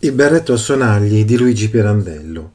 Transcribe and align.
Il 0.00 0.12
berretto 0.12 0.52
a 0.52 0.56
sonagli 0.56 1.24
di 1.24 1.36
Luigi 1.36 1.68
Pirandello. 1.68 2.52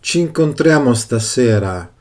Ci 0.00 0.20
incontriamo 0.20 0.94
stasera 0.94 1.92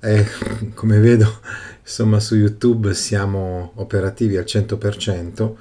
e 0.00 0.26
come 0.72 0.98
vedo 0.98 1.40
insomma 1.82 2.18
su 2.18 2.34
YouTube 2.34 2.94
siamo 2.94 3.72
operativi 3.74 4.38
al 4.38 4.44
100% 4.44 5.52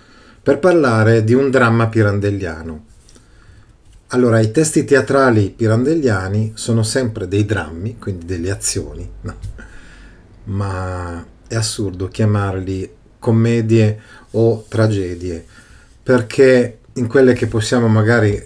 per 0.42 0.60
parlare 0.60 1.26
di 1.26 1.34
un 1.34 1.50
dramma 1.50 1.90
pirandelliano. 1.90 2.86
Allora, 4.12 4.40
i 4.40 4.50
testi 4.52 4.86
teatrali 4.86 5.50
pirandelliani 5.50 6.54
sono 6.56 6.84
sempre 6.84 7.28
dei 7.28 7.44
drammi, 7.44 7.98
quindi 8.00 8.24
delle 8.24 8.50
azioni, 8.50 9.12
no? 9.24 9.36
ma 10.46 11.22
è 11.46 11.56
assurdo 11.56 12.08
chiamarli 12.08 12.90
commedie 13.20 14.00
o 14.32 14.64
tragedie, 14.70 15.46
perché 16.02 16.80
in 16.98 17.08
quelle 17.08 17.34
che 17.34 17.48
possiamo 17.48 17.88
magari 17.88 18.42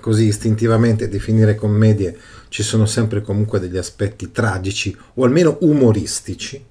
così 0.00 0.26
istintivamente 0.26 1.08
definire 1.08 1.54
commedie 1.54 2.16
ci 2.48 2.62
sono 2.62 2.86
sempre 2.86 3.22
comunque 3.22 3.58
degli 3.58 3.76
aspetti 3.76 4.30
tragici 4.30 4.96
o 5.14 5.24
almeno 5.24 5.58
umoristici, 5.62 6.64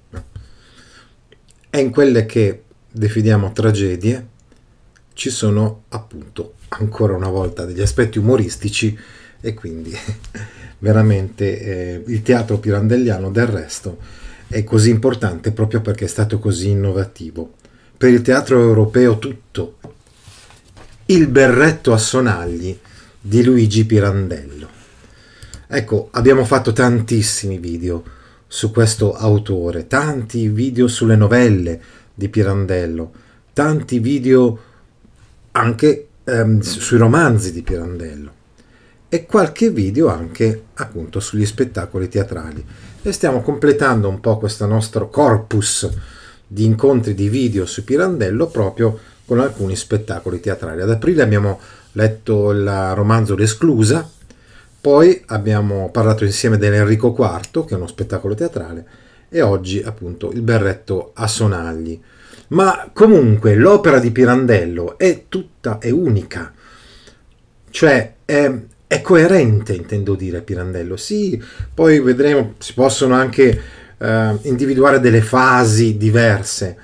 e 1.68 1.80
in 1.80 1.90
quelle 1.90 2.24
che 2.24 2.62
definiamo 2.90 3.52
tragedie 3.52 4.28
ci 5.12 5.28
sono 5.28 5.82
appunto 5.88 6.54
ancora 6.68 7.14
una 7.14 7.28
volta 7.28 7.64
degli 7.66 7.82
aspetti 7.82 8.18
umoristici 8.18 8.98
e 9.40 9.54
quindi 9.54 9.94
veramente 10.78 11.60
eh, 11.60 12.02
il 12.06 12.22
teatro 12.22 12.58
pirandelliano 12.58 13.30
del 13.30 13.46
resto 13.46 13.98
è 14.48 14.64
così 14.64 14.90
importante 14.90 15.52
proprio 15.52 15.80
perché 15.80 16.06
è 16.06 16.08
stato 16.08 16.38
così 16.38 16.70
innovativo. 16.70 17.54
Per 17.96 18.10
il 18.10 18.22
teatro 18.22 18.60
europeo 18.60 19.18
tutto. 19.18 19.76
Il 21.08 21.28
berretto 21.28 21.92
a 21.92 21.98
sonagli 21.98 22.76
di 23.20 23.44
Luigi 23.44 23.84
Pirandello. 23.84 24.68
Ecco, 25.68 26.08
abbiamo 26.10 26.44
fatto 26.44 26.72
tantissimi 26.72 27.58
video 27.58 28.02
su 28.48 28.72
questo 28.72 29.14
autore, 29.14 29.86
tanti 29.86 30.48
video 30.48 30.88
sulle 30.88 31.14
novelle 31.14 31.80
di 32.12 32.28
Pirandello, 32.28 33.12
tanti 33.52 34.00
video 34.00 34.58
anche 35.52 36.08
ehm, 36.24 36.58
sui 36.58 36.98
romanzi 36.98 37.52
di 37.52 37.62
Pirandello 37.62 38.32
e 39.08 39.26
qualche 39.26 39.70
video 39.70 40.08
anche 40.08 40.64
appunto 40.74 41.20
sugli 41.20 41.46
spettacoli 41.46 42.08
teatrali 42.08 42.66
e 43.02 43.12
stiamo 43.12 43.42
completando 43.42 44.08
un 44.08 44.18
po' 44.18 44.38
questo 44.38 44.66
nostro 44.66 45.08
corpus 45.08 45.88
di 46.44 46.64
incontri 46.64 47.14
di 47.14 47.28
video 47.28 47.64
su 47.64 47.84
Pirandello 47.84 48.48
proprio 48.48 48.98
con 49.26 49.40
alcuni 49.40 49.76
spettacoli 49.76 50.40
teatrali. 50.40 50.80
Ad 50.80 50.90
aprile 50.90 51.22
abbiamo 51.22 51.60
letto 51.92 52.52
il 52.52 52.92
romanzo 52.94 53.34
L'Esclusa, 53.34 54.08
poi 54.80 55.22
abbiamo 55.26 55.90
parlato 55.90 56.24
insieme 56.24 56.56
dell'Enrico 56.56 57.14
IV, 57.18 57.66
che 57.66 57.74
è 57.74 57.76
uno 57.76 57.88
spettacolo 57.88 58.34
teatrale, 58.34 58.86
e 59.28 59.42
oggi 59.42 59.82
appunto 59.82 60.30
il 60.30 60.42
berretto 60.42 61.10
a 61.14 61.26
sonagli. 61.26 62.00
Ma 62.48 62.88
comunque 62.92 63.56
l'opera 63.56 63.98
di 63.98 64.12
Pirandello 64.12 64.96
è 64.96 65.24
tutta, 65.28 65.78
è 65.78 65.90
unica, 65.90 66.52
cioè 67.70 68.14
è, 68.24 68.52
è 68.86 69.00
coerente, 69.00 69.74
intendo 69.74 70.14
dire, 70.14 70.42
Pirandello. 70.42 70.96
Sì, 70.96 71.42
poi 71.74 71.98
vedremo, 71.98 72.54
si 72.58 72.72
possono 72.72 73.14
anche 73.14 73.60
eh, 73.98 74.38
individuare 74.42 75.00
delle 75.00 75.22
fasi 75.22 75.96
diverse, 75.96 76.78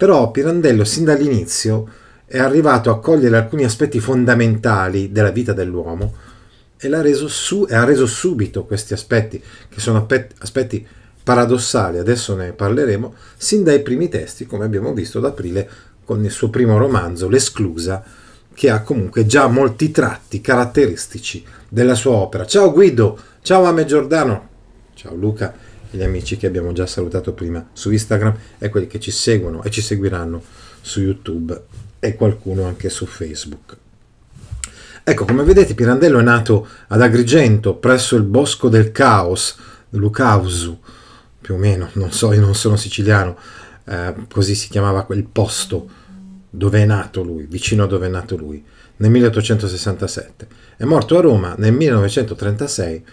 però 0.00 0.30
Pirandello 0.30 0.82
sin 0.84 1.04
dall'inizio 1.04 1.86
è 2.24 2.38
arrivato 2.38 2.88
a 2.88 3.00
cogliere 3.00 3.36
alcuni 3.36 3.64
aspetti 3.64 4.00
fondamentali 4.00 5.12
della 5.12 5.28
vita 5.28 5.52
dell'uomo 5.52 6.14
e, 6.78 6.88
reso 7.02 7.28
su, 7.28 7.66
e 7.68 7.74
ha 7.74 7.84
reso 7.84 8.06
subito 8.06 8.64
questi 8.64 8.94
aspetti, 8.94 9.42
che 9.68 9.78
sono 9.78 10.06
aspetti 10.38 10.86
paradossali, 11.22 11.98
adesso 11.98 12.34
ne 12.34 12.52
parleremo, 12.52 13.14
sin 13.36 13.62
dai 13.62 13.82
primi 13.82 14.08
testi, 14.08 14.46
come 14.46 14.64
abbiamo 14.64 14.94
visto 14.94 15.18
ad 15.18 15.26
aprile 15.26 15.68
con 16.02 16.24
il 16.24 16.30
suo 16.30 16.48
primo 16.48 16.78
romanzo, 16.78 17.28
L'Esclusa, 17.28 18.02
che 18.54 18.70
ha 18.70 18.80
comunque 18.80 19.26
già 19.26 19.48
molti 19.48 19.90
tratti 19.90 20.40
caratteristici 20.40 21.44
della 21.68 21.94
sua 21.94 22.12
opera. 22.12 22.46
Ciao 22.46 22.72
Guido, 22.72 23.18
ciao 23.42 23.64
Ame 23.64 23.84
Giordano, 23.84 24.48
ciao 24.94 25.14
Luca 25.14 25.68
gli 25.90 26.02
amici 26.02 26.36
che 26.36 26.46
abbiamo 26.46 26.72
già 26.72 26.86
salutato 26.86 27.32
prima 27.32 27.68
su 27.72 27.90
Instagram 27.90 28.36
e 28.58 28.68
quelli 28.68 28.86
che 28.86 29.00
ci 29.00 29.10
seguono 29.10 29.62
e 29.62 29.70
ci 29.70 29.80
seguiranno 29.80 30.42
su 30.80 31.00
YouTube 31.00 31.62
e 31.98 32.14
qualcuno 32.14 32.64
anche 32.64 32.88
su 32.88 33.06
Facebook. 33.06 33.76
Ecco, 35.02 35.24
come 35.24 35.42
vedete 35.42 35.74
Pirandello 35.74 36.18
è 36.18 36.22
nato 36.22 36.68
ad 36.88 37.02
Agrigento, 37.02 37.74
presso 37.74 38.16
il 38.16 38.22
Bosco 38.22 38.68
del 38.68 38.92
Caos, 38.92 39.56
Lucausu, 39.90 40.78
più 41.40 41.54
o 41.54 41.58
meno, 41.58 41.88
non 41.94 42.12
so, 42.12 42.32
io 42.32 42.40
non 42.40 42.54
sono 42.54 42.76
siciliano, 42.76 43.36
eh, 43.84 44.14
così 44.30 44.54
si 44.54 44.68
chiamava 44.68 45.04
quel 45.04 45.24
posto 45.24 45.88
dove 46.50 46.82
è 46.82 46.84
nato 46.84 47.22
lui, 47.22 47.46
vicino 47.46 47.84
a 47.84 47.86
dove 47.86 48.06
è 48.06 48.10
nato 48.10 48.36
lui, 48.36 48.62
nel 48.96 49.10
1867. 49.10 50.46
È 50.76 50.84
morto 50.84 51.16
a 51.16 51.20
Roma 51.20 51.54
nel 51.58 51.72
1936, 51.72 53.04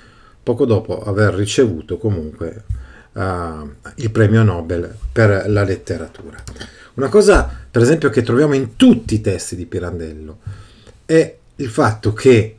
poco 0.47 0.63
dopo 0.63 1.03
aver 1.03 1.33
ricevuto 1.33 1.97
comunque 1.97 2.63
uh, 3.11 3.69
il 3.95 4.09
premio 4.11 4.43
Nobel 4.43 4.95
per 5.11 5.43
la 5.49 5.63
letteratura. 5.63 6.41
Una 6.93 7.09
cosa, 7.09 7.51
per 7.69 7.81
esempio, 7.81 8.09
che 8.09 8.21
troviamo 8.21 8.53
in 8.53 8.77
tutti 8.77 9.15
i 9.15 9.19
testi 9.19 9.57
di 9.57 9.65
Pirandello 9.65 10.37
è 11.05 11.35
il 11.57 11.67
fatto 11.67 12.13
che 12.13 12.55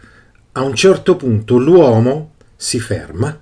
a 0.53 0.61
un 0.61 0.75
certo 0.75 1.17
punto 1.17 1.57
l'uomo 1.57 2.33
si 2.55 2.79
ferma, 2.79 3.41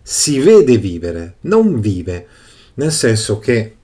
si 0.00 0.38
vede 0.38 0.78
vivere, 0.78 1.34
non 1.40 1.80
vive, 1.80 2.24
nel 2.74 2.92
senso 2.92 3.40
che 3.40 3.74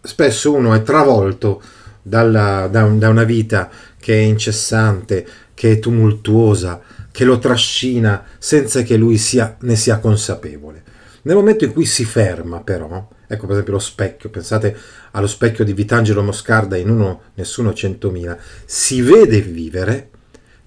spesso 0.00 0.52
uno 0.52 0.74
è 0.74 0.82
travolto 0.82 1.62
dalla, 2.02 2.66
da, 2.66 2.82
da 2.88 3.08
una 3.08 3.24
vita 3.24 3.70
che 4.00 4.14
è 4.14 4.22
incessante, 4.22 5.24
che 5.54 5.72
è 5.72 5.78
tumultuosa, 5.78 6.82
che 7.18 7.24
lo 7.24 7.40
trascina 7.40 8.24
senza 8.38 8.82
che 8.82 8.96
lui 8.96 9.18
sia, 9.18 9.56
ne 9.62 9.74
sia 9.74 9.98
consapevole. 9.98 10.84
Nel 11.22 11.34
momento 11.34 11.64
in 11.64 11.72
cui 11.72 11.84
si 11.84 12.04
ferma, 12.04 12.60
però, 12.60 13.08
ecco 13.26 13.42
per 13.42 13.50
esempio 13.54 13.72
lo 13.72 13.80
specchio, 13.80 14.30
pensate 14.30 14.76
allo 15.10 15.26
specchio 15.26 15.64
di 15.64 15.72
Vitangelo 15.72 16.22
Moscarda 16.22 16.76
in 16.76 16.88
Uno 16.88 17.22
Nessuno 17.34 17.74
Centomila, 17.74 18.38
si 18.64 19.02
vede 19.02 19.40
vivere, 19.40 20.10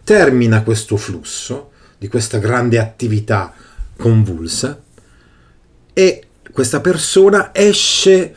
termina 0.04 0.62
questo 0.62 0.98
flusso 0.98 1.72
di 1.98 2.10
questa 2.10 2.38
grande 2.38 2.80
attività 2.80 3.54
convulsa 3.96 4.78
e 5.94 6.24
questa 6.52 6.82
persona 6.82 7.52
esce 7.54 8.36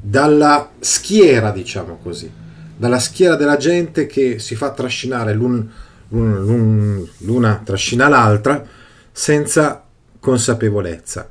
dalla 0.00 0.70
schiera, 0.78 1.50
diciamo 1.50 1.98
così, 2.00 2.30
dalla 2.76 3.00
schiera 3.00 3.34
della 3.34 3.56
gente 3.56 4.06
che 4.06 4.38
si 4.38 4.54
fa 4.54 4.70
trascinare 4.70 5.34
l'un, 5.34 5.68
l'una 6.08 7.60
trascina 7.64 8.08
l'altra 8.08 8.64
senza 9.12 9.84
consapevolezza. 10.20 11.28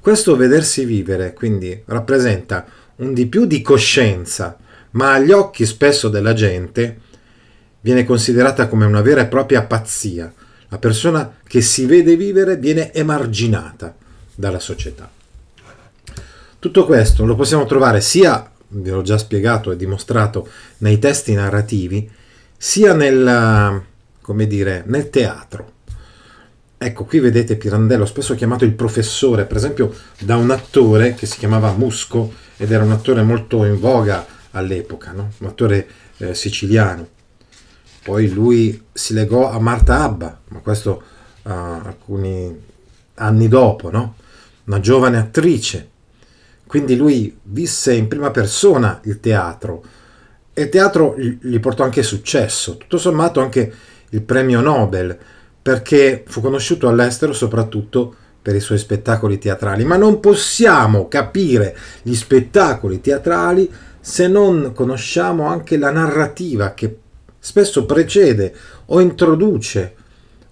Questo 0.00 0.36
vedersi 0.36 0.84
vivere 0.84 1.32
quindi 1.32 1.82
rappresenta 1.86 2.66
un 2.96 3.12
di 3.14 3.26
più 3.26 3.46
di 3.46 3.62
coscienza, 3.62 4.56
ma 4.92 5.14
agli 5.14 5.32
occhi 5.32 5.66
spesso 5.66 6.08
della 6.08 6.32
gente 6.32 7.00
viene 7.80 8.04
considerata 8.04 8.68
come 8.68 8.84
una 8.84 9.00
vera 9.00 9.22
e 9.22 9.26
propria 9.26 9.64
pazzia. 9.64 10.32
La 10.68 10.78
persona 10.78 11.36
che 11.46 11.60
si 11.60 11.86
vede 11.86 12.16
vivere 12.16 12.56
viene 12.56 12.92
emarginata 12.92 13.94
dalla 14.34 14.58
società. 14.58 15.10
Tutto 16.58 16.84
questo 16.84 17.24
lo 17.24 17.34
possiamo 17.34 17.66
trovare 17.66 18.00
sia 18.00 18.50
vi 18.68 18.90
ho 18.90 19.02
già 19.02 19.18
spiegato 19.18 19.70
e 19.70 19.76
dimostrato 19.76 20.48
nei 20.78 20.98
testi 20.98 21.34
narrativi, 21.34 22.10
sia 22.56 22.94
nel, 22.94 23.82
come 24.24 24.46
dire, 24.46 24.84
nel 24.86 25.10
teatro. 25.10 25.72
Ecco, 26.78 27.04
qui 27.04 27.18
vedete 27.18 27.56
Pirandello, 27.56 28.06
spesso 28.06 28.34
chiamato 28.34 28.64
il 28.64 28.72
professore, 28.72 29.44
per 29.44 29.58
esempio 29.58 29.94
da 30.20 30.36
un 30.36 30.50
attore 30.50 31.12
che 31.12 31.26
si 31.26 31.36
chiamava 31.36 31.72
Musco 31.72 32.32
ed 32.56 32.72
era 32.72 32.84
un 32.84 32.92
attore 32.92 33.20
molto 33.20 33.66
in 33.66 33.78
voga 33.78 34.26
all'epoca, 34.52 35.12
no? 35.12 35.30
un 35.38 35.46
attore 35.46 35.86
eh, 36.16 36.34
siciliano. 36.34 37.06
poi 38.02 38.30
lui 38.30 38.82
si 38.94 39.12
legò 39.12 39.50
a 39.50 39.60
Marta 39.60 40.02
Abba, 40.02 40.40
ma 40.48 40.60
questo 40.60 41.02
uh, 41.42 41.50
alcuni 41.50 42.62
anni 43.16 43.48
dopo, 43.48 43.90
no? 43.90 44.14
una 44.64 44.80
giovane 44.80 45.18
attrice. 45.18 45.90
Quindi 46.66 46.96
lui 46.96 47.38
visse 47.42 47.92
in 47.92 48.08
prima 48.08 48.30
persona 48.30 49.00
il 49.04 49.20
teatro 49.20 49.84
e 50.54 50.62
il 50.62 50.68
teatro 50.68 51.14
gli 51.18 51.58
portò 51.58 51.82
anche 51.82 52.04
successo, 52.04 52.76
tutto 52.76 52.96
sommato 52.96 53.40
anche 53.40 53.72
il 54.14 54.22
premio 54.22 54.60
Nobel, 54.60 55.16
perché 55.60 56.24
fu 56.26 56.40
conosciuto 56.40 56.88
all'estero 56.88 57.32
soprattutto 57.32 58.14
per 58.40 58.54
i 58.54 58.60
suoi 58.60 58.78
spettacoli 58.78 59.38
teatrali. 59.38 59.84
Ma 59.84 59.96
non 59.96 60.20
possiamo 60.20 61.08
capire 61.08 61.76
gli 62.02 62.14
spettacoli 62.14 63.00
teatrali 63.00 63.70
se 64.00 64.28
non 64.28 64.72
conosciamo 64.74 65.46
anche 65.46 65.76
la 65.76 65.90
narrativa 65.90 66.74
che 66.74 66.98
spesso 67.38 67.86
precede 67.86 68.54
o 68.86 69.00
introduce 69.00 69.94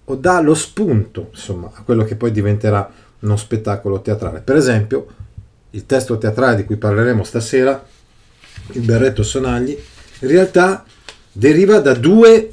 o 0.05 0.17
dà 0.17 0.41
lo 0.41 0.55
spunto, 0.55 1.29
insomma, 1.31 1.71
a 1.73 1.83
quello 1.83 2.05
che 2.05 2.17
poi 2.17 2.33
diventerà 2.33 2.91
uno 3.21 3.37
spettacolo 3.37 4.01
teatrale. 4.01 4.41
Per 4.41 4.57
esempio, 4.57 5.07
il 5.71 5.87
testo 5.87 6.19
teatrale 6.19 6.57
di 6.57 6.65
cui 6.65 6.77
parleremo 6.77 7.23
stasera, 7.23 7.85
Il 8.73 8.83
berretto 8.83 9.23
Sonagli, 9.23 9.77
in 10.21 10.29
realtà 10.29 10.85
deriva 11.31 11.81
da 11.81 11.95
due 11.95 12.53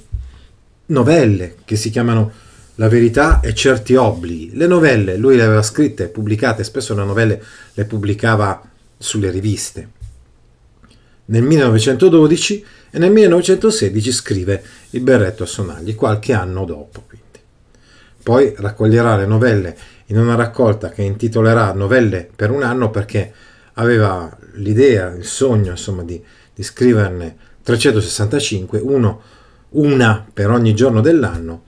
novelle 0.89 1.55
che 1.65 1.75
si 1.75 1.89
chiamano 1.89 2.31
La 2.75 2.87
verità 2.87 3.41
e 3.41 3.53
certi 3.53 3.95
obblighi. 3.95 4.55
Le 4.55 4.67
novelle 4.67 5.17
lui 5.17 5.35
le 5.35 5.43
aveva 5.43 5.61
scritte, 5.61 6.07
pubblicate, 6.07 6.63
spesso 6.63 6.95
le 6.95 7.03
novelle 7.03 7.43
le 7.73 7.85
pubblicava 7.85 8.61
sulle 8.97 9.29
riviste. 9.31 9.89
Nel 11.25 11.43
1912 11.43 12.65
e 12.91 12.99
nel 12.99 13.11
1916 13.11 14.11
scrive 14.11 14.63
Il 14.91 15.01
berretto 15.01 15.43
a 15.43 15.45
sonagli, 15.45 15.95
qualche 15.95 16.33
anno 16.33 16.65
dopo. 16.65 17.03
Quindi. 17.07 17.39
Poi 18.23 18.53
raccoglierà 18.57 19.17
le 19.17 19.25
novelle 19.25 19.77
in 20.07 20.17
una 20.17 20.35
raccolta 20.35 20.89
che 20.89 21.01
intitolerà 21.01 21.71
Novelle 21.73 22.29
per 22.35 22.49
un 22.49 22.63
anno 22.63 22.89
perché 22.89 23.31
aveva 23.73 24.35
l'idea, 24.53 25.13
il 25.13 25.25
sogno 25.25 25.71
insomma 25.71 26.03
di, 26.03 26.21
di 26.53 26.63
scriverne 26.63 27.35
365, 27.61 28.79
uno, 28.79 29.21
una 29.71 30.25
per 30.31 30.49
ogni 30.49 30.73
giorno 30.73 31.01
dell'anno 31.01 31.63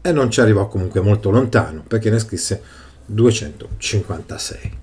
e 0.00 0.12
non 0.12 0.30
ci 0.30 0.40
arrivò 0.40 0.68
comunque 0.68 1.00
molto 1.00 1.30
lontano 1.30 1.82
perché 1.86 2.10
ne 2.10 2.18
scrisse 2.18 2.62
256. 3.06 4.82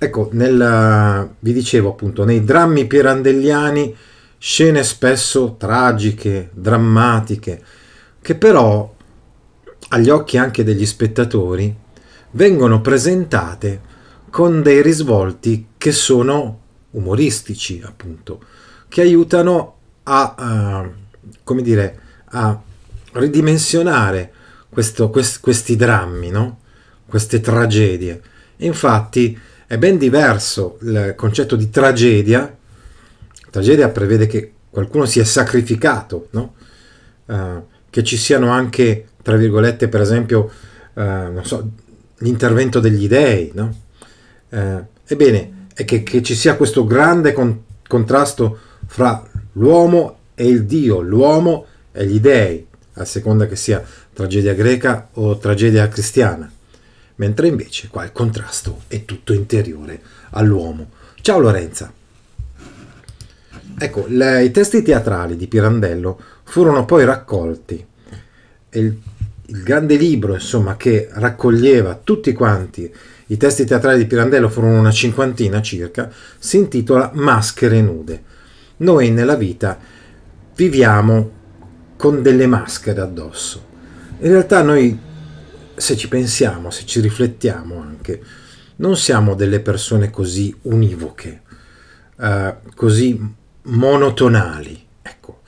Ecco, 0.00 0.28
nel, 0.32 1.30
vi 1.40 1.52
dicevo 1.52 1.90
appunto, 1.90 2.24
nei 2.24 2.44
drammi 2.44 2.86
pirandelliani 2.86 3.96
scene 4.38 4.84
spesso 4.84 5.56
tragiche, 5.58 6.50
drammatiche, 6.52 7.62
che 8.20 8.34
però 8.36 8.94
agli 9.88 10.08
occhi 10.08 10.36
anche 10.36 10.62
degli 10.62 10.86
spettatori 10.86 11.74
vengono 12.32 12.80
presentate 12.80 13.80
con 14.30 14.62
dei 14.62 14.82
risvolti 14.82 15.68
che 15.76 15.92
sono 15.92 16.60
umoristici, 16.90 17.82
appunto, 17.84 18.40
che 18.88 19.00
aiutano 19.00 19.77
a, 20.08 20.34
uh, 20.84 20.92
come 21.44 21.62
dire, 21.62 21.98
a 22.30 22.60
ridimensionare 23.12 24.32
questo, 24.68 25.10
quest, 25.10 25.40
questi 25.40 25.76
drammi, 25.76 26.30
no? 26.30 26.60
queste 27.06 27.40
tragedie. 27.40 28.20
Infatti, 28.58 29.38
è 29.66 29.76
ben 29.76 29.98
diverso 29.98 30.78
il 30.82 31.12
concetto 31.16 31.56
di 31.56 31.68
tragedia. 31.68 32.56
Tragedia 33.50 33.88
prevede 33.90 34.26
che 34.26 34.52
qualcuno 34.70 35.04
sia 35.04 35.24
sacrificato, 35.24 36.28
no? 36.30 36.54
uh, 37.26 37.64
che 37.90 38.02
ci 38.02 38.16
siano 38.16 38.50
anche, 38.50 39.08
tra 39.22 39.36
virgolette, 39.36 39.88
per 39.88 40.00
esempio, 40.00 40.50
uh, 40.94 41.42
so, 41.42 41.70
l'intervento 42.18 42.80
degli 42.80 43.08
dei. 43.08 43.50
No? 43.54 43.74
Uh, 44.48 44.84
ebbene, 45.06 45.66
è 45.74 45.84
che, 45.84 46.02
che, 46.02 46.22
ci 46.22 46.34
sia 46.34 46.56
questo 46.56 46.86
grande 46.86 47.32
con- 47.32 47.64
contrasto 47.86 48.58
fra 48.86 49.27
l'uomo 49.58 50.18
e 50.34 50.46
il 50.46 50.64
Dio, 50.64 51.00
l'uomo 51.00 51.66
e 51.92 52.06
gli 52.06 52.20
dei, 52.20 52.66
a 52.94 53.04
seconda 53.04 53.46
che 53.46 53.56
sia 53.56 53.84
tragedia 54.12 54.54
greca 54.54 55.08
o 55.14 55.36
tragedia 55.38 55.86
cristiana 55.88 56.50
mentre 57.18 57.48
invece 57.48 57.88
qua 57.88 58.04
il 58.04 58.12
contrasto 58.12 58.82
è 58.88 59.04
tutto 59.04 59.32
interiore 59.32 60.00
all'uomo. 60.30 60.90
Ciao 61.20 61.38
Lorenza. 61.38 61.92
Ecco, 63.80 64.04
le, 64.08 64.44
i 64.44 64.50
testi 64.50 64.82
teatrali 64.82 65.36
di 65.36 65.46
Pirandello 65.46 66.20
furono 66.44 66.84
poi 66.84 67.04
raccolti 67.04 67.86
il, 68.70 69.00
il 69.46 69.62
grande 69.62 69.96
libro, 69.96 70.34
insomma, 70.34 70.76
che 70.76 71.08
raccoglieva 71.10 72.00
tutti 72.02 72.32
quanti 72.32 72.92
i 73.30 73.36
testi 73.36 73.64
teatrali 73.64 73.98
di 73.98 74.06
Pirandello 74.06 74.48
furono 74.48 74.78
una 74.78 74.90
cinquantina 74.90 75.60
circa, 75.60 76.10
si 76.38 76.56
intitola 76.56 77.10
Maschere 77.14 77.80
nude. 77.80 78.22
Noi 78.78 79.10
nella 79.10 79.34
vita 79.34 79.78
viviamo 80.54 81.30
con 81.96 82.22
delle 82.22 82.46
maschere 82.46 83.00
addosso. 83.00 83.66
In 84.20 84.30
realtà 84.30 84.62
noi 84.62 84.98
se 85.74 85.96
ci 85.96 86.08
pensiamo, 86.08 86.70
se 86.70 86.84
ci 86.84 87.00
riflettiamo 87.00 87.80
anche, 87.80 88.20
non 88.76 88.96
siamo 88.96 89.34
delle 89.34 89.60
persone 89.60 90.10
così 90.10 90.54
univoche, 90.62 91.42
uh, 92.16 92.54
così 92.74 93.20
monotonali, 93.62 94.86
ecco. 95.02 95.40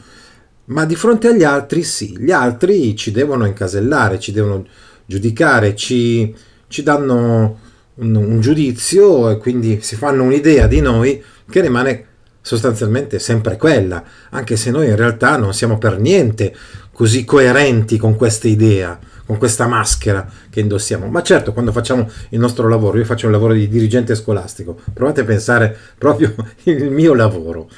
Ma 0.67 0.85
di 0.85 0.97
fronte 0.97 1.29
agli 1.29 1.44
altri 1.44 1.83
sì, 1.83 2.17
gli 2.19 2.31
altri 2.31 2.94
ci 2.97 3.11
devono 3.11 3.47
incasellare, 3.47 4.19
ci 4.19 4.33
devono 4.33 4.67
giudicare, 5.06 5.75
ci, 5.75 6.35
ci 6.69 6.83
danno 6.83 7.59
un, 7.94 8.15
un 8.15 8.41
giudizio 8.41 9.31
e 9.31 9.38
quindi 9.38 9.81
si 9.83 9.97
fanno 9.97 10.23
un'idea 10.23 10.67
di 10.67 10.81
noi 10.81 11.23
che 11.49 11.61
rimane 11.61 12.06
sostanzialmente 12.41 13.19
sempre 13.19 13.57
quella, 13.57 14.03
anche 14.31 14.57
se 14.57 14.71
noi 14.71 14.89
in 14.89 14.97
realtà 14.97 15.37
non 15.37 15.55
siamo 15.55 15.79
per 15.79 15.99
niente 15.99 16.55
così 16.93 17.25
coerenti 17.25 17.97
con 17.97 18.17
questa 18.17 18.49
idea 18.49 18.99
con 19.31 19.39
questa 19.39 19.69
maschera 19.69 20.29
che 20.51 20.59
indossiamo. 20.59 21.07
Ma 21.07 21.23
certo, 21.23 21.53
quando 21.53 21.71
facciamo 21.71 22.11
il 22.31 22.41
nostro 22.41 22.69
lavoro, 22.69 22.99
io 22.99 23.05
faccio 23.05 23.27
un 23.27 23.33
lavoro 23.33 23.53
di 23.53 23.69
dirigente 23.69 24.17
scolastico, 24.17 24.77
provate 24.93 25.21
a 25.21 25.25
pensare 25.25 25.77
proprio 25.97 26.35
il 26.65 26.91
mio 26.91 27.15
lavoro. 27.15 27.69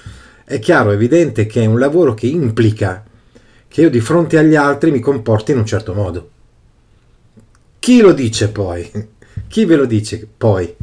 È 0.44 0.58
chiaro, 0.58 0.92
evidente 0.92 1.44
che 1.44 1.62
è 1.62 1.66
un 1.66 1.78
lavoro 1.78 2.14
che 2.14 2.26
implica 2.26 3.04
che 3.68 3.82
io 3.82 3.90
di 3.90 4.00
fronte 4.00 4.38
agli 4.38 4.54
altri 4.54 4.90
mi 4.90 5.00
comporti 5.00 5.52
in 5.52 5.58
un 5.58 5.66
certo 5.66 5.92
modo. 5.92 6.30
Chi 7.78 8.00
lo 8.00 8.14
dice 8.14 8.48
poi? 8.48 8.90
Chi 9.46 9.66
ve 9.66 9.76
lo 9.76 9.84
dice 9.84 10.26
poi? 10.34 10.74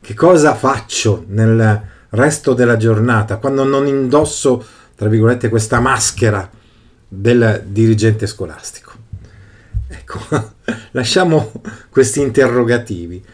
Che 0.00 0.14
cosa 0.14 0.54
faccio 0.54 1.24
nel 1.28 1.82
resto 2.10 2.54
della 2.54 2.76
giornata 2.76 3.36
quando 3.36 3.64
non 3.64 3.86
indosso, 3.86 4.64
tra 4.94 5.08
virgolette, 5.08 5.48
questa 5.48 5.80
maschera 5.80 6.48
del 7.08 7.62
dirigente 7.66 8.26
scolastico? 8.26 8.92
Ecco, 9.88 10.18
lasciamo 10.92 11.52
questi 11.90 12.20
interrogativi 12.20 13.24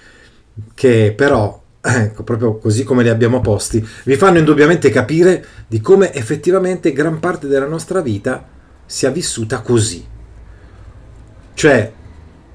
che 0.74 1.14
però, 1.16 1.62
ecco, 1.80 2.22
proprio 2.22 2.56
così 2.58 2.84
come 2.84 3.02
li 3.02 3.08
abbiamo 3.08 3.40
posti, 3.40 3.86
vi 4.04 4.16
fanno 4.16 4.38
indubbiamente 4.38 4.90
capire 4.90 5.44
di 5.66 5.80
come 5.80 6.12
effettivamente 6.12 6.92
gran 6.92 7.18
parte 7.20 7.46
della 7.46 7.66
nostra 7.66 8.00
vita 8.00 8.46
sia 8.84 9.10
vissuta 9.10 9.60
così. 9.60 10.04
Cioè, 11.54 11.92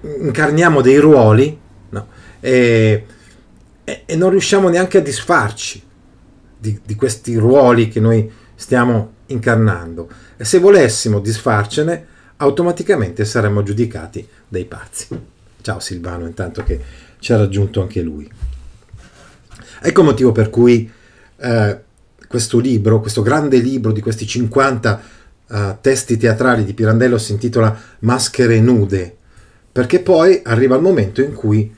incarniamo 0.02 0.82
dei 0.82 0.98
ruoli 0.98 1.58
no? 1.90 2.08
e, 2.40 3.06
e, 3.84 4.04
e, 4.06 4.16
non 4.16 4.30
riusciamo 4.30 4.70
neanche 4.70 4.98
a 5.00 5.02
disfarci 5.02 5.84
di, 6.58 6.80
di 6.84 6.96
questi 6.96 7.36
ruoli 7.36 7.88
che 7.88 8.00
noi 8.00 8.30
stiamo 8.56 9.14
incarnando. 9.28 10.10
E 10.38 10.46
se 10.46 10.60
volessimo 10.60 11.20
disfarcene, 11.20 12.06
automaticamente 12.38 13.26
saremmo 13.26 13.64
giudicati 13.64 14.28
dei 14.48 14.66
pazzi. 14.66 15.08
Ciao 15.62 15.80
Silvano, 15.80 16.26
intanto 16.26 16.64
che 16.64 16.80
ci 17.20 17.34
ha 17.34 17.38
raggiunto 17.38 17.82
anche 17.82 18.02
lui. 18.02 18.30
Ecco 19.82 20.00
il 20.02 20.06
motivo 20.06 20.32
per 20.32 20.50
cui 20.50 20.90
eh, 21.38 21.80
questo 22.28 22.60
libro, 22.60 23.00
questo 23.00 23.22
grande 23.22 23.58
libro 23.58 23.92
di 23.92 24.02
questi 24.02 24.26
50 24.26 25.02
eh, 25.50 25.78
testi 25.82 26.18
teatrali 26.18 26.64
di 26.64 26.74
Pirandello 26.74 27.18
si 27.18 27.32
intitola 27.32 27.80
Maschere 28.00 28.60
nude, 28.60 29.16
perché 29.72 30.00
poi 30.00 30.42
arriva 30.44 30.76
il 30.76 30.82
momento 30.82 31.22
in 31.22 31.34
cui 31.34 31.74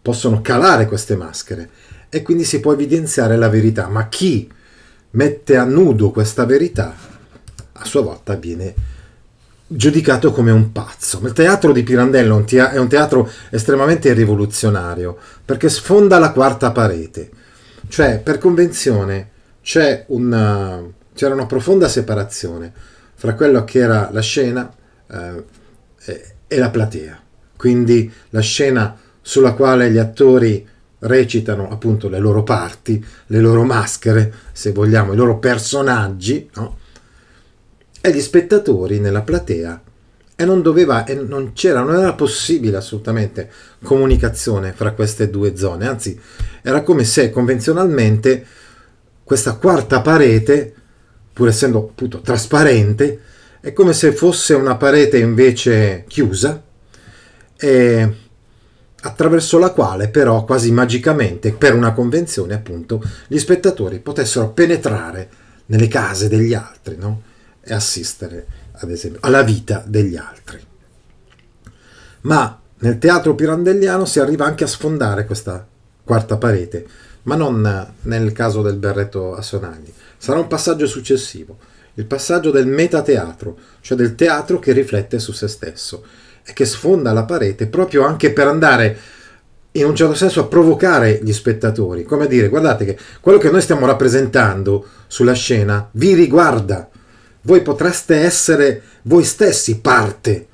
possono 0.00 0.40
calare 0.40 0.86
queste 0.86 1.16
maschere 1.16 1.68
e 2.08 2.22
quindi 2.22 2.44
si 2.44 2.60
può 2.60 2.72
evidenziare 2.72 3.36
la 3.36 3.48
verità, 3.48 3.88
ma 3.88 4.08
chi 4.08 4.50
mette 5.10 5.56
a 5.56 5.64
nudo 5.64 6.10
questa 6.10 6.44
verità 6.44 6.94
a 7.72 7.84
sua 7.84 8.02
volta 8.02 8.34
viene 8.34 8.74
giudicato 9.66 10.32
come 10.32 10.50
un 10.50 10.72
pazzo. 10.72 11.20
Il 11.24 11.32
teatro 11.32 11.72
di 11.72 11.82
Pirandello 11.82 12.44
è 12.46 12.78
un 12.78 12.88
teatro 12.88 13.30
estremamente 13.50 14.12
rivoluzionario 14.12 15.16
perché 15.44 15.68
sfonda 15.68 16.18
la 16.18 16.32
quarta 16.32 16.72
parete, 16.72 17.30
cioè 17.88 18.20
per 18.20 18.38
convenzione 18.38 19.30
c'è 19.62 20.04
un 20.08 20.90
uh, 20.92 20.96
c'era 21.18 21.34
una 21.34 21.46
profonda 21.46 21.88
separazione 21.88 22.72
fra 23.14 23.34
quello 23.34 23.64
che 23.64 23.80
era 23.80 24.08
la 24.12 24.20
scena 24.20 24.72
eh, 25.10 25.44
e 26.46 26.58
la 26.58 26.70
platea. 26.70 27.20
Quindi 27.56 28.10
la 28.28 28.40
scena 28.40 28.96
sulla 29.20 29.54
quale 29.54 29.90
gli 29.90 29.98
attori 29.98 30.64
recitano 31.00 31.70
appunto 31.70 32.08
le 32.08 32.18
loro 32.18 32.42
parti, 32.42 33.04
le 33.26 33.40
loro 33.40 33.64
maschere, 33.64 34.32
se 34.52 34.72
vogliamo, 34.72 35.12
i 35.12 35.16
loro 35.16 35.38
personaggi, 35.38 36.48
no? 36.54 36.78
e 38.00 38.12
gli 38.12 38.20
spettatori 38.20 39.00
nella 39.00 39.22
platea 39.22 39.82
e 40.40 40.44
non 40.44 40.62
doveva 40.62 41.04
e 41.04 41.14
non 41.14 41.52
c'era, 41.52 41.80
non 41.80 41.96
era 41.96 42.14
possibile 42.14 42.76
assolutamente 42.76 43.50
comunicazione 43.82 44.72
fra 44.72 44.92
queste 44.92 45.30
due 45.30 45.56
zone, 45.56 45.88
anzi 45.88 46.18
era 46.62 46.82
come 46.82 47.04
se 47.04 47.30
convenzionalmente 47.30 48.46
questa 49.24 49.54
quarta 49.54 50.00
parete, 50.00 50.74
pur 51.32 51.48
essendo 51.48 51.88
appunto 51.90 52.20
trasparente, 52.20 53.20
è 53.60 53.72
come 53.72 53.92
se 53.92 54.12
fosse 54.12 54.54
una 54.54 54.76
parete 54.76 55.18
invece 55.18 56.04
chiusa 56.06 56.62
e 57.56 58.14
attraverso 59.02 59.58
la 59.58 59.70
quale 59.70 60.08
però 60.08 60.44
quasi 60.44 60.72
magicamente 60.72 61.52
per 61.52 61.74
una 61.74 61.92
convenzione 61.92 62.54
appunto 62.54 63.02
gli 63.28 63.38
spettatori 63.38 64.00
potessero 64.00 64.50
penetrare 64.50 65.28
nelle 65.66 65.88
case 65.88 66.28
degli 66.28 66.54
altri 66.54 66.96
no? 66.96 67.22
e 67.60 67.72
assistere 67.74 68.46
ad 68.72 68.90
esempio 68.90 69.20
alla 69.22 69.42
vita 69.42 69.82
degli 69.86 70.16
altri. 70.16 70.60
Ma 72.22 72.60
nel 72.80 72.98
teatro 72.98 73.34
pirandelliano 73.34 74.04
si 74.04 74.20
arriva 74.20 74.44
anche 74.44 74.64
a 74.64 74.68
sfondare 74.68 75.26
questa 75.26 75.66
quarta 76.04 76.36
parete, 76.36 76.86
ma 77.22 77.36
non 77.36 77.92
nel 78.02 78.32
caso 78.32 78.62
del 78.62 78.76
berretto 78.76 79.34
a 79.34 79.42
sonagli. 79.42 79.92
Sarà 80.16 80.38
un 80.38 80.46
passaggio 80.46 80.86
successivo, 80.86 81.58
il 81.94 82.06
passaggio 82.06 82.50
del 82.50 82.66
metateatro, 82.66 83.58
cioè 83.80 83.96
del 83.96 84.14
teatro 84.14 84.58
che 84.58 84.72
riflette 84.72 85.18
su 85.18 85.32
se 85.32 85.48
stesso 85.48 86.04
che 86.52 86.64
sfonda 86.64 87.12
la 87.12 87.24
parete 87.24 87.66
proprio 87.66 88.04
anche 88.04 88.32
per 88.32 88.46
andare 88.46 88.98
in 89.72 89.84
un 89.84 89.94
certo 89.94 90.14
senso 90.14 90.40
a 90.40 90.46
provocare 90.46 91.20
gli 91.22 91.32
spettatori, 91.32 92.02
come 92.02 92.24
a 92.24 92.28
dire 92.28 92.48
guardate 92.48 92.84
che 92.84 92.98
quello 93.20 93.38
che 93.38 93.50
noi 93.50 93.60
stiamo 93.60 93.86
rappresentando 93.86 94.86
sulla 95.06 95.34
scena 95.34 95.88
vi 95.92 96.14
riguarda, 96.14 96.88
voi 97.42 97.62
potreste 97.62 98.16
essere 98.16 98.82
voi 99.02 99.24
stessi 99.24 99.80
parte 99.80 100.46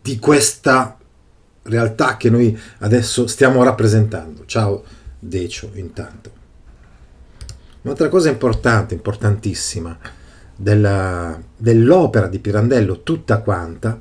di 0.00 0.18
questa 0.18 0.96
realtà 1.64 2.16
che 2.16 2.30
noi 2.30 2.58
adesso 2.78 3.26
stiamo 3.26 3.62
rappresentando. 3.62 4.44
Ciao 4.46 4.82
Decio 5.18 5.70
intanto. 5.74 6.40
Un'altra 7.82 8.08
cosa 8.08 8.28
importante, 8.28 8.94
importantissima, 8.94 9.96
della, 10.54 11.40
dell'opera 11.56 12.28
di 12.28 12.38
Pirandello 12.38 13.02
tutta 13.02 13.38
quanta, 13.38 13.98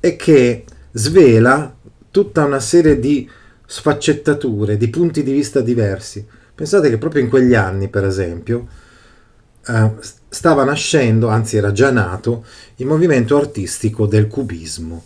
e 0.00 0.16
che 0.16 0.64
svela 0.92 1.74
tutta 2.10 2.44
una 2.44 2.60
serie 2.60 2.98
di 2.98 3.28
sfaccettature, 3.66 4.76
di 4.76 4.88
punti 4.88 5.22
di 5.22 5.32
vista 5.32 5.60
diversi. 5.60 6.26
Pensate 6.54 6.88
che 6.88 6.98
proprio 6.98 7.22
in 7.22 7.28
quegli 7.28 7.54
anni, 7.54 7.88
per 7.88 8.04
esempio, 8.04 8.66
eh, 9.66 9.92
stava 10.28 10.64
nascendo, 10.64 11.28
anzi 11.28 11.56
era 11.56 11.72
già 11.72 11.90
nato, 11.90 12.44
il 12.76 12.86
movimento 12.86 13.36
artistico 13.36 14.06
del 14.06 14.26
cubismo. 14.26 15.04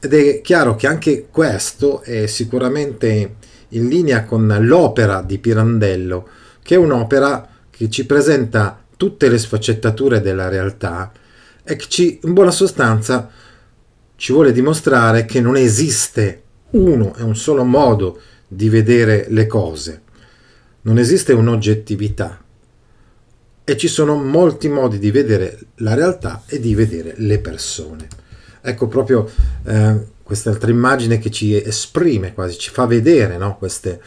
Ed 0.00 0.12
è 0.12 0.40
chiaro 0.42 0.74
che 0.74 0.86
anche 0.86 1.28
questo 1.30 2.02
è 2.02 2.26
sicuramente 2.26 3.36
in 3.68 3.88
linea 3.88 4.24
con 4.24 4.54
l'opera 4.60 5.22
di 5.22 5.38
Pirandello, 5.38 6.28
che 6.62 6.74
è 6.74 6.78
un'opera 6.78 7.48
che 7.70 7.88
ci 7.88 8.04
presenta 8.04 8.78
tutte 8.96 9.28
le 9.28 9.38
sfaccettature 9.38 10.20
della 10.20 10.48
realtà 10.48 11.10
e 11.64 11.76
che 11.76 11.86
ci, 11.88 12.20
in 12.22 12.32
buona 12.32 12.50
sostanza 12.50 13.30
ci 14.16 14.32
vuole 14.32 14.52
dimostrare 14.52 15.24
che 15.24 15.40
non 15.40 15.56
esiste 15.56 16.42
uno 16.70 17.14
e 17.16 17.22
un 17.22 17.36
solo 17.36 17.64
modo 17.64 18.20
di 18.46 18.68
vedere 18.68 19.26
le 19.28 19.46
cose, 19.46 20.02
non 20.82 20.98
esiste 20.98 21.32
un'oggettività 21.32 22.42
e 23.64 23.76
ci 23.76 23.88
sono 23.88 24.16
molti 24.16 24.68
modi 24.68 24.98
di 24.98 25.10
vedere 25.10 25.58
la 25.76 25.94
realtà 25.94 26.42
e 26.46 26.60
di 26.60 26.74
vedere 26.74 27.14
le 27.16 27.38
persone. 27.40 28.06
Ecco 28.60 28.88
proprio 28.88 29.28
eh, 29.64 30.06
quest'altra 30.22 30.70
immagine 30.70 31.18
che 31.18 31.30
ci 31.30 31.54
esprime 31.54 32.34
quasi, 32.34 32.58
ci 32.58 32.70
fa 32.70 32.86
vedere 32.86 33.38
no? 33.38 33.56
queste 33.56 34.00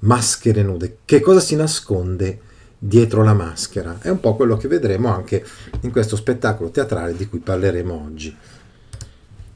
maschere 0.00 0.62
nude. 0.62 0.98
Che 1.04 1.20
cosa 1.20 1.40
si 1.40 1.54
nasconde 1.54 2.40
dietro 2.76 3.22
la 3.22 3.34
maschera? 3.34 3.98
È 4.00 4.08
un 4.08 4.18
po' 4.18 4.34
quello 4.34 4.56
che 4.56 4.66
vedremo 4.66 5.14
anche 5.14 5.44
in 5.80 5.92
questo 5.92 6.16
spettacolo 6.16 6.70
teatrale 6.70 7.14
di 7.14 7.28
cui 7.28 7.38
parleremo 7.38 8.04
oggi. 8.04 8.36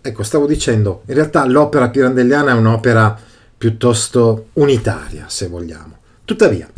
Ecco, 0.04 0.24
stavo 0.24 0.46
dicendo, 0.46 1.02
in 1.06 1.14
realtà 1.14 1.46
l'opera 1.46 1.88
pirandelliana 1.88 2.50
è 2.50 2.54
un'opera 2.54 3.16
piuttosto 3.56 4.48
unitaria, 4.54 5.26
se 5.28 5.46
vogliamo. 5.46 5.96
Tuttavia, 6.24 6.68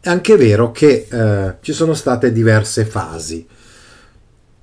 è 0.00 0.08
anche 0.08 0.36
vero 0.36 0.72
che 0.72 1.06
eh, 1.08 1.54
ci 1.60 1.72
sono 1.72 1.94
state 1.94 2.32
diverse 2.32 2.84
fasi. 2.84 3.46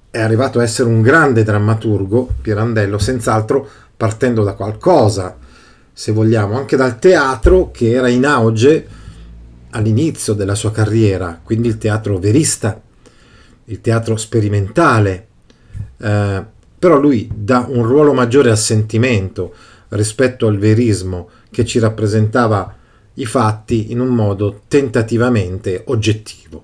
È 0.09 0.19
arrivato 0.19 0.59
a 0.59 0.63
essere 0.63 0.89
un 0.89 1.01
grande 1.01 1.43
drammaturgo, 1.43 2.33
Pirandello, 2.41 2.97
senz'altro 2.97 3.65
partendo 3.95 4.43
da 4.43 4.55
qualcosa, 4.55 5.37
se 5.93 6.11
vogliamo, 6.11 6.57
anche 6.57 6.75
dal 6.75 6.99
teatro 6.99 7.71
che 7.71 7.91
era 7.91 8.09
in 8.09 8.25
auge 8.25 8.87
all'inizio 9.69 10.33
della 10.33 10.55
sua 10.55 10.73
carriera, 10.73 11.39
quindi 11.41 11.69
il 11.69 11.77
teatro 11.77 12.17
verista, 12.17 12.77
il 13.63 13.79
teatro 13.79 14.17
sperimentale. 14.17 15.27
Eh, 15.97 16.53
però 16.77 17.00
lui 17.00 17.29
dà 17.34 17.65
un 17.67 17.84
ruolo 17.84 18.13
maggiore 18.13 18.50
al 18.50 18.58
sentimento 18.58 19.53
rispetto 19.89 20.48
al 20.48 20.58
verismo 20.58 21.29
che 21.50 21.65
ci 21.65 21.79
rappresentava 21.79 22.75
i 23.15 23.25
fatti 23.25 23.91
in 23.91 24.00
un 24.00 24.10
modo 24.10 24.62
tentativamente 24.67 25.84
oggettivo. 25.88 26.63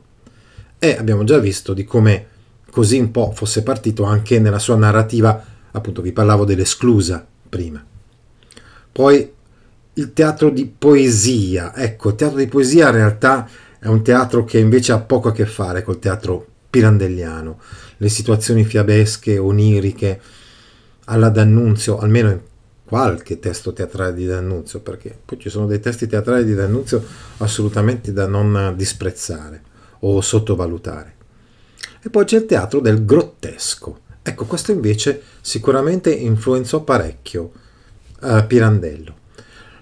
E 0.79 0.97
abbiamo 0.97 1.23
già 1.23 1.37
visto 1.37 1.73
di 1.73 1.83
come 1.83 2.27
così 2.69 2.97
un 2.97 3.11
po' 3.11 3.31
fosse 3.33 3.63
partito 3.63 4.03
anche 4.03 4.39
nella 4.39 4.59
sua 4.59 4.75
narrativa, 4.75 5.43
appunto 5.71 6.01
vi 6.01 6.11
parlavo 6.11 6.45
dell'esclusa 6.45 7.25
prima. 7.49 7.83
Poi 8.91 9.31
il 9.93 10.13
teatro 10.13 10.49
di 10.49 10.65
poesia, 10.65 11.75
ecco, 11.75 12.09
il 12.09 12.15
teatro 12.15 12.37
di 12.37 12.47
poesia 12.47 12.87
in 12.87 12.95
realtà 12.95 13.47
è 13.79 13.87
un 13.87 14.03
teatro 14.03 14.43
che 14.43 14.59
invece 14.59 14.91
ha 14.91 14.99
poco 14.99 15.29
a 15.29 15.31
che 15.31 15.45
fare 15.45 15.83
col 15.83 15.99
teatro 15.99 16.45
pirandelliano, 16.69 17.59
le 18.01 18.09
situazioni 18.09 18.63
fiabesche, 18.63 19.37
oniriche, 19.37 20.19
alla 21.05 21.29
D'Annunzio, 21.29 21.99
almeno 21.99 22.31
in 22.31 22.39
qualche 22.83 23.37
testo 23.37 23.73
teatrale 23.73 24.15
di 24.15 24.25
D'Annunzio, 24.25 24.79
perché 24.79 25.15
poi 25.23 25.37
ci 25.37 25.49
sono 25.49 25.67
dei 25.67 25.79
testi 25.79 26.07
teatrali 26.07 26.43
di 26.43 26.55
D'Annunzio 26.55 27.03
assolutamente 27.37 28.11
da 28.11 28.25
non 28.25 28.73
disprezzare 28.75 29.61
o 29.99 30.19
sottovalutare. 30.19 31.15
E 32.01 32.09
poi 32.09 32.25
c'è 32.25 32.37
il 32.37 32.45
teatro 32.47 32.79
del 32.79 33.05
grottesco. 33.05 33.99
Ecco, 34.23 34.45
questo 34.45 34.71
invece 34.71 35.21
sicuramente 35.39 36.11
influenzò 36.11 36.81
parecchio 36.81 37.51
uh, 38.21 38.47
Pirandello. 38.47 39.15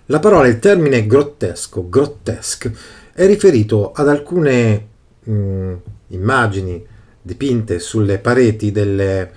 La 0.08 0.20
parola, 0.20 0.48
il 0.48 0.60
termine 0.60 1.08
grottesco, 1.08 1.88
grottesque, 1.88 2.76
è 3.14 3.26
riferito 3.26 3.94
ad 3.94 4.10
alcune 4.10 4.88
mh, 5.24 5.32
mm, 5.32 5.74
immagini 6.08 6.86
dipinte 7.22 7.80
sulle 7.80 8.20
pareti 8.20 8.72
delle, 8.72 9.32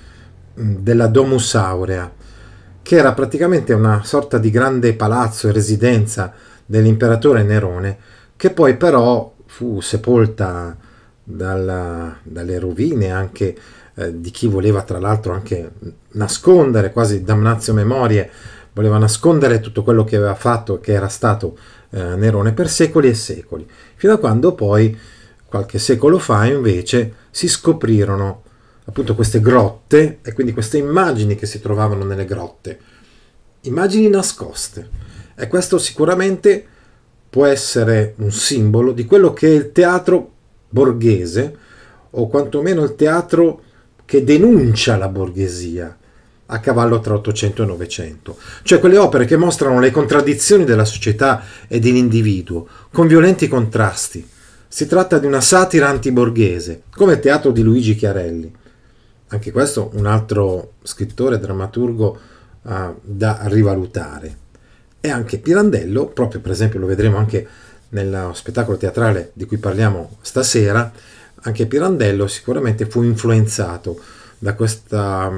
della 0.55 1.07
Domus 1.07 1.55
Aurea, 1.55 2.11
che 2.83 2.97
era 2.97 3.12
praticamente 3.12 3.73
una 3.73 4.03
sorta 4.05 4.39
di 4.39 4.51
grande 4.51 4.95
palazzo 4.95 5.49
e 5.49 5.53
residenza 5.53 6.33
dell'imperatore 6.65 7.43
Nerone, 7.43 7.99
che 8.37 8.51
poi 8.51 8.77
però 8.77 9.33
fu 9.47 9.81
sepolta 9.81 10.77
dalla, 11.23 12.17
dalle 12.23 12.59
rovine 12.59 13.11
anche 13.11 13.57
eh, 13.95 14.21
di 14.21 14.31
chi 14.31 14.47
voleva 14.47 14.83
tra 14.83 14.99
l'altro 14.99 15.33
anche 15.33 15.71
nascondere, 16.12 16.93
quasi 16.93 17.23
damnazio 17.23 17.73
memorie, 17.75 18.31
voleva 18.73 18.99
nascondere 18.99 19.61
tutto 19.61 19.83
quello 19.83 20.05
che 20.05 20.17
aveva 20.17 20.35
fatto, 20.35 20.81
che 20.81 20.93
era 20.93 21.09
stato 21.09 21.57
eh, 21.91 22.17
Nerone 22.17 22.53
per 22.53 22.69
secoli 22.69 23.09
e 23.09 23.15
secoli, 23.15 23.69
fino 23.95 24.15
a 24.15 24.19
quando 24.19 24.55
poi 24.55 24.99
qualche 25.53 25.79
secolo 25.79 26.19
fa 26.19 26.47
invece 26.47 27.13
si 27.31 27.47
scoprirono 27.47 28.43
appunto 28.87 29.15
queste 29.15 29.39
grotte 29.39 30.21
e 30.23 30.33
quindi 30.33 30.55
queste 30.55 30.79
immagini 30.79 31.35
che 31.35 31.45
si 31.45 31.61
trovavano 31.61 32.05
nelle 32.05 32.25
grotte, 32.25 32.79
immagini 33.61 34.09
nascoste. 34.09 34.89
E 35.37 35.49
questo 35.49 35.77
sicuramente 35.77 36.65
può 37.29 37.45
essere 37.45 38.15
un 38.17 38.33
simbolo 38.33 38.93
di 38.93 39.05
quello 39.05 39.35
che 39.35 39.49
è 39.49 39.51
il 39.51 39.73
teatro 39.73 40.33
borghese, 40.71 41.57
o 42.13 42.29
quantomeno 42.29 42.83
il 42.83 42.95
teatro 42.95 43.63
che 44.07 44.25
denuncia 44.25 44.97
la 44.97 45.09
borghesia 45.09 45.99
a 46.47 46.61
cavallo 46.61 47.01
tra 47.01 47.13
800 47.13 47.63
e 47.63 47.67
900, 47.67 48.39
cioè 48.63 48.81
quelle 48.81 48.97
opere 48.97 49.27
che 49.27 49.37
mostrano 49.37 49.81
le 49.81 49.91
contraddizioni 49.91 50.65
della 50.65 50.87
società 50.87 51.45
e 51.69 51.79
dell'individuo, 51.79 52.67
con 52.91 53.07
violenti 53.07 53.49
contrasti, 53.49 54.32
Si 54.75 54.87
tratta 54.87 55.19
di 55.19 55.26
una 55.26 55.43
satira 55.43 55.91
antiborghese, 55.91 56.85
come 56.97 57.12
il 57.12 57.21
teatro 57.21 57.50
di 57.50 57.61
Luigi 57.61 57.95
Chiarelli. 57.95 58.50
Anche 59.26 59.50
questo 59.50 59.91
un 59.93 60.07
altro 60.07 60.76
scrittore, 60.83 61.38
drammaturgo 61.38 62.19
uh, 62.62 62.99
da 63.02 63.41
rivalutare. 63.49 64.38
E 64.99 65.11
anche 65.11 65.37
Pirandello, 65.37 66.07
proprio 66.07 66.41
per 66.41 66.52
esempio 66.52 66.79
lo 66.79 66.87
vedremo 66.87 67.19
anche 67.19 67.47
nello 67.91 68.33
spettacolo 68.33 68.79
teatrale 68.79 69.33
di 69.35 69.45
cui 69.45 69.59
parliamo 69.59 70.17
stasera, 70.23 70.91
anche 71.43 71.67
Pirandello 71.67 72.26
sicuramente 72.26 72.87
fu 72.87 73.02
influenzato 73.02 74.00
da 74.38 74.55
questa 74.55 75.31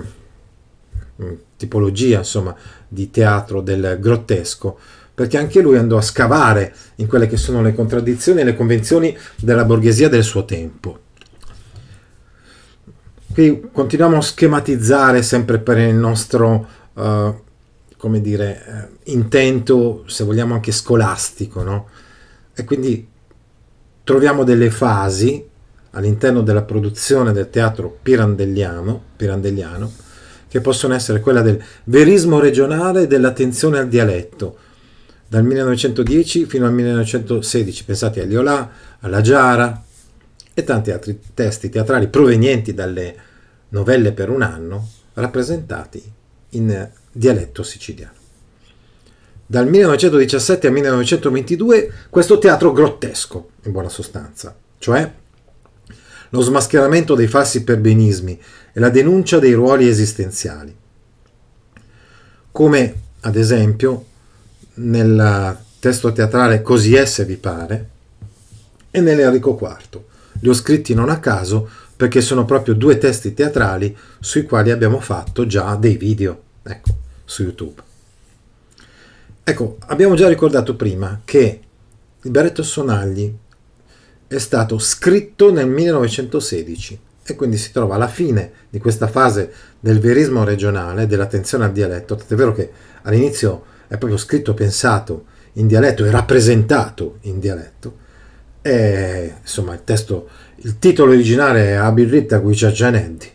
mm, 1.20 1.32
tipologia 1.56 2.18
insomma, 2.18 2.54
di 2.86 3.10
teatro 3.10 3.60
del 3.62 3.98
grottesco, 3.98 4.78
perché 5.14 5.38
anche 5.38 5.60
lui 5.60 5.76
andò 5.76 5.96
a 5.96 6.02
scavare 6.02 6.74
in 6.96 7.06
quelle 7.06 7.28
che 7.28 7.36
sono 7.36 7.62
le 7.62 7.74
contraddizioni 7.74 8.40
e 8.40 8.44
le 8.44 8.56
convenzioni 8.56 9.16
della 9.36 9.64
borghesia 9.64 10.08
del 10.08 10.24
suo 10.24 10.44
tempo. 10.44 10.98
Qui 13.32 13.68
continuiamo 13.72 14.16
a 14.16 14.22
schematizzare 14.22 15.22
sempre 15.22 15.58
per 15.58 15.78
il 15.78 15.94
nostro, 15.94 16.66
uh, 16.92 17.34
come 17.96 18.20
dire, 18.20 18.62
uh, 18.66 19.10
intento, 19.10 20.04
se 20.06 20.24
vogliamo 20.24 20.54
anche 20.54 20.72
scolastico, 20.72 21.62
no? 21.62 21.88
E 22.54 22.64
quindi 22.64 23.08
troviamo 24.04 24.44
delle 24.44 24.70
fasi 24.70 25.44
all'interno 25.90 26.42
della 26.42 26.62
produzione 26.62 27.32
del 27.32 27.50
teatro 27.50 27.98
pirandelliano, 28.02 29.00
pirandelliano 29.16 30.02
che 30.48 30.60
possono 30.60 30.94
essere 30.94 31.18
quella 31.18 31.42
del 31.42 31.60
verismo 31.84 32.38
regionale 32.38 33.02
e 33.02 33.06
dell'attenzione 33.08 33.78
al 33.78 33.88
dialetto, 33.88 34.56
dal 35.26 35.44
1910 35.44 36.46
fino 36.46 36.66
al 36.66 36.72
1916, 36.72 37.84
pensate 37.84 38.20
a 38.20 38.24
Liolà, 38.24 38.70
alla 39.00 39.20
Giara 39.20 39.82
e 40.52 40.64
tanti 40.64 40.90
altri 40.90 41.20
testi 41.34 41.68
teatrali 41.68 42.08
provenienti 42.08 42.74
dalle 42.74 43.16
novelle 43.70 44.12
per 44.12 44.30
un 44.30 44.42
anno, 44.42 44.88
rappresentati 45.14 46.02
in 46.50 46.88
dialetto 47.10 47.62
siciliano. 47.62 48.22
Dal 49.46 49.68
1917 49.68 50.66
al 50.66 50.72
1922 50.72 51.92
questo 52.08 52.38
teatro 52.38 52.72
grottesco, 52.72 53.50
in 53.62 53.72
buona 53.72 53.88
sostanza, 53.88 54.56
cioè 54.78 55.12
lo 56.30 56.40
smascheramento 56.40 57.14
dei 57.14 57.28
falsi 57.28 57.62
perbenismi 57.62 58.40
e 58.72 58.80
la 58.80 58.90
denuncia 58.90 59.38
dei 59.38 59.52
ruoli 59.52 59.86
esistenziali. 59.86 60.74
Come 62.50 62.94
ad 63.20 63.36
esempio 63.36 64.06
nel 64.74 65.58
testo 65.78 66.12
teatrale 66.12 66.62
Così 66.62 66.94
è 66.94 67.04
se 67.04 67.24
vi 67.24 67.36
pare 67.36 67.88
e 68.90 69.00
nell'Enrico 69.00 69.58
IV. 69.60 70.00
Li 70.40 70.48
ho 70.48 70.54
scritti 70.54 70.94
non 70.94 71.10
a 71.10 71.18
caso 71.18 71.68
perché 71.96 72.20
sono 72.20 72.44
proprio 72.44 72.74
due 72.74 72.98
testi 72.98 73.34
teatrali 73.34 73.96
sui 74.20 74.44
quali 74.44 74.70
abbiamo 74.70 75.00
fatto 75.00 75.46
già 75.46 75.74
dei 75.76 75.96
video, 75.96 76.42
ecco, 76.62 76.90
su 77.24 77.42
YouTube. 77.42 77.82
Ecco, 79.42 79.76
abbiamo 79.86 80.14
già 80.14 80.28
ricordato 80.28 80.74
prima 80.74 81.20
che 81.24 81.60
il 82.22 82.30
Berretto 82.30 82.62
Sonagli 82.62 83.32
è 84.26 84.38
stato 84.38 84.78
scritto 84.78 85.52
nel 85.52 85.68
1916 85.68 87.00
e 87.26 87.34
quindi 87.36 87.56
si 87.56 87.70
trova 87.70 87.94
alla 87.94 88.08
fine 88.08 88.52
di 88.70 88.78
questa 88.78 89.06
fase 89.06 89.52
del 89.78 90.00
verismo 90.00 90.44
regionale, 90.44 91.06
dell'attenzione 91.06 91.64
al 91.64 91.72
dialetto, 91.72 92.16
tant'è 92.16 92.34
vero 92.34 92.52
che 92.52 92.70
all'inizio 93.02 93.72
è 93.86 93.96
proprio 93.96 94.16
scritto, 94.16 94.54
pensato 94.54 95.26
in 95.54 95.66
dialetto 95.66 96.04
e 96.04 96.10
rappresentato 96.10 97.18
in 97.22 97.38
dialetto. 97.38 98.02
E 98.62 99.34
insomma 99.40 99.74
il 99.74 99.84
testo, 99.84 100.28
il 100.56 100.78
titolo 100.78 101.12
originale 101.12 101.68
è 101.68 101.72
Abirritta 101.72 102.38
Guiciagianetti, 102.38 103.30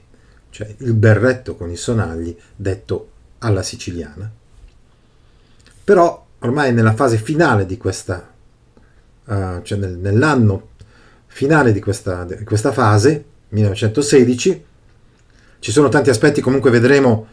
cioè 0.49 0.73
il 0.77 0.93
berretto 0.93 1.55
con 1.55 1.69
i 1.69 1.75
sonagli 1.75 2.35
detto 2.55 3.09
alla 3.39 3.61
siciliana. 3.61 4.29
Però 5.83 6.25
ormai 6.39 6.73
nella 6.73 6.93
fase 6.93 7.17
finale 7.17 7.65
di 7.65 7.77
questa, 7.77 8.31
uh, 9.25 9.61
cioè 9.61 9.77
nel, 9.77 9.97
nell'anno 9.97 10.69
finale 11.27 11.71
di 11.71 11.79
questa, 11.79 12.25
di 12.25 12.43
questa 12.43 12.71
fase, 12.71 13.23
1916. 13.49 14.65
Ci 15.59 15.71
sono 15.71 15.89
tanti 15.89 16.09
aspetti, 16.09 16.41
comunque 16.41 16.69
vedremo, 16.71 17.27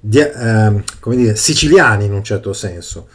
di, 0.00 0.18
eh, 0.18 0.84
come 1.00 1.16
dire, 1.16 1.36
siciliani 1.36 2.04
in 2.04 2.12
un 2.12 2.22
certo 2.22 2.52
senso, 2.52 3.08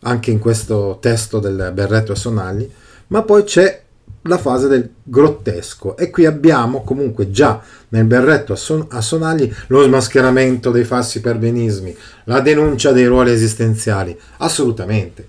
anche 0.00 0.30
in 0.30 0.38
questo 0.38 0.98
testo 1.00 1.38
del 1.38 1.70
Berretto 1.74 2.12
a 2.12 2.16
Sonagli, 2.16 2.68
ma 3.08 3.22
poi 3.22 3.44
c'è 3.44 3.82
la 4.22 4.38
fase 4.38 4.68
del 4.68 4.88
grottesco 5.02 5.96
e 5.96 6.10
qui 6.10 6.26
abbiamo 6.26 6.82
comunque 6.82 7.30
già 7.30 7.60
nel 7.88 8.04
berretto 8.04 8.52
a, 8.52 8.56
son- 8.56 8.86
a 8.90 9.00
Sonagli 9.00 9.52
lo 9.66 9.82
smascheramento 9.82 10.70
dei 10.70 10.84
falsi 10.84 11.20
perbenismi, 11.20 11.96
la 12.24 12.40
denuncia 12.40 12.92
dei 12.92 13.06
ruoli 13.06 13.32
esistenziali, 13.32 14.16
assolutamente. 14.38 15.28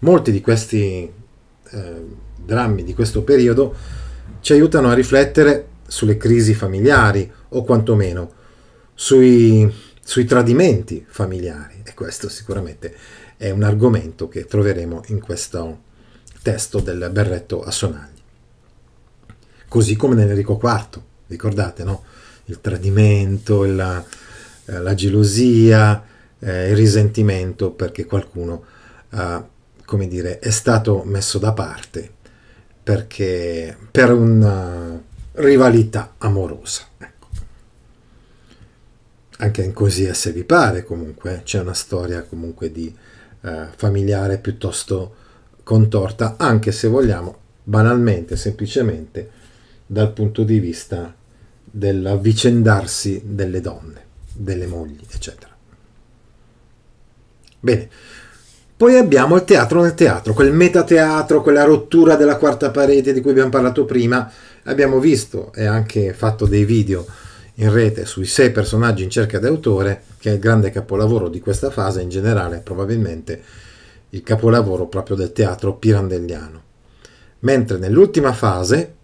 Molti 0.00 0.32
di 0.32 0.40
questi 0.40 1.10
eh, 1.70 2.06
drammi 2.44 2.82
di 2.82 2.94
questo 2.94 3.22
periodo 3.22 3.74
ci 4.40 4.52
aiutano 4.52 4.88
a 4.88 4.94
riflettere 4.94 5.66
sulle 5.86 6.16
crisi 6.16 6.54
familiari 6.54 7.30
o 7.50 7.62
quantomeno 7.64 8.30
sui, 8.94 9.70
sui 10.04 10.24
tradimenti 10.24 11.04
familiari 11.08 11.82
e 11.84 11.94
questo 11.94 12.28
sicuramente 12.28 12.94
è 13.36 13.50
un 13.50 13.62
argomento 13.62 14.28
che 14.28 14.44
troveremo 14.44 15.02
in 15.06 15.20
questo 15.20 15.90
testo 16.42 16.80
del 16.80 17.08
berretto 17.12 17.62
a 17.62 17.70
sonagli. 17.70 18.20
Così 19.68 19.96
come 19.96 20.14
nell'Enrico 20.14 20.60
IV, 20.62 21.00
ricordate, 21.28 21.84
no? 21.84 22.04
Il 22.46 22.60
tradimento, 22.60 23.64
la, 23.64 24.04
eh, 24.66 24.78
la 24.78 24.94
gelosia, 24.94 26.04
eh, 26.38 26.70
il 26.70 26.76
risentimento 26.76 27.70
perché 27.70 28.04
qualcuno, 28.04 28.64
eh, 29.10 29.42
come 29.84 30.08
dire, 30.08 30.40
è 30.40 30.50
stato 30.50 31.02
messo 31.04 31.38
da 31.38 31.52
parte 31.52 32.10
perché 32.82 33.76
per 33.90 34.12
una 34.12 35.00
rivalità 35.34 36.14
amorosa. 36.18 36.82
Anche 39.42 39.62
in 39.62 39.72
Così 39.72 40.08
se 40.14 40.30
vi 40.30 40.44
pare 40.44 40.84
comunque 40.84 41.40
c'è 41.42 41.58
una 41.58 41.74
storia 41.74 42.22
comunque 42.22 42.70
di 42.70 42.94
eh, 43.40 43.66
familiare 43.74 44.38
piuttosto 44.38 45.16
contorta, 45.64 46.36
anche 46.38 46.70
se 46.70 46.86
vogliamo 46.86 47.38
banalmente, 47.64 48.36
semplicemente 48.36 49.30
dal 49.84 50.12
punto 50.12 50.44
di 50.44 50.60
vista 50.60 51.12
dell'avvicendarsi 51.64 53.22
delle 53.24 53.60
donne, 53.60 54.04
delle 54.32 54.68
mogli, 54.68 55.00
eccetera. 55.10 55.50
Bene, 57.58 57.88
poi 58.76 58.96
abbiamo 58.96 59.34
il 59.34 59.44
teatro 59.44 59.82
nel 59.82 59.94
teatro, 59.94 60.34
quel 60.34 60.52
metateatro, 60.52 61.42
quella 61.42 61.64
rottura 61.64 62.14
della 62.14 62.36
quarta 62.36 62.70
parete 62.70 63.12
di 63.12 63.20
cui 63.20 63.32
abbiamo 63.32 63.50
parlato 63.50 63.84
prima. 63.84 64.30
Abbiamo 64.64 65.00
visto 65.00 65.52
e 65.52 65.64
anche 65.64 66.12
fatto 66.12 66.46
dei 66.46 66.64
video 66.64 67.04
in 67.56 67.72
rete 67.72 68.06
sui 68.06 68.26
sei 68.26 68.50
personaggi 68.50 69.02
in 69.02 69.10
cerca 69.10 69.38
d'autore, 69.38 70.04
che 70.18 70.30
è 70.30 70.34
il 70.34 70.38
grande 70.38 70.70
capolavoro 70.70 71.28
di 71.28 71.40
questa 71.40 71.70
fase, 71.70 72.00
in 72.00 72.08
generale 72.08 72.60
probabilmente 72.60 73.42
il 74.10 74.22
capolavoro 74.22 74.86
proprio 74.86 75.16
del 75.16 75.32
teatro 75.32 75.74
pirandelliano. 75.74 76.62
Mentre 77.40 77.78
nell'ultima 77.78 78.32
fase, 78.32 78.94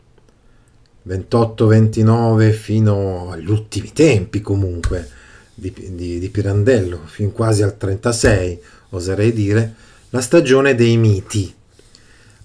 28-29 1.08 2.52
fino 2.52 3.30
agli 3.30 3.48
ultimi 3.48 3.92
tempi 3.92 4.40
comunque 4.40 5.08
di, 5.54 5.72
di, 5.94 6.18
di 6.18 6.28
Pirandello, 6.28 7.00
fin 7.04 7.32
quasi 7.32 7.62
al 7.62 7.76
36, 7.76 8.60
oserei 8.90 9.32
dire, 9.32 9.74
la 10.10 10.20
stagione 10.20 10.74
dei 10.74 10.96
miti. 10.96 11.52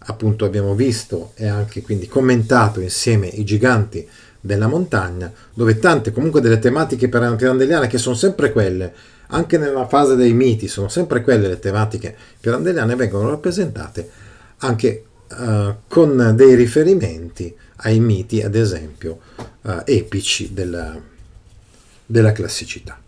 Appunto 0.05 0.45
abbiamo 0.45 0.73
visto 0.75 1.31
e 1.35 1.47
anche 1.47 1.81
quindi 1.81 2.07
commentato 2.07 2.79
insieme 2.81 3.27
i 3.27 3.43
giganti 3.43 4.07
della 4.45 4.67
montagna, 4.67 5.31
dove 5.53 5.79
tante 5.79 6.11
comunque 6.11 6.41
delle 6.41 6.59
tematiche 6.59 7.07
pirandelliane 7.07 7.87
che 7.87 7.97
sono 7.97 8.13
sempre 8.13 8.51
quelle, 8.51 8.93
anche 9.27 9.57
nella 9.57 9.87
fase 9.87 10.17
dei 10.17 10.33
miti, 10.33 10.67
sono 10.67 10.89
sempre 10.89 11.21
quelle 11.21 11.47
le 11.47 11.59
tematiche 11.59 12.13
pirandelliane 12.41 12.95
vengono 12.95 13.29
rappresentate 13.29 14.09
anche 14.57 15.05
uh, 15.29 15.75
con 15.87 16.33
dei 16.35 16.55
riferimenti 16.55 17.55
ai 17.77 18.01
miti, 18.01 18.41
ad 18.41 18.55
esempio, 18.55 19.19
uh, 19.61 19.81
epici 19.85 20.53
della, 20.53 21.01
della 22.05 22.33
classicità. 22.33 22.99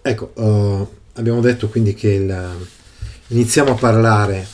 Ecco, 0.00 0.30
uh, 0.34 0.88
abbiamo 1.14 1.40
detto 1.40 1.68
quindi 1.68 1.92
che 1.94 2.10
il, 2.10 2.66
iniziamo 3.28 3.72
a 3.72 3.74
parlare 3.74 4.46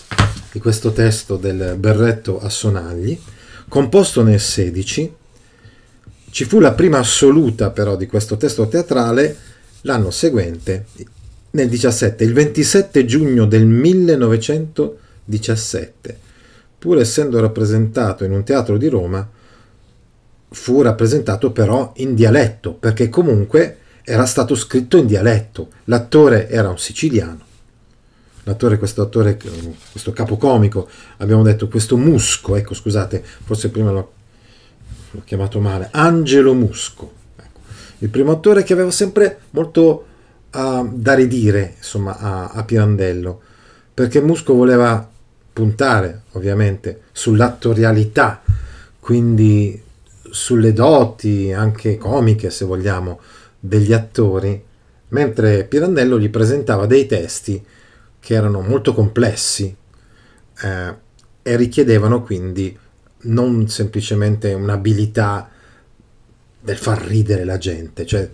di 0.52 0.60
questo 0.60 0.92
testo 0.92 1.36
del 1.36 1.76
berretto 1.78 2.38
a 2.40 2.48
sonagli, 2.48 3.18
composto 3.68 4.22
nel 4.22 4.40
16. 4.40 5.14
Ci 6.30 6.44
fu 6.44 6.60
la 6.60 6.72
prima 6.72 6.98
assoluta 6.98 7.70
però 7.70 7.96
di 7.96 8.06
questo 8.06 8.36
testo 8.36 8.68
teatrale 8.68 9.36
l'anno 9.82 10.10
seguente, 10.10 10.86
nel 11.50 11.68
17, 11.68 12.24
il 12.24 12.32
27 12.32 13.04
giugno 13.04 13.46
del 13.46 13.66
1917. 13.66 15.00
XVII, 15.28 16.16
pur 16.78 16.98
essendo 16.98 17.40
rappresentato 17.40 18.24
in 18.24 18.32
un 18.32 18.44
teatro 18.44 18.76
di 18.76 18.88
Roma, 18.88 19.28
fu 20.50 20.82
rappresentato 20.82 21.52
però 21.52 21.92
in 21.96 22.14
dialetto, 22.14 22.74
perché 22.74 23.08
comunque 23.08 23.78
era 24.02 24.26
stato 24.26 24.54
scritto 24.54 24.96
in 24.96 25.06
dialetto. 25.06 25.68
L'attore 25.84 26.48
era 26.48 26.68
un 26.68 26.78
siciliano. 26.78 27.50
L'attore, 28.44 28.76
questo 28.76 29.02
attore, 29.02 29.38
questo 29.90 30.12
capocomico, 30.12 30.88
abbiamo 31.18 31.42
detto 31.42 31.68
questo 31.68 31.96
Musco, 31.96 32.56
ecco 32.56 32.74
scusate, 32.74 33.22
forse 33.22 33.70
prima 33.70 33.92
l'ho, 33.92 34.12
l'ho 35.12 35.22
chiamato 35.24 35.60
male, 35.60 35.88
Angelo 35.92 36.52
Musco. 36.52 37.12
Ecco. 37.36 37.60
Il 37.98 38.08
primo 38.08 38.32
attore 38.32 38.64
che 38.64 38.72
aveva 38.72 38.90
sempre 38.90 39.42
molto 39.50 40.06
uh, 40.50 40.90
da 40.92 41.14
ridire 41.14 41.74
insomma, 41.76 42.18
a, 42.18 42.48
a 42.48 42.64
Pirandello, 42.64 43.40
perché 43.94 44.20
Musco 44.20 44.54
voleva 44.54 45.08
puntare 45.52 46.22
ovviamente 46.32 47.02
sull'attorialità, 47.12 48.42
quindi 48.98 49.80
sulle 50.30 50.72
doti 50.72 51.52
anche 51.52 51.96
comiche 51.96 52.50
se 52.50 52.64
vogliamo 52.64 53.20
degli 53.60 53.92
attori, 53.92 54.60
mentre 55.08 55.62
Pirandello 55.62 56.18
gli 56.18 56.30
presentava 56.30 56.86
dei 56.86 57.06
testi 57.06 57.64
che 58.22 58.34
erano 58.34 58.60
molto 58.60 58.94
complessi 58.94 59.74
eh, 60.62 60.94
e 61.42 61.56
richiedevano 61.56 62.22
quindi 62.22 62.78
non 63.22 63.68
semplicemente 63.68 64.52
un'abilità 64.52 65.50
del 66.60 66.76
far 66.76 67.02
ridere 67.02 67.44
la 67.44 67.58
gente, 67.58 68.06
cioè 68.06 68.30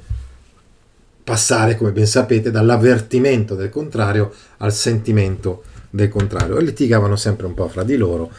passare, 1.24 1.76
come 1.76 1.92
ben 1.92 2.06
sapete, 2.06 2.50
dall'avvertimento 2.50 3.54
del 3.54 3.70
contrario 3.70 4.30
al 4.58 4.74
sentimento 4.74 5.64
del 5.88 6.10
contrario. 6.10 6.58
E 6.58 6.62
litigavano 6.62 7.16
sempre 7.16 7.46
un 7.46 7.54
po' 7.54 7.68
fra 7.68 7.82
di 7.82 7.96
loro, 7.96 8.30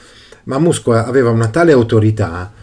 ma 0.44 0.60
Musco 0.60 0.94
aveva 0.94 1.32
una 1.32 1.48
tale 1.48 1.72
autorità 1.72 2.54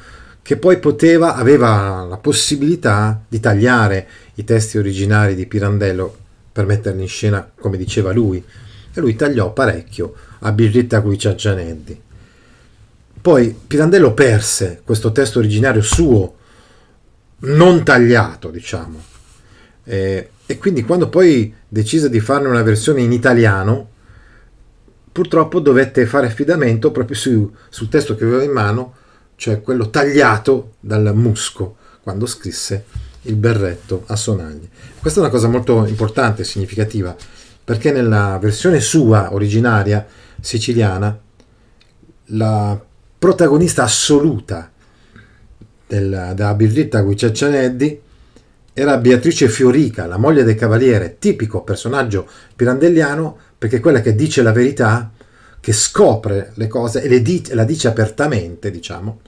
che 0.42 0.56
poi 0.56 0.78
poteva, 0.78 1.34
aveva 1.34 2.06
la 2.08 2.18
possibilità 2.18 3.20
di 3.26 3.40
tagliare 3.40 4.06
i 4.34 4.44
testi 4.44 4.78
originari 4.78 5.34
di 5.34 5.46
Pirandello 5.46 6.16
per 6.52 6.66
metterli 6.66 7.02
in 7.02 7.08
scena 7.08 7.50
come 7.58 7.76
diceva 7.76 8.12
lui, 8.12 8.42
e 8.96 9.00
lui 9.00 9.14
tagliò 9.14 9.52
parecchio 9.52 10.14
a 10.40 10.52
Birritta 10.52 11.00
qui 11.02 11.16
Giannetti. 11.16 12.02
Poi 13.20 13.58
Pirandello 13.66 14.14
perse 14.14 14.80
questo 14.84 15.12
testo 15.12 15.38
originario 15.38 15.82
suo, 15.82 16.36
non 17.38 17.84
tagliato, 17.84 18.50
diciamo, 18.50 19.02
e, 19.84 20.30
e 20.46 20.58
quindi 20.58 20.82
quando 20.84 21.08
poi 21.08 21.52
decise 21.68 22.08
di 22.08 22.20
farne 22.20 22.48
una 22.48 22.62
versione 22.62 23.02
in 23.02 23.12
italiano, 23.12 23.90
purtroppo 25.12 25.60
dovette 25.60 26.06
fare 26.06 26.26
affidamento 26.26 26.90
proprio 26.90 27.16
su, 27.16 27.52
sul 27.68 27.88
testo 27.88 28.14
che 28.14 28.24
aveva 28.24 28.42
in 28.42 28.52
mano 28.52 28.94
cioè 29.36 29.60
quello 29.60 29.90
tagliato 29.90 30.76
dal 30.80 31.12
musco 31.14 31.76
quando 32.02 32.26
scrisse 32.26 32.84
il 33.22 33.36
berretto 33.36 34.04
a 34.06 34.16
sonagli. 34.16 34.68
Questa 34.98 35.20
è 35.20 35.22
una 35.22 35.32
cosa 35.32 35.48
molto 35.48 35.84
importante 35.86 36.42
e 36.42 36.44
significativa, 36.44 37.14
perché 37.66 37.90
nella 37.90 38.38
versione 38.40 38.78
sua 38.78 39.34
originaria 39.34 40.06
siciliana 40.40 41.18
la 42.26 42.80
protagonista 43.18 43.82
assoluta 43.82 44.70
della, 45.84 46.32
della 46.32 46.54
birritta 46.54 47.00
Guicciaccianeddi 47.00 48.00
era 48.72 48.98
Beatrice 48.98 49.48
Fiorica, 49.48 50.06
la 50.06 50.16
moglie 50.16 50.44
del 50.44 50.54
cavaliere, 50.54 51.16
tipico 51.18 51.64
personaggio 51.64 52.28
pirandelliano, 52.54 53.36
perché 53.58 53.78
è 53.78 53.80
quella 53.80 54.00
che 54.00 54.14
dice 54.14 54.42
la 54.42 54.52
verità 54.52 55.10
che 55.58 55.72
scopre 55.72 56.52
le 56.54 56.68
cose 56.68 57.02
e 57.02 57.08
le 57.08 57.20
di- 57.20 57.48
la 57.50 57.64
dice 57.64 57.88
apertamente, 57.88 58.70
diciamo, 58.70 59.22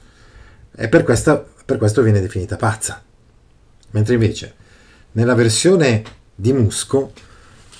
e 0.76 0.88
per, 0.88 1.02
questa, 1.02 1.44
per 1.64 1.76
questo 1.76 2.02
viene 2.02 2.20
definita 2.20 2.54
pazza. 2.54 3.02
Mentre 3.90 4.14
invece 4.14 4.54
nella 5.12 5.34
versione 5.34 6.04
di 6.36 6.52
Musco 6.52 7.10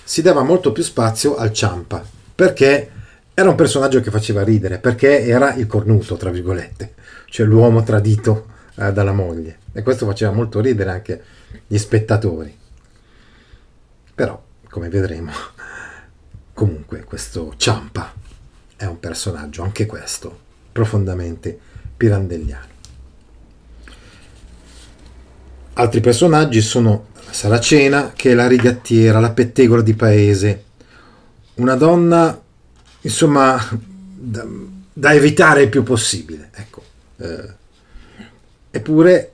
si 0.08 0.22
dava 0.22 0.42
molto 0.42 0.72
più 0.72 0.82
spazio 0.82 1.36
al 1.36 1.52
Ciampa, 1.52 2.02
perché 2.34 2.90
era 3.34 3.50
un 3.50 3.54
personaggio 3.54 4.00
che 4.00 4.10
faceva 4.10 4.42
ridere, 4.42 4.78
perché 4.78 5.26
era 5.26 5.52
il 5.52 5.66
cornuto, 5.66 6.16
tra 6.16 6.30
virgolette, 6.30 6.94
cioè 7.26 7.44
l'uomo 7.44 7.82
tradito 7.82 8.46
eh, 8.76 8.90
dalla 8.90 9.12
moglie. 9.12 9.58
E 9.70 9.82
questo 9.82 10.06
faceva 10.06 10.32
molto 10.32 10.60
ridere 10.60 10.90
anche 10.90 11.22
gli 11.66 11.76
spettatori. 11.76 12.56
Però, 14.14 14.42
come 14.70 14.88
vedremo, 14.88 15.30
comunque 16.54 17.04
questo 17.04 17.52
Ciampa 17.58 18.10
è 18.76 18.86
un 18.86 18.98
personaggio, 18.98 19.62
anche 19.62 19.84
questo, 19.84 20.38
profondamente 20.72 21.58
pirandelliano. 21.98 22.76
Altri 25.74 26.00
personaggi 26.00 26.62
sono 26.62 27.07
Saracena, 27.30 28.12
che 28.14 28.32
è 28.32 28.34
la 28.34 28.46
rigattiera, 28.46 29.20
la 29.20 29.32
pettegola 29.32 29.82
di 29.82 29.94
paese, 29.94 30.64
una 31.54 31.74
donna, 31.74 32.40
insomma, 33.00 33.58
da, 33.70 34.46
da 34.92 35.14
evitare 35.14 35.62
il 35.62 35.68
più 35.68 35.82
possibile. 35.82 36.50
Ecco. 36.54 36.82
Eh, 37.16 37.54
eppure 38.70 39.32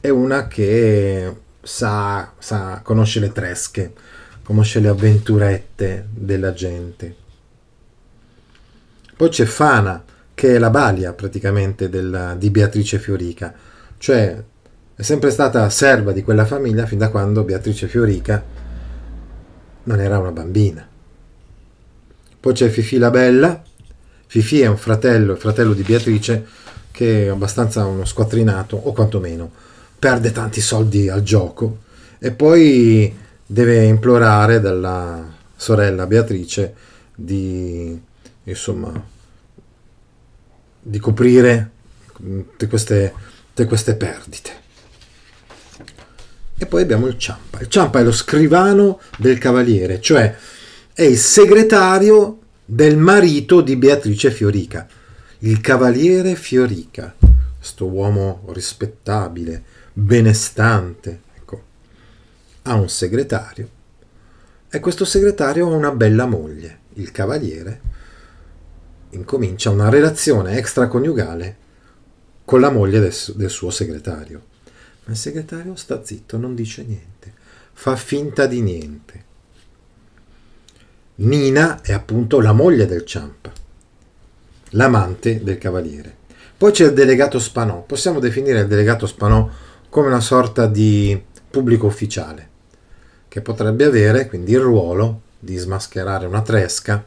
è 0.00 0.08
una 0.08 0.48
che 0.48 1.34
sa, 1.62 2.32
sa, 2.38 2.80
conosce 2.82 3.20
le 3.20 3.32
tresche, 3.32 3.92
conosce 4.42 4.80
le 4.80 4.88
avventurette 4.88 6.08
della 6.10 6.52
gente. 6.52 7.16
Poi 9.16 9.28
c'è 9.28 9.44
Fana, 9.44 10.02
che 10.32 10.54
è 10.54 10.58
la 10.58 10.70
balia 10.70 11.12
praticamente 11.12 11.90
della, 11.90 12.34
di 12.34 12.50
Beatrice 12.50 12.98
Fiorica, 12.98 13.52
cioè 13.98 14.42
è 15.00 15.02
sempre 15.02 15.30
stata 15.30 15.66
serva 15.70 16.12
di 16.12 16.22
quella 16.22 16.44
famiglia 16.44 16.84
fin 16.84 16.98
da 16.98 17.08
quando 17.08 17.42
Beatrice 17.42 17.88
Fiorica 17.88 18.44
non 19.84 19.98
era 19.98 20.18
una 20.18 20.30
bambina. 20.30 20.86
Poi 22.38 22.52
c'è 22.52 22.68
Fifi 22.68 22.98
la 22.98 23.08
Bella, 23.08 23.64
Fifi 24.26 24.60
è 24.60 24.66
un 24.66 24.76
fratello, 24.76 25.32
il 25.32 25.38
fratello 25.38 25.72
di 25.72 25.84
Beatrice, 25.84 26.46
che 26.90 27.24
è 27.24 27.28
abbastanza 27.28 27.86
uno 27.86 28.04
squattrinato, 28.04 28.76
o 28.76 28.92
quantomeno 28.92 29.50
perde 29.98 30.32
tanti 30.32 30.60
soldi 30.60 31.08
al 31.08 31.22
gioco, 31.22 31.78
e 32.18 32.32
poi 32.32 33.10
deve 33.46 33.84
implorare 33.84 34.60
dalla 34.60 35.32
sorella 35.56 36.04
Beatrice 36.04 36.74
di 37.14 37.98
insomma 38.44 39.02
di 40.82 40.98
coprire 40.98 41.70
tutte 42.18 42.66
queste, 42.66 43.14
tutte 43.54 43.64
queste 43.64 43.94
perdite. 43.94 44.59
E 46.62 46.66
poi 46.66 46.82
abbiamo 46.82 47.06
il 47.06 47.16
Ciampa. 47.16 47.58
Il 47.60 47.68
Ciampa 47.68 48.00
è 48.00 48.02
lo 48.02 48.12
scrivano 48.12 49.00
del 49.16 49.38
cavaliere, 49.38 49.98
cioè 49.98 50.36
è 50.92 51.02
il 51.02 51.16
segretario 51.16 52.38
del 52.66 52.98
marito 52.98 53.62
di 53.62 53.76
Beatrice 53.76 54.30
Fiorica, 54.30 54.86
il 55.38 55.62
cavaliere 55.62 56.34
Fiorica, 56.34 57.14
questo 57.56 57.86
uomo 57.86 58.44
rispettabile, 58.48 59.62
benestante, 59.94 61.22
ecco, 61.34 61.62
ha 62.64 62.74
un 62.74 62.90
segretario 62.90 63.68
e 64.68 64.80
questo 64.80 65.06
segretario 65.06 65.66
ha 65.66 65.74
una 65.74 65.92
bella 65.92 66.26
moglie, 66.26 66.80
il 66.96 67.10
cavaliere, 67.10 67.80
incomincia 69.12 69.70
una 69.70 69.88
relazione 69.88 70.58
extraconiugale 70.58 71.56
con 72.44 72.60
la 72.60 72.70
moglie 72.70 73.00
del, 73.00 73.14
del 73.36 73.48
suo 73.48 73.70
segretario. 73.70 74.48
Ma 75.04 75.12
il 75.12 75.16
segretario 75.16 75.74
sta 75.76 76.04
zitto, 76.04 76.36
non 76.36 76.54
dice 76.54 76.84
niente, 76.84 77.32
fa 77.72 77.96
finta 77.96 78.46
di 78.46 78.60
niente. 78.60 79.24
Nina 81.16 81.80
è 81.82 81.92
appunto 81.92 82.40
la 82.40 82.52
moglie 82.52 82.86
del 82.86 83.04
Ciampa, 83.04 83.52
l'amante 84.70 85.42
del 85.42 85.58
cavaliere. 85.58 86.16
Poi 86.56 86.72
c'è 86.72 86.86
il 86.86 86.92
delegato 86.92 87.38
Spanò, 87.38 87.82
possiamo 87.82 88.20
definire 88.20 88.60
il 88.60 88.66
delegato 88.66 89.06
Spanò 89.06 89.48
come 89.88 90.06
una 90.06 90.20
sorta 90.20 90.66
di 90.66 91.20
pubblico 91.50 91.86
ufficiale, 91.86 92.48
che 93.28 93.40
potrebbe 93.40 93.84
avere 93.84 94.28
quindi 94.28 94.52
il 94.52 94.60
ruolo 94.60 95.22
di 95.38 95.56
smascherare 95.56 96.26
una 96.26 96.42
tresca 96.42 97.04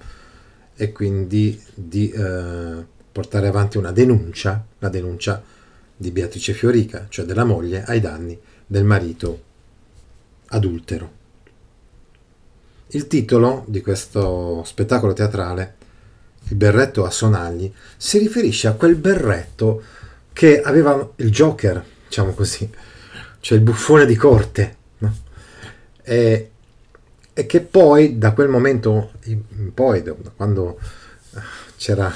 e 0.76 0.92
quindi 0.92 1.62
di 1.74 2.10
eh, 2.10 2.86
portare 3.12 3.48
avanti 3.48 3.78
una 3.78 3.92
denuncia, 3.92 4.66
la 4.80 4.90
denuncia 4.90 5.42
di 5.96 6.12
Beatrice 6.12 6.54
Fiorica, 6.54 7.08
cioè 7.10 7.26
della 7.26 7.44
moglie, 7.44 7.84
ai 7.84 8.00
danni 8.00 8.40
del 8.66 8.84
marito 8.84 9.42
adultero. 10.48 11.22
Il 12.88 13.08
titolo 13.08 13.64
di 13.68 13.82
questo 13.82 14.64
spettacolo 14.66 15.14
teatrale, 15.14 15.76
Il 16.50 16.58
berretto 16.58 17.06
a 17.06 17.10
sonagli, 17.10 17.72
si 17.96 18.18
riferisce 18.18 18.68
a 18.68 18.74
quel 18.74 18.96
berretto 18.96 19.82
che 20.34 20.62
aveva 20.62 21.12
il 21.18 21.32
Joker, 21.32 21.84
diciamo 22.06 22.34
così, 22.34 22.70
cioè 23.40 23.58
il 23.58 23.64
buffone 23.64 24.06
di 24.06 24.16
corte, 24.16 24.76
no? 24.98 25.16
e, 26.04 26.52
e 27.32 27.46
che 27.46 27.62
poi 27.62 28.18
da 28.18 28.34
quel 28.34 28.50
momento 28.50 29.14
in 29.24 29.74
poi, 29.74 30.04
quando 30.36 30.80
c'era 31.78 32.14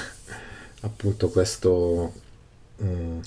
appunto 0.80 1.28
questo, 1.30 2.12
um, 2.76 3.20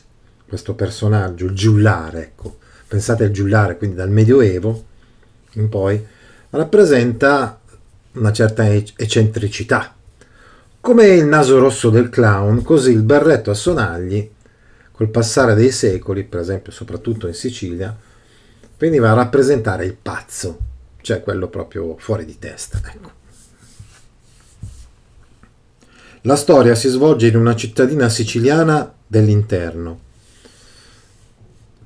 questo 0.51 0.73
personaggio, 0.73 1.45
il 1.45 1.53
giullare, 1.53 2.23
ecco. 2.23 2.57
Pensate 2.85 3.23
al 3.23 3.31
giullare, 3.31 3.77
quindi 3.77 3.95
dal 3.95 4.09
Medioevo 4.09 4.83
in 5.53 5.69
poi, 5.69 6.05
rappresenta 6.49 7.57
una 8.15 8.33
certa 8.33 8.69
eccentricità. 8.69 9.95
Come 10.81 11.07
il 11.07 11.23
naso 11.23 11.57
rosso 11.57 11.89
del 11.89 12.09
clown, 12.09 12.63
così 12.63 12.91
il 12.91 13.01
berretto 13.01 13.49
a 13.49 13.53
sonagli, 13.53 14.29
col 14.91 15.07
passare 15.07 15.55
dei 15.55 15.71
secoli, 15.71 16.25
per 16.25 16.41
esempio 16.41 16.73
soprattutto 16.73 17.27
in 17.27 17.33
Sicilia, 17.33 17.97
veniva 18.77 19.09
a 19.09 19.13
rappresentare 19.13 19.85
il 19.85 19.95
pazzo, 19.95 20.57
cioè 20.99 21.21
quello 21.21 21.47
proprio 21.47 21.95
fuori 21.97 22.25
di 22.25 22.37
testa. 22.37 22.81
Ecco. 22.93 23.11
La 26.23 26.35
storia 26.35 26.75
si 26.75 26.89
svolge 26.89 27.27
in 27.27 27.37
una 27.37 27.55
cittadina 27.55 28.09
siciliana 28.09 28.93
dell'interno, 29.07 30.09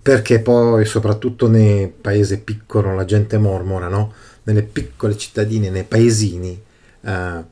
perché 0.06 0.40
poi 0.40 0.86
soprattutto 0.86 1.48
nei 1.48 1.88
paesi 1.88 2.38
piccoli 2.38 2.96
la 2.96 3.06
gente 3.06 3.40
mormora, 3.40 3.88
no? 3.88 4.14
nelle 4.44 4.62
piccole 4.62 5.18
cittadine, 5.18 5.72
nei 5.72 5.84
paesini, 5.84 6.62
eh, 7.02 7.44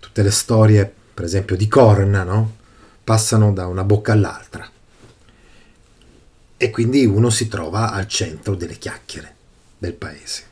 tutte 0.00 0.22
le 0.22 0.30
storie, 0.30 0.90
per 1.12 1.26
esempio, 1.26 1.56
di 1.56 1.68
Corna, 1.68 2.22
no? 2.22 2.56
passano 3.04 3.52
da 3.52 3.66
una 3.66 3.84
bocca 3.84 4.12
all'altra. 4.12 4.66
E 6.56 6.70
quindi 6.70 7.04
uno 7.04 7.28
si 7.28 7.48
trova 7.48 7.92
al 7.92 8.08
centro 8.08 8.54
delle 8.54 8.78
chiacchiere 8.78 9.34
del 9.76 9.92
paese. 9.92 10.42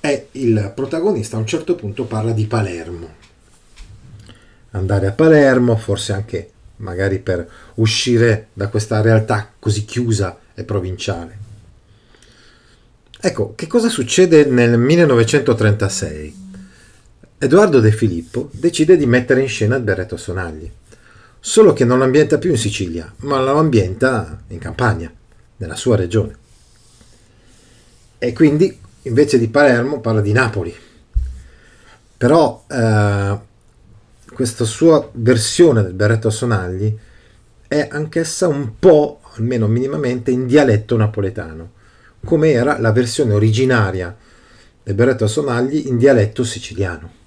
E 0.00 0.28
il 0.30 0.72
protagonista 0.74 1.36
a 1.36 1.40
un 1.40 1.46
certo 1.46 1.74
punto 1.74 2.06
parla 2.06 2.32
di 2.32 2.46
Palermo. 2.46 3.14
Andare 4.70 5.08
a 5.08 5.12
Palermo, 5.12 5.76
forse 5.76 6.14
anche 6.14 6.51
magari 6.82 7.18
per 7.18 7.48
uscire 7.74 8.48
da 8.52 8.68
questa 8.68 9.00
realtà 9.00 9.50
così 9.58 9.84
chiusa 9.84 10.38
e 10.54 10.64
provinciale. 10.64 11.38
Ecco, 13.20 13.54
che 13.54 13.66
cosa 13.66 13.88
succede 13.88 14.44
nel 14.44 14.78
1936? 14.78 16.40
Edoardo 17.38 17.80
De 17.80 17.92
Filippo 17.92 18.50
decide 18.52 18.96
di 18.96 19.06
mettere 19.06 19.40
in 19.40 19.48
scena 19.48 19.76
il 19.76 19.82
berretto 19.82 20.16
Sonagli, 20.16 20.70
solo 21.38 21.72
che 21.72 21.84
non 21.84 21.98
lo 21.98 22.04
ambienta 22.04 22.38
più 22.38 22.50
in 22.50 22.58
Sicilia, 22.58 23.12
ma 23.18 23.40
lo 23.40 23.58
ambienta 23.58 24.42
in 24.48 24.58
Campania, 24.58 25.12
nella 25.56 25.76
sua 25.76 25.96
regione. 25.96 26.36
E 28.18 28.32
quindi, 28.32 28.78
invece 29.02 29.38
di 29.38 29.48
Palermo, 29.48 30.00
parla 30.00 30.20
di 30.20 30.32
Napoli. 30.32 30.74
Però 32.16 32.64
eh, 32.68 33.38
questa 34.32 34.64
sua 34.64 35.08
versione 35.12 35.82
del 35.82 35.94
berretto 35.94 36.30
Sonagli 36.30 36.96
è 37.68 37.88
anch'essa 37.90 38.48
un 38.48 38.78
po', 38.78 39.20
almeno 39.34 39.66
minimamente, 39.66 40.30
in 40.30 40.46
dialetto 40.46 40.96
napoletano 40.96 41.80
come 42.24 42.50
era 42.50 42.78
la 42.78 42.92
versione 42.92 43.34
originaria 43.34 44.14
del 44.82 44.94
berretto 44.94 45.24
a 45.24 45.28
sonagli 45.28 45.86
in 45.86 45.96
dialetto 45.96 46.44
siciliano. 46.44 47.20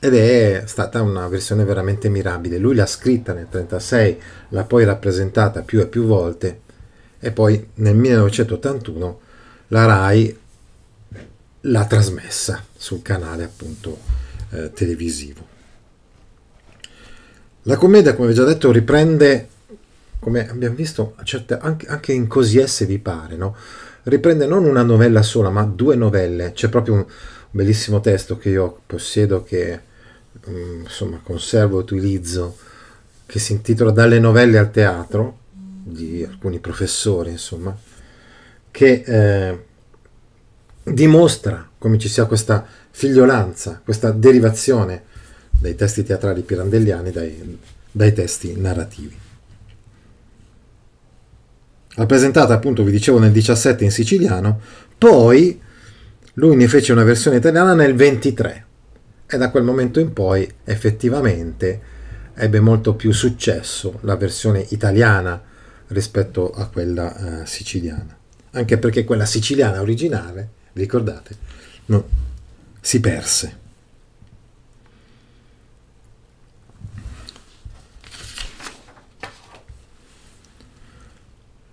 Ed 0.00 0.14
è 0.14 0.62
stata 0.66 1.00
una 1.00 1.28
versione 1.28 1.64
veramente 1.64 2.08
mirabile. 2.08 2.58
Lui 2.58 2.74
l'ha 2.74 2.86
scritta 2.86 3.32
nel 3.32 3.48
1936, 3.50 4.20
l'ha 4.50 4.64
poi 4.64 4.84
rappresentata 4.84 5.62
più 5.62 5.80
e 5.80 5.86
più 5.86 6.04
volte 6.04 6.60
e 7.18 7.30
poi 7.30 7.68
nel 7.74 7.96
1981 7.96 9.20
la 9.68 9.86
RAI 9.86 10.38
l'ha 11.62 11.86
trasmessa 11.86 12.62
sul 12.76 13.00
canale 13.00 13.44
appunto 13.44 13.98
eh, 14.54 14.72
televisivo. 14.72 15.52
La 17.62 17.76
commedia, 17.76 18.14
come 18.14 18.28
vi 18.28 18.34
ho 18.34 18.36
già 18.36 18.44
detto, 18.44 18.70
riprende 18.70 19.48
come 20.24 20.48
abbiamo 20.48 20.74
visto 20.74 21.14
certe, 21.24 21.58
anche, 21.58 21.86
anche, 21.86 22.12
in 22.12 22.26
Così 22.26 22.58
esse 22.58 22.86
vi 22.86 22.98
pare, 22.98 23.36
no? 23.36 23.54
riprende 24.04 24.46
non 24.46 24.64
una 24.64 24.82
novella 24.82 25.22
sola, 25.22 25.50
ma 25.50 25.64
due 25.64 25.96
novelle. 25.96 26.52
C'è 26.52 26.68
proprio 26.68 26.94
un 26.94 27.06
bellissimo 27.50 28.00
testo 28.00 28.38
che 28.38 28.48
io 28.48 28.80
possiedo, 28.86 29.42
che 29.42 29.80
um, 30.46 30.80
insomma 30.82 31.20
conservo 31.22 31.78
e 31.78 31.82
utilizzo, 31.82 32.56
che 33.26 33.38
si 33.38 33.52
intitola 33.52 33.90
Dalle 33.90 34.18
novelle 34.18 34.58
al 34.58 34.70
teatro, 34.70 35.38
di 35.52 36.24
alcuni 36.26 36.58
professori, 36.58 37.30
insomma, 37.30 37.76
che 38.70 39.02
eh, 39.06 39.64
dimostra 40.84 41.68
come 41.78 41.98
ci 41.98 42.08
sia 42.08 42.24
questa 42.24 42.66
figliolanza, 42.96 43.80
questa 43.84 44.12
derivazione 44.12 45.02
dai 45.50 45.74
testi 45.74 46.04
teatrali 46.04 46.42
pirandelliani, 46.42 47.10
dai, 47.10 47.58
dai 47.90 48.12
testi 48.12 48.54
narrativi. 48.56 49.18
Rappresentata 51.96 52.54
appunto, 52.54 52.84
vi 52.84 52.92
dicevo, 52.92 53.18
nel 53.18 53.32
17 53.32 53.82
in 53.82 53.90
siciliano, 53.90 54.60
poi 54.96 55.60
lui 56.34 56.54
ne 56.54 56.68
fece 56.68 56.92
una 56.92 57.02
versione 57.02 57.38
italiana 57.38 57.74
nel 57.74 57.96
23 57.96 58.66
e 59.26 59.36
da 59.38 59.50
quel 59.50 59.64
momento 59.64 59.98
in 59.98 60.12
poi 60.12 60.48
effettivamente 60.62 61.80
ebbe 62.34 62.60
molto 62.60 62.94
più 62.94 63.10
successo 63.12 63.98
la 64.02 64.16
versione 64.16 64.64
italiana 64.68 65.42
rispetto 65.88 66.52
a 66.52 66.68
quella 66.68 67.42
eh, 67.42 67.46
siciliana, 67.46 68.16
anche 68.52 68.78
perché 68.78 69.02
quella 69.02 69.26
siciliana 69.26 69.80
originale, 69.80 70.48
ricordate, 70.74 71.36
no, 71.86 72.32
si 72.84 73.00
perse. 73.00 73.58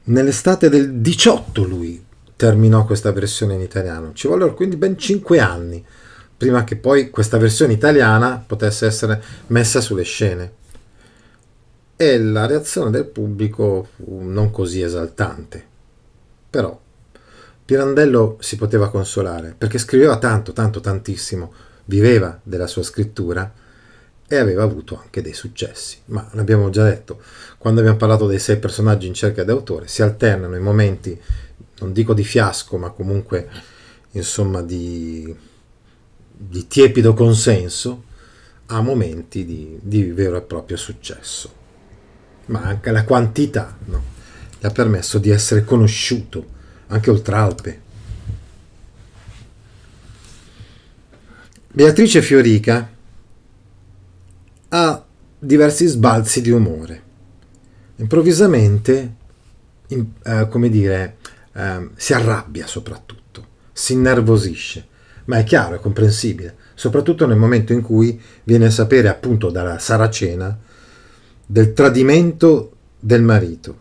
Nell'estate 0.03 0.69
del 0.69 0.99
18 0.99 1.63
lui 1.65 2.01
terminò 2.37 2.85
questa 2.85 3.11
versione 3.11 3.55
in 3.55 3.59
italiano. 3.59 4.13
Ci 4.13 4.27
vollero 4.27 4.53
quindi 4.53 4.77
ben 4.77 4.97
5 4.97 5.39
anni 5.39 5.85
prima 6.37 6.63
che 6.63 6.77
poi 6.77 7.09
questa 7.09 7.37
versione 7.37 7.73
italiana 7.73 8.41
potesse 8.47 8.85
essere 8.85 9.21
messa 9.47 9.81
sulle 9.81 10.03
scene. 10.03 10.53
E 11.97 12.19
la 12.19 12.45
reazione 12.45 12.89
del 12.89 13.05
pubblico 13.05 13.89
fu 13.95 14.21
non 14.21 14.49
così 14.49 14.81
esaltante. 14.81 15.67
Però 16.49 16.79
Pirandello 17.71 18.35
si 18.41 18.57
poteva 18.57 18.89
consolare 18.89 19.55
perché 19.57 19.77
scriveva 19.77 20.17
tanto, 20.17 20.51
tanto, 20.51 20.81
tantissimo, 20.81 21.53
viveva 21.85 22.37
della 22.43 22.67
sua 22.67 22.83
scrittura 22.83 23.49
e 24.27 24.35
aveva 24.35 24.63
avuto 24.63 24.99
anche 25.01 25.21
dei 25.21 25.31
successi. 25.31 25.99
Ma 26.07 26.27
l'abbiamo 26.33 26.69
già 26.69 26.83
detto, 26.83 27.21
quando 27.57 27.79
abbiamo 27.79 27.97
parlato 27.97 28.27
dei 28.27 28.39
sei 28.39 28.57
personaggi 28.57 29.07
in 29.07 29.13
cerca 29.13 29.45
di 29.45 29.51
autore, 29.51 29.87
si 29.87 30.01
alternano 30.01 30.57
i 30.57 30.59
momenti, 30.59 31.17
non 31.79 31.93
dico 31.93 32.13
di 32.13 32.25
fiasco, 32.25 32.75
ma 32.75 32.89
comunque 32.89 33.47
insomma 34.11 34.61
di, 34.61 35.33
di 36.29 36.67
tiepido 36.67 37.13
consenso, 37.13 38.03
a 38.65 38.81
momenti 38.81 39.45
di, 39.45 39.79
di, 39.81 40.11
vero 40.11 40.35
e 40.35 40.41
proprio 40.41 40.75
successo. 40.75 41.53
Ma 42.47 42.63
anche 42.63 42.91
la 42.91 43.05
quantità 43.05 43.77
no? 43.85 44.03
gli 44.59 44.65
ha 44.65 44.71
permesso 44.71 45.19
di 45.19 45.29
essere 45.29 45.63
conosciuto 45.63 46.59
anche 46.91 47.09
oltre 47.09 47.35
Alpe. 47.35 47.81
Beatrice 51.73 52.21
Fiorica 52.21 52.89
ha 54.69 55.05
diversi 55.39 55.87
sbalzi 55.87 56.41
di 56.41 56.51
umore. 56.51 57.01
Improvvisamente, 57.95 59.15
in, 59.87 60.05
eh, 60.23 60.47
come 60.49 60.69
dire, 60.69 61.17
eh, 61.53 61.89
si 61.95 62.13
arrabbia 62.13 62.67
soprattutto, 62.67 63.47
si 63.71 63.93
innervosisce, 63.93 64.87
ma 65.25 65.37
è 65.37 65.43
chiaro, 65.43 65.75
è 65.75 65.79
comprensibile, 65.79 66.57
soprattutto 66.73 67.25
nel 67.25 67.37
momento 67.37 67.71
in 67.71 67.81
cui 67.81 68.21
viene 68.43 68.65
a 68.65 68.71
sapere 68.71 69.07
appunto 69.07 69.49
dalla 69.49 69.79
Saracena 69.79 70.57
del 71.45 71.71
tradimento 71.71 72.75
del 72.99 73.21
marito. 73.21 73.79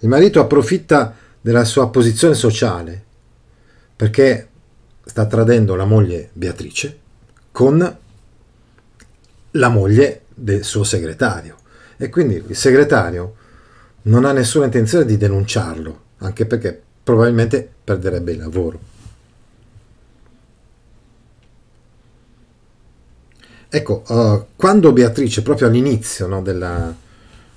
Il 0.00 0.08
marito 0.08 0.40
approfitta 0.40 1.16
della 1.40 1.64
sua 1.64 1.88
posizione 1.90 2.34
sociale 2.34 3.04
perché 3.96 4.48
sta 5.04 5.26
tradendo 5.26 5.74
la 5.74 5.84
moglie 5.84 6.30
Beatrice 6.32 6.98
con 7.50 7.98
la 9.52 9.68
moglie 9.68 10.22
del 10.34 10.64
suo 10.64 10.84
segretario. 10.84 11.56
E 11.96 12.08
quindi 12.08 12.42
il 12.46 12.56
segretario 12.56 13.34
non 14.02 14.24
ha 14.24 14.32
nessuna 14.32 14.64
intenzione 14.66 15.04
di 15.04 15.16
denunciarlo, 15.16 16.02
anche 16.18 16.46
perché 16.46 16.80
probabilmente 17.02 17.68
perderebbe 17.84 18.32
il 18.32 18.38
lavoro. 18.38 18.80
Ecco, 23.68 24.02
uh, 24.08 24.46
quando 24.56 24.92
Beatrice, 24.92 25.42
proprio 25.42 25.68
all'inizio 25.68 26.26
no, 26.26 26.42
della, 26.42 26.94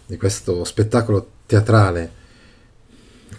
di 0.05 0.17
questo 0.17 0.63
spettacolo 0.63 1.29
teatrale, 1.45 2.21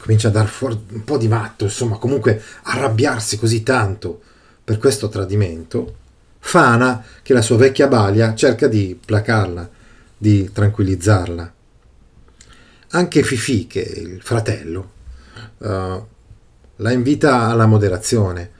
comincia 0.04 0.28
a 0.28 0.32
dar 0.32 0.48
fuori 0.48 0.78
un 0.90 1.02
po' 1.02 1.16
di 1.16 1.28
matto, 1.28 1.64
insomma, 1.64 1.96
comunque 1.96 2.42
arrabbiarsi 2.64 3.38
così 3.38 3.62
tanto 3.62 4.20
per 4.62 4.76
questo 4.76 5.08
tradimento, 5.08 5.96
Fana, 6.40 7.02
che 7.22 7.32
la 7.32 7.40
sua 7.40 7.56
vecchia 7.56 7.88
balia, 7.88 8.34
cerca 8.34 8.68
di 8.68 9.00
placarla, 9.02 9.66
di 10.18 10.50
tranquillizzarla. 10.52 11.54
Anche 12.88 13.22
Fifi, 13.22 13.66
che 13.66 13.82
è 13.82 13.98
il 13.98 14.20
fratello, 14.20 14.90
uh, 15.58 16.06
la 16.76 16.92
invita 16.92 17.46
alla 17.46 17.64
moderazione. 17.64 18.50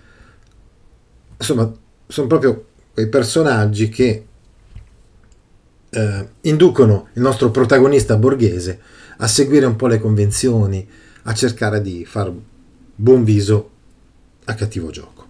Insomma, 1.36 1.70
sono 2.06 2.26
proprio 2.26 2.68
quei 2.94 3.08
personaggi 3.08 3.90
che 3.90 4.26
uh, 5.90 6.28
inducono 6.40 7.08
il 7.12 7.20
nostro 7.20 7.50
protagonista 7.50 8.16
borghese 8.16 8.80
a 9.18 9.26
seguire 9.26 9.66
un 9.66 9.76
po' 9.76 9.88
le 9.88 10.00
convenzioni, 10.00 11.02
a 11.24 11.34
cercare 11.34 11.80
di 11.80 12.04
far 12.04 12.32
buon 12.94 13.24
viso 13.24 13.70
a 14.44 14.54
cattivo 14.54 14.90
gioco. 14.90 15.26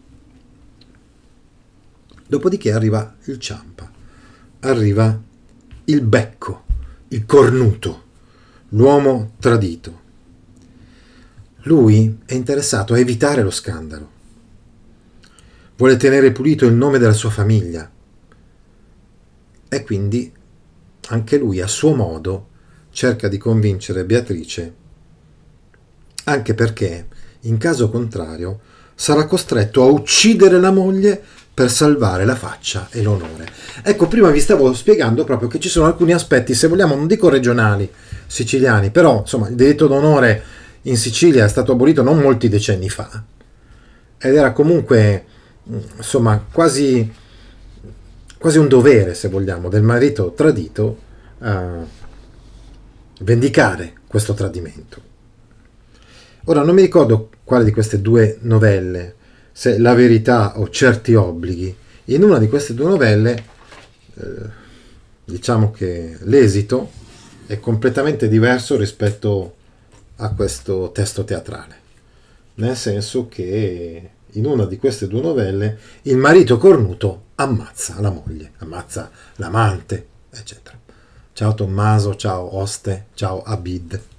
Dopodiché 2.26 2.72
arriva 2.72 3.16
il 3.24 3.38
ciampa, 3.38 3.90
arriva 4.60 5.20
il 5.84 6.00
becco, 6.00 6.64
il 7.08 7.24
cornuto, 7.26 8.02
l'uomo 8.70 9.32
tradito. 9.38 10.02
Lui 11.64 12.18
è 12.26 12.34
interessato 12.34 12.94
a 12.94 12.98
evitare 12.98 13.42
lo 13.42 13.50
scandalo. 13.50 14.10
Vuole 15.76 15.96
tenere 15.96 16.32
pulito 16.32 16.66
il 16.66 16.74
nome 16.74 16.98
della 16.98 17.12
sua 17.12 17.30
famiglia. 17.30 17.90
E 19.68 19.84
quindi 19.84 20.32
anche 21.08 21.36
lui 21.36 21.60
a 21.60 21.66
suo 21.66 21.94
modo 21.94 22.48
cerca 22.90 23.28
di 23.28 23.38
convincere 23.38 24.04
Beatrice, 24.04 24.74
anche 26.24 26.54
perché, 26.54 27.06
in 27.40 27.58
caso 27.58 27.90
contrario, 27.90 28.60
sarà 28.94 29.26
costretto 29.26 29.82
a 29.82 29.86
uccidere 29.86 30.60
la 30.60 30.70
moglie 30.70 31.20
per 31.54 31.70
salvare 31.70 32.24
la 32.24 32.34
faccia 32.34 32.88
e 32.90 33.02
l'onore. 33.02 33.46
Ecco, 33.82 34.08
prima 34.08 34.30
vi 34.30 34.40
stavo 34.40 34.72
spiegando 34.74 35.24
proprio 35.24 35.48
che 35.48 35.60
ci 35.60 35.68
sono 35.68 35.86
alcuni 35.86 36.12
aspetti, 36.12 36.54
se 36.54 36.66
vogliamo, 36.66 36.96
non 36.96 37.06
dico 37.06 37.28
regionali, 37.28 37.90
siciliani, 38.26 38.90
però 38.90 39.20
insomma 39.20 39.48
il 39.48 39.54
diritto 39.54 39.86
d'onore 39.86 40.42
in 40.82 40.96
Sicilia 40.96 41.44
è 41.44 41.48
stato 41.48 41.72
abolito 41.72 42.02
non 42.02 42.18
molti 42.18 42.48
decenni 42.48 42.90
fa 42.90 43.22
ed 44.18 44.34
era 44.34 44.52
comunque 44.52 45.24
insomma 45.96 46.44
quasi, 46.50 47.10
quasi 48.38 48.58
un 48.58 48.68
dovere, 48.68 49.14
se 49.14 49.28
vogliamo, 49.28 49.68
del 49.68 49.82
marito 49.82 50.32
tradito 50.32 50.98
uh, 51.38 51.86
vendicare 53.20 53.94
questo 54.06 54.34
tradimento. 54.34 55.12
Ora 56.46 56.62
non 56.62 56.74
mi 56.74 56.82
ricordo 56.82 57.30
quale 57.42 57.64
di 57.64 57.72
queste 57.72 58.02
due 58.02 58.36
novelle 58.42 59.14
se 59.50 59.78
la 59.78 59.94
verità 59.94 60.58
o 60.58 60.68
certi 60.68 61.14
obblighi. 61.14 61.74
In 62.06 62.22
una 62.22 62.38
di 62.38 62.48
queste 62.48 62.74
due 62.74 62.86
novelle, 62.86 63.44
eh, 64.14 64.22
diciamo 65.24 65.70
che 65.70 66.18
l'esito 66.20 66.90
è 67.46 67.58
completamente 67.60 68.28
diverso 68.28 68.76
rispetto 68.76 69.54
a 70.16 70.34
questo 70.34 70.90
testo 70.92 71.24
teatrale, 71.24 71.76
nel 72.56 72.76
senso 72.76 73.26
che 73.26 74.10
in 74.32 74.44
una 74.44 74.66
di 74.66 74.76
queste 74.76 75.08
due 75.08 75.22
novelle 75.22 75.78
il 76.02 76.18
marito 76.18 76.58
cornuto 76.58 77.22
ammazza 77.36 78.00
la 78.00 78.10
moglie, 78.10 78.52
ammazza 78.58 79.10
l'amante, 79.36 80.06
eccetera. 80.30 80.78
Ciao 81.32 81.54
Tommaso, 81.54 82.16
ciao 82.16 82.54
Oste, 82.56 83.06
ciao 83.14 83.42
Abid. 83.42 84.13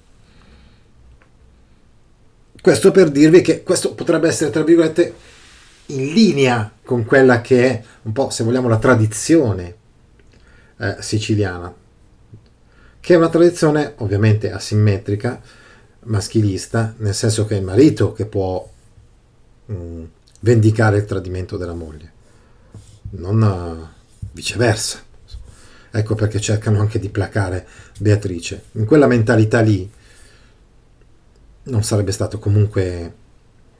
Questo 2.66 2.90
per 2.90 3.10
dirvi 3.10 3.42
che 3.42 3.62
questo 3.62 3.94
potrebbe 3.94 4.26
essere, 4.26 4.50
tra 4.50 4.64
virgolette, 4.64 5.14
in 5.86 6.12
linea 6.12 6.68
con 6.82 7.04
quella 7.04 7.40
che 7.40 7.64
è 7.64 7.82
un 8.02 8.10
po', 8.10 8.30
se 8.30 8.42
vogliamo, 8.42 8.66
la 8.66 8.80
tradizione 8.80 9.76
eh, 10.78 10.96
siciliana, 10.98 11.72
che 12.98 13.14
è 13.14 13.16
una 13.16 13.28
tradizione 13.28 13.94
ovviamente 13.98 14.50
asimmetrica, 14.50 15.40
maschilista, 16.06 16.92
nel 16.96 17.14
senso 17.14 17.46
che 17.46 17.54
è 17.54 17.58
il 17.58 17.64
marito 17.64 18.12
che 18.12 18.26
può 18.26 18.68
mh, 19.66 19.72
mm, 19.72 20.04
vendicare 20.40 20.96
il 20.96 21.04
tradimento 21.04 21.56
della 21.56 21.72
moglie, 21.72 22.12
non 23.10 23.42
uh, 23.42 23.86
viceversa. 24.32 24.98
Ecco 25.92 26.16
perché 26.16 26.40
cercano 26.40 26.80
anche 26.80 26.98
di 26.98 27.10
placare 27.10 27.64
Beatrice. 28.00 28.64
In 28.72 28.86
quella 28.86 29.06
mentalità 29.06 29.60
lì, 29.60 29.88
non 31.66 31.82
sarebbe 31.82 32.12
stato 32.12 32.38
comunque 32.38 33.14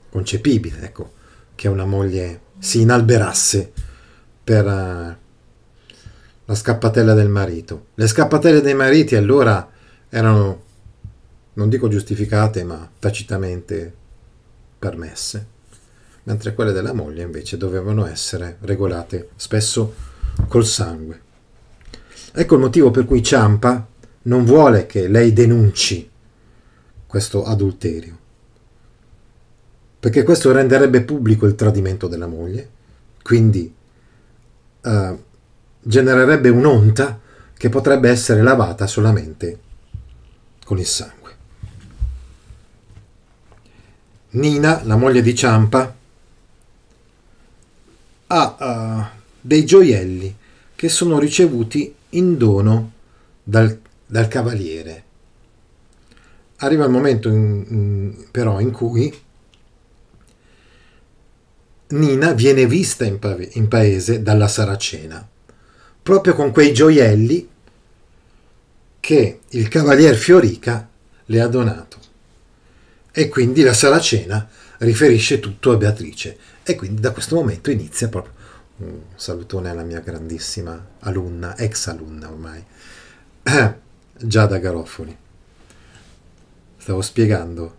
concepibile, 0.09 0.81
ecco, 0.81 1.13
che 1.55 1.67
una 1.67 1.85
moglie 1.85 2.41
si 2.59 2.81
inalberasse 2.81 3.71
per 4.43 4.65
uh, 4.65 5.15
la 6.45 6.55
scappatella 6.55 7.13
del 7.13 7.29
marito. 7.29 7.87
Le 7.95 8.07
scappatelle 8.07 8.61
dei 8.61 8.73
mariti 8.73 9.15
allora 9.15 9.69
erano, 10.09 10.63
non 11.53 11.69
dico 11.69 11.87
giustificate, 11.87 12.63
ma 12.63 12.89
tacitamente 12.99 13.93
permesse, 14.79 15.47
mentre 16.23 16.53
quelle 16.53 16.71
della 16.71 16.93
moglie 16.93 17.23
invece 17.23 17.57
dovevano 17.57 18.05
essere 18.05 18.57
regolate 18.61 19.29
spesso 19.35 19.93
col 20.47 20.65
sangue. 20.65 21.21
Ecco 22.33 22.55
il 22.55 22.61
motivo 22.61 22.91
per 22.91 23.05
cui 23.05 23.23
Ciampa 23.23 23.87
non 24.23 24.45
vuole 24.45 24.85
che 24.85 25.07
lei 25.07 25.33
denunci 25.33 26.09
questo 27.07 27.45
adulterio, 27.45 28.17
perché 29.99 30.23
questo 30.23 30.51
renderebbe 30.51 31.01
pubblico 31.01 31.45
il 31.45 31.55
tradimento 31.55 32.07
della 32.07 32.27
moglie, 32.27 32.69
quindi 33.23 33.73
uh, 34.81 35.23
genererebbe 35.81 36.49
un'onta 36.49 37.19
che 37.53 37.69
potrebbe 37.69 38.09
essere 38.09 38.43
lavata 38.43 38.85
solamente 38.85 39.59
con 40.63 40.77
il 40.77 40.85
sangue. 40.85 41.15
Nina, 44.31 44.83
la 44.83 44.97
moglie 44.97 45.21
di 45.21 45.33
Ciampa, 45.33 45.95
ha 48.27 48.57
uh, 48.59 49.19
dei 49.39 49.65
gioielli 49.65 50.35
che 50.75 50.89
sono 50.89 51.17
ricevuti 51.17 51.95
in 52.09 52.37
dono 52.37 52.91
dal, 53.41 53.79
dal 54.05 54.27
cavaliere 54.27 55.03
arriva 56.57 56.85
il 56.85 56.91
momento 56.91 57.29
in, 57.29 58.25
però 58.31 58.59
in 58.59 58.71
cui 58.71 59.25
Nina 61.89 62.33
viene 62.33 62.65
vista 62.65 63.05
in, 63.05 63.19
pa- 63.19 63.37
in 63.39 63.67
paese 63.67 64.21
dalla 64.21 64.47
Saracena, 64.47 65.25
proprio 66.03 66.33
con 66.33 66.51
quei 66.51 66.73
gioielli 66.73 67.47
che 68.99 69.39
il 69.47 69.67
cavalier 69.69 70.15
Fiorica 70.15 70.89
le 71.25 71.41
ha 71.41 71.47
donato. 71.47 71.97
E 73.11 73.29
quindi 73.29 73.61
la 73.63 73.73
Saracena 73.73 74.47
riferisce 74.79 75.39
tutto 75.39 75.71
a 75.71 75.77
Beatrice. 75.77 76.37
E 76.63 76.75
quindi 76.75 76.99
da 76.99 77.11
questo 77.11 77.35
momento 77.35 77.71
inizia 77.71 78.09
proprio 78.09 78.33
un 78.77 78.99
salutone 79.15 79.69
alla 79.69 79.83
mia 79.83 80.01
grandissima 80.01 80.87
alunna, 80.99 81.57
ex 81.57 81.87
alunna 81.87 82.29
ormai, 82.29 82.63
Giada 84.19 84.57
Garofoli 84.57 85.17
stavo 86.87 87.01
spiegando 87.01 87.75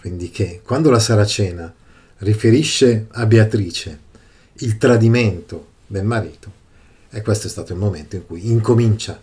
quindi 0.00 0.30
che 0.30 0.60
quando 0.64 0.90
la 0.90 0.98
Saracena 0.98 1.72
riferisce 2.18 3.06
a 3.12 3.26
Beatrice 3.26 4.00
il 4.54 4.76
tradimento 4.76 5.68
del 5.86 6.02
marito, 6.04 6.50
e 7.10 7.22
questo 7.22 7.46
è 7.46 7.50
stato 7.50 7.72
il 7.72 7.78
momento 7.78 8.16
in 8.16 8.26
cui 8.26 8.50
incomincia 8.50 9.20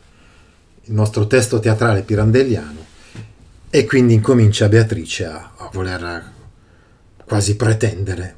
il 0.84 0.94
nostro 0.94 1.28
testo 1.28 1.60
teatrale 1.60 2.04
pirandelliano 2.04 2.86
e 3.70 3.86
quindi 3.86 4.13
incomincia 4.13 4.70
Beatrice 4.70 5.26
a, 5.26 5.52
a 5.58 5.70
voler 5.74 6.32
quasi 7.26 7.58
pretendere 7.58 8.36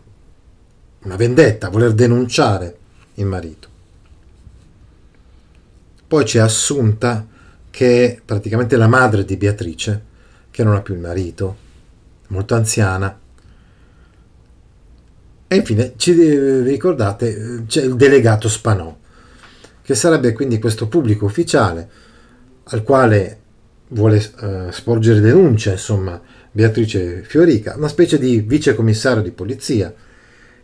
una 1.03 1.17
vendetta, 1.17 1.67
a 1.67 1.69
voler 1.69 1.93
denunciare 1.93 2.77
il 3.13 3.25
marito. 3.27 3.67
Poi 6.07 6.23
c'è 6.23 6.39
Assunta 6.39 7.27
che 7.69 8.05
è 8.05 8.21
praticamente 8.25 8.75
la 8.75 8.87
madre 8.87 9.23
di 9.23 9.37
Beatrice, 9.37 10.09
che 10.51 10.63
non 10.63 10.75
ha 10.75 10.81
più 10.81 10.93
il 10.93 10.99
marito, 10.99 11.57
molto 12.27 12.53
anziana. 12.53 13.19
E 15.47 15.55
infine, 15.55 15.93
ci 15.97 16.13
ricordate, 16.61 17.63
c'è 17.67 17.83
il 17.83 17.95
delegato 17.95 18.47
Spanò, 18.47 18.95
che 19.81 19.95
sarebbe 19.95 20.33
quindi 20.33 20.59
questo 20.59 20.87
pubblico 20.87 21.25
ufficiale 21.25 21.89
al 22.65 22.83
quale 22.83 23.39
vuole 23.89 24.17
eh, 24.17 24.67
sporgere 24.71 25.19
denuncia, 25.19 25.71
insomma, 25.71 26.21
Beatrice 26.51 27.23
Fiorica, 27.23 27.75
una 27.75 27.87
specie 27.87 28.17
di 28.17 28.41
vicecommissario 28.41 29.21
di 29.21 29.31
polizia, 29.31 29.93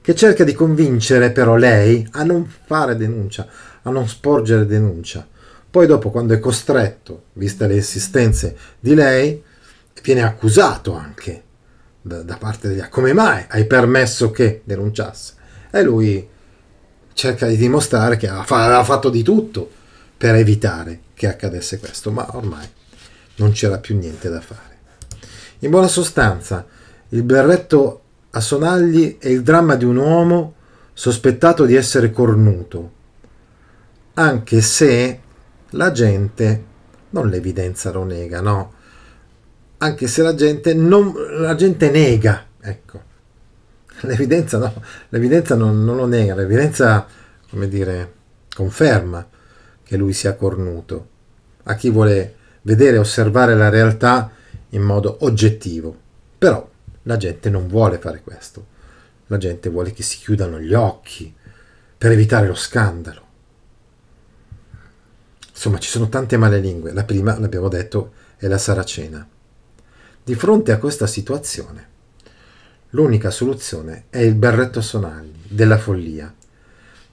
che 0.02 0.16
cerca 0.16 0.46
di 0.46 0.54
convincere 0.54 1.32
però 1.32 1.56
lei 1.56 2.08
a 2.12 2.24
non 2.24 2.46
fare 2.46 2.96
denuncia, 2.96 3.48
a 3.82 3.90
non 3.90 4.08
sporgere 4.08 4.66
denuncia. 4.66 5.28
Poi 5.70 5.86
dopo, 5.86 6.12
quando 6.12 6.34
è 6.34 6.40
costretto, 6.40 7.24
viste 7.34 7.68
le 7.68 7.76
insistenze 7.76 8.56
di 8.80 8.96
lei, 8.96 9.44
viene 10.04 10.24
accusato 10.24 10.93
anche 10.95 11.43
da, 12.02 12.22
da 12.24 12.38
parte 12.38 12.68
degli 12.68 12.82
come 12.89 13.14
mai 13.14 13.45
hai 13.50 13.66
permesso 13.66 14.32
che 14.32 14.62
denunciasse? 14.64 15.34
E 15.72 15.82
lui 15.84 16.28
cerca 17.14 17.48
di 17.48 17.58
dimostrare 17.58 18.16
che 18.16 18.28
aveva 18.28 18.84
fatto 18.84 19.10
di 19.10 19.24
tutto 19.24 19.70
per 20.16 20.36
evitare 20.36 21.02
che 21.14 21.28
accadesse 21.28 21.80
questo, 21.80 22.12
ma 22.12 22.28
ormai 22.36 22.68
non 23.36 23.52
c'era 23.52 23.80
più 23.80 23.98
niente 23.98 24.30
da 24.30 24.41
fare. 24.41 24.78
In 25.60 25.72
buona 25.72 25.88
sostanza, 25.88 26.66
il 27.10 27.24
berretto 27.24 28.02
a 28.32 28.39
sonagli 28.39 29.18
è 29.20 29.28
il 29.30 29.41
dramma 29.41 29.76
di 29.76 29.86
un 29.86 29.98
uomo 29.98 30.54
sospettato 30.93 31.66
di 31.66 31.76
essere 31.76 32.12
cornuto, 32.12 32.91
anche 34.14 34.62
se 34.62 35.22
la 35.72 35.91
gente 35.91 36.64
non 37.10 37.30
l'evidenza 37.30 37.91
lo 37.91 38.04
nega, 38.04 38.41
no? 38.41 38.74
Anche 39.80 40.07
se 40.07 40.21
la 40.21 40.34
gente, 40.34 40.73
non, 40.73 41.13
la 41.39 41.55
gente 41.55 41.89
nega, 41.89 42.45
ecco. 42.59 43.03
L'evidenza, 44.01 44.57
no, 44.57 44.82
l'evidenza 45.09 45.55
non, 45.55 45.84
non 45.84 45.95
lo 45.95 46.05
nega, 46.05 46.36
l'evidenza, 46.36 47.05
come 47.49 47.67
dire, 47.67 48.13
conferma 48.53 49.28
che 49.84 49.97
lui 49.97 50.13
sia 50.13 50.36
cornuto. 50.36 51.09
A 51.63 51.75
chi 51.75 51.89
vuole 51.89 52.36
vedere 52.63 52.97
e 52.97 52.99
osservare 52.99 53.55
la 53.55 53.69
realtà 53.69 54.32
in 54.69 54.82
modo 54.82 55.17
oggettivo. 55.21 55.95
Però 56.38 56.69
la 57.03 57.17
gente 57.17 57.49
non 57.49 57.67
vuole 57.67 57.97
fare 57.97 58.21
questo. 58.21 58.75
La 59.28 59.38
gente 59.38 59.69
vuole 59.69 59.91
che 59.91 60.03
si 60.03 60.17
chiudano 60.17 60.59
gli 60.59 60.73
occhi 60.73 61.34
per 61.97 62.11
evitare 62.11 62.47
lo 62.47 62.55
scandalo. 62.55 63.25
Insomma, 65.49 65.80
ci 65.80 65.89
sono 65.89 66.07
tante 66.09 66.38
male 66.38 66.59
lingue. 66.59 66.93
La 66.93 67.03
prima, 67.03 67.39
l'abbiamo 67.39 67.67
detto, 67.67 68.13
è 68.38 68.47
la 68.47 68.57
Saracena. 68.57 69.28
Di 70.28 70.36
fronte 70.36 70.73
a 70.73 70.78
questa 70.78 71.07
situazione, 71.07 71.88
l'unica 72.89 73.32
soluzione 73.32 74.07
è 74.09 74.17
il 74.17 74.36
berretto 74.36 74.82
Sonagli 74.82 75.32
della 75.47 75.78
follia. 75.78 76.36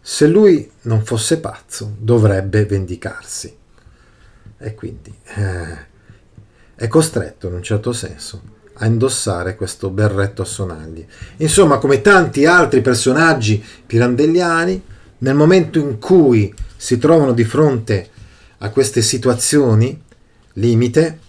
Se 0.01 0.27
lui 0.27 0.69
non 0.81 1.05
fosse 1.05 1.39
pazzo, 1.39 1.95
dovrebbe 1.97 2.65
vendicarsi. 2.65 3.57
E 4.59 4.75
quindi 4.75 5.17
eh, 5.37 5.77
è 6.75 6.89
costretto, 6.89 7.47
in 7.47 7.55
un 7.55 7.63
certo 7.63 7.93
senso, 7.93 8.43
a 8.73 8.87
indossare 8.87 9.55
questo 9.55 9.91
berretto 9.91 10.43
a 10.43 10.47
sonagli. 10.47 11.07
Insomma, 11.37 11.79
come 11.79 12.01
tanti 12.01 12.47
altri 12.47 12.81
personaggi 12.81 13.65
pirandelliani, 13.87 14.83
nel 15.19 15.37
momento 15.37 15.79
in 15.79 16.01
cui 16.01 16.53
si 16.77 16.99
trovano 16.99 17.33
di 17.33 17.45
fronte 17.45 18.09
a 18.59 18.71
queste 18.71 19.03
situazioni 19.03 20.03
limite, 20.55 21.21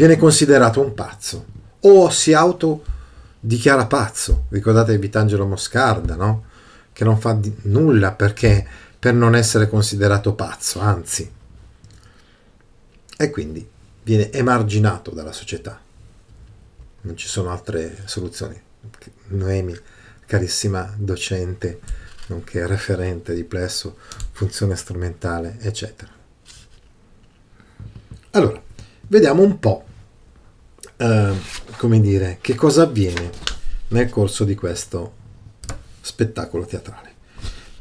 viene 0.00 0.16
considerato 0.16 0.80
un 0.80 0.94
pazzo 0.94 1.44
o 1.80 2.08
si 2.08 2.32
autodichiara 2.32 3.84
pazzo. 3.86 4.46
Ricordate 4.48 4.96
Vitangelo 4.96 5.46
Moscarda, 5.46 6.14
no? 6.14 6.44
Che 6.90 7.04
non 7.04 7.20
fa 7.20 7.38
nulla 7.64 8.12
perché 8.12 8.66
per 8.98 9.12
non 9.12 9.36
essere 9.36 9.68
considerato 9.68 10.32
pazzo, 10.32 10.80
anzi. 10.80 11.30
E 13.14 13.30
quindi 13.30 13.68
viene 14.02 14.32
emarginato 14.32 15.10
dalla 15.10 15.32
società 15.32 15.78
non 17.02 17.16
ci 17.16 17.28
sono 17.28 17.50
altre 17.50 18.02
soluzioni. 18.06 18.58
Noemi, 19.28 19.78
carissima 20.26 20.94
docente, 20.96 21.80
nonché 22.26 22.66
referente 22.66 23.34
di 23.34 23.44
plesso, 23.44 23.96
funzione 24.32 24.76
strumentale, 24.76 25.58
eccetera. 25.60 26.10
Allora, 28.30 28.62
vediamo 29.08 29.42
un 29.42 29.58
po', 29.58 29.84
eh, 31.00 31.32
come 31.78 31.98
dire, 31.98 32.38
che 32.42 32.54
cosa 32.54 32.82
avviene 32.82 33.30
nel 33.88 34.10
corso 34.10 34.44
di 34.44 34.54
questo 34.54 35.14
spettacolo 36.02 36.66
teatrale. 36.66 37.08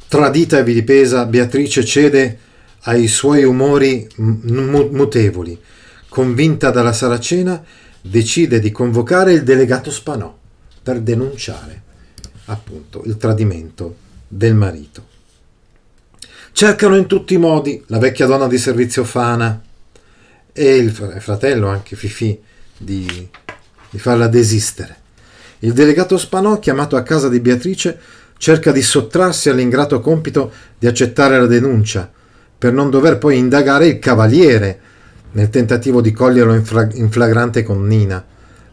Tradita 0.08 0.58
e 0.58 0.64
vilipesa, 0.64 1.26
Beatrice 1.26 1.84
cede 1.84 2.40
ai 2.84 3.08
suoi 3.08 3.44
umori 3.44 4.08
mutevoli, 4.16 5.60
convinta 6.08 6.72
dalla 6.72 6.94
Saracena 6.94 7.62
decide 8.02 8.60
di 8.60 8.72
convocare 8.72 9.34
il 9.34 9.44
delegato 9.44 9.92
Spanò 9.92 10.36
per 10.82 11.02
denunciare 11.02 11.82
appunto 12.46 13.04
il 13.06 13.18
tradimento 13.18 13.96
del 14.28 14.56
marito. 14.56 15.08
Cercano 16.54 16.96
in 16.96 17.06
tutti 17.06 17.34
i 17.34 17.38
modi 17.38 17.84
la 17.88 18.00
vecchia 18.00 18.26
donna 18.26 18.48
di 18.48 18.58
servizio 18.58 19.04
Fana 19.04 19.62
e 20.54 20.76
il 20.78 20.92
fratello 20.92 21.68
anche 21.68 21.96
Fifi 21.98 22.48
di, 22.80 23.30
di 23.90 24.00
farla 24.00 24.28
desistere. 24.28 24.98
Il 25.60 25.74
delegato 25.74 26.18
Spanò, 26.18 26.58
chiamato 26.60 26.96
a 26.96 27.04
casa 27.04 27.28
di 27.28 27.40
Beatrice, 27.40 28.00
cerca 28.38 28.72
di 28.72 28.82
sottrarsi 28.82 29.50
all'ingrato 29.50 30.00
compito 30.00 30.52
di 30.80 30.88
accettare 30.88 31.38
la 31.38 31.46
denuncia, 31.46 32.10
per 32.58 32.72
non 32.74 32.90
dover 32.90 33.18
poi 33.18 33.38
indagare 33.38 33.88
il 33.88 34.00
cavaliere 34.00 34.80
nel 35.32 35.50
tentativo 35.50 36.02
di 36.02 36.12
coglierlo 36.12 36.54
in, 36.54 36.64
fra- 36.64 36.90
in 36.94 37.12
flagrante 37.12 37.64
con 37.64 37.86
Nina, 37.86 38.26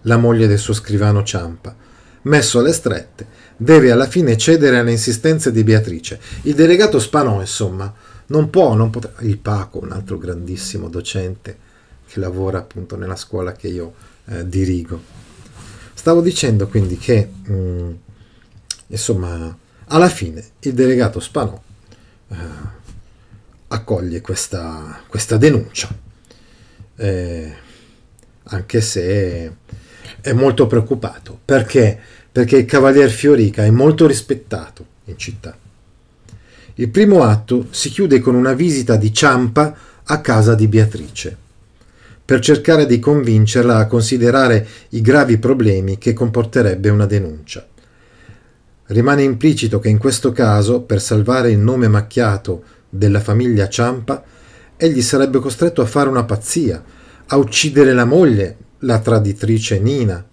la 0.02 0.16
moglie 0.16 0.46
del 0.46 0.58
suo 0.58 0.72
scrivano 0.72 1.24
Ciampa. 1.24 1.74
Messo 2.22 2.60
alle 2.60 2.72
strette, 2.72 3.26
deve 3.56 3.90
alla 3.90 4.06
fine 4.06 4.36
cedere 4.36 4.78
alle 4.78 4.92
insistenze 4.92 5.50
di 5.50 5.64
Beatrice. 5.64 6.20
Il 6.42 6.54
delegato 6.54 7.00
Spanò, 7.00 7.40
insomma, 7.40 7.92
non 8.26 8.50
può, 8.50 8.74
non 8.74 8.90
potrà. 8.90 9.12
Il 9.20 9.38
Paco, 9.38 9.80
un 9.82 9.92
altro 9.92 10.18
grandissimo 10.18 10.88
docente 10.88 11.65
che 12.16 12.20
lavora 12.20 12.58
appunto 12.58 12.96
nella 12.96 13.16
scuola 13.16 13.52
che 13.52 13.68
io 13.68 13.94
eh, 14.26 14.48
dirigo. 14.48 15.00
Stavo 15.92 16.22
dicendo 16.22 16.66
quindi 16.66 16.96
che, 16.96 17.28
mh, 17.44 17.52
mm, 17.52 17.90
insomma, 18.88 19.56
alla 19.88 20.08
fine 20.08 20.42
il 20.60 20.72
delegato 20.72 21.20
Spanò 21.20 21.60
eh, 22.28 22.36
accoglie 23.68 24.20
questa, 24.20 25.02
questa 25.06 25.36
denuncia 25.36 25.88
eh, 26.96 27.54
anche 28.44 28.80
se 28.80 29.56
è 30.20 30.32
molto 30.32 30.66
preoccupato. 30.66 31.38
Perché? 31.44 31.98
Perché 32.32 32.58
il 32.58 32.64
Cavalier 32.64 33.10
Fiorica 33.10 33.64
è 33.64 33.70
molto 33.70 34.06
rispettato 34.06 34.86
in 35.04 35.18
città. 35.18 35.56
Il 36.78 36.88
primo 36.88 37.22
atto 37.22 37.68
si 37.70 37.90
chiude 37.90 38.20
con 38.20 38.34
una 38.34 38.52
visita 38.52 38.96
di 38.96 39.12
Ciampa 39.12 39.74
a 40.04 40.20
casa 40.20 40.54
di 40.54 40.68
Beatrice, 40.68 41.36
per 42.26 42.40
cercare 42.40 42.86
di 42.86 42.98
convincerla 42.98 43.76
a 43.76 43.86
considerare 43.86 44.66
i 44.90 45.00
gravi 45.00 45.38
problemi 45.38 45.96
che 45.96 46.12
comporterebbe 46.12 46.88
una 46.88 47.06
denuncia. 47.06 47.64
Rimane 48.86 49.22
implicito 49.22 49.78
che 49.78 49.88
in 49.88 49.98
questo 49.98 50.32
caso, 50.32 50.80
per 50.82 51.00
salvare 51.00 51.52
il 51.52 51.58
nome 51.58 51.86
macchiato 51.86 52.64
della 52.88 53.20
famiglia 53.20 53.68
Ciampa, 53.68 54.24
egli 54.76 55.02
sarebbe 55.02 55.38
costretto 55.38 55.82
a 55.82 55.86
fare 55.86 56.08
una 56.08 56.24
pazzia, 56.24 56.82
a 57.26 57.36
uccidere 57.36 57.92
la 57.92 58.04
moglie, 58.04 58.56
la 58.80 58.98
traditrice 58.98 59.78
Nina. 59.78 60.24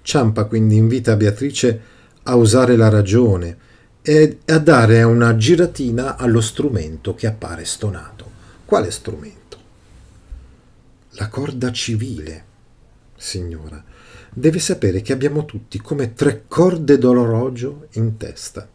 Ciampa 0.00 0.44
quindi 0.44 0.76
invita 0.76 1.16
Beatrice 1.16 1.80
a 2.22 2.36
usare 2.36 2.76
la 2.76 2.88
ragione 2.88 3.56
e 4.00 4.38
a 4.46 4.58
dare 4.58 5.02
una 5.02 5.34
giratina 5.36 6.16
allo 6.16 6.40
strumento 6.40 7.16
che 7.16 7.26
appare 7.26 7.64
stonato. 7.64 8.30
Quale 8.64 8.92
strumento? 8.92 9.41
La 11.22 11.28
corda 11.28 11.70
civile, 11.70 12.44
signora. 13.16 13.80
Deve 14.34 14.58
sapere 14.58 15.02
che 15.02 15.12
abbiamo 15.12 15.44
tutti 15.44 15.80
come 15.80 16.14
tre 16.14 16.46
corde 16.48 16.98
d'orologio 16.98 17.86
in 17.92 18.16
testa 18.16 18.68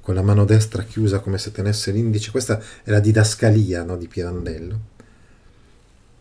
con 0.00 0.14
la 0.14 0.22
mano 0.22 0.46
destra 0.46 0.84
chiusa 0.84 1.18
come 1.18 1.36
se 1.36 1.52
tenesse 1.52 1.90
l'indice. 1.90 2.30
Questa 2.30 2.58
è 2.82 2.90
la 2.90 2.98
didascalia 2.98 3.82
no, 3.82 3.98
di 3.98 4.08
Pirandello. 4.08 4.80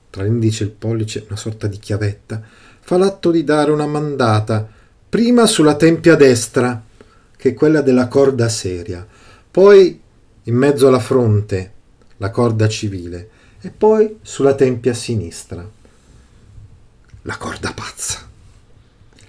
Tra 0.10 0.24
l'indice 0.24 0.66
e 0.66 0.68
il 0.68 0.74
pollice 0.74 1.24
una 1.28 1.38
sorta 1.38 1.68
di 1.68 1.80
chiavetta. 1.80 2.44
Fa 2.82 2.98
l'atto 2.98 3.32
di 3.32 3.46
dare 3.46 3.72
una 3.72 3.88
mandata, 3.88 4.68
prima 5.08 5.46
sulla 5.46 5.78
tempia 5.78 6.16
destra, 6.16 6.84
che 7.38 7.50
è 7.50 7.54
quella 7.54 7.80
della 7.80 8.10
corda 8.10 8.50
seria, 8.50 9.08
poi 9.50 10.02
in 10.44 10.56
mezzo 10.56 10.90
alla 10.90 11.00
fronte, 11.00 11.72
la 12.18 12.30
corda 12.30 12.68
civile, 12.68 13.30
e 13.66 13.72
poi 13.72 14.20
sulla 14.22 14.54
tempia 14.54 14.94
sinistra, 14.94 15.68
la 17.24 17.38
corda 17.38 17.74
pazza. 17.74 18.30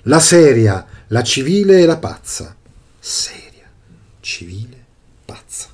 La 0.02 0.20
seria, 0.20 0.86
la 1.06 1.22
civile 1.22 1.80
e 1.80 1.86
la 1.86 1.96
pazza. 1.96 2.54
Seria 2.98 3.66
civile, 4.20 4.84
pazza. 5.24 5.68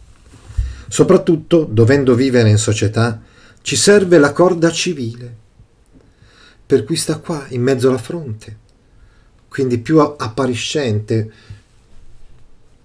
Soprattutto, 0.87 1.65
dovendo 1.65 2.15
vivere 2.15 2.51
in 2.51 2.57
società, 2.57 3.21
ci 3.63 3.75
serve 3.75 4.19
la 4.19 4.31
corda 4.31 4.71
civile, 4.71 5.37
per 6.65 6.85
cui 6.85 6.95
sta 6.95 7.19
qua, 7.19 7.45
in 7.49 7.63
mezzo 7.63 7.89
alla 7.89 7.99
fronte, 7.99 8.59
quindi 9.49 9.79
più 9.79 9.99
appariscente, 9.99 11.33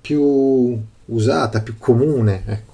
più 0.01 0.83
usata, 1.05 1.61
più 1.61 1.77
comune. 1.77 2.43
Ecco. 2.47 2.66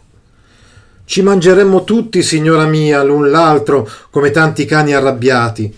Ci 1.13 1.21
mangeremmo 1.21 1.83
tutti, 1.83 2.23
signora 2.23 2.65
mia, 2.65 3.03
l'un 3.03 3.29
l'altro, 3.29 3.87
come 4.09 4.31
tanti 4.31 4.65
cani 4.65 4.95
arrabbiati. 4.95 5.71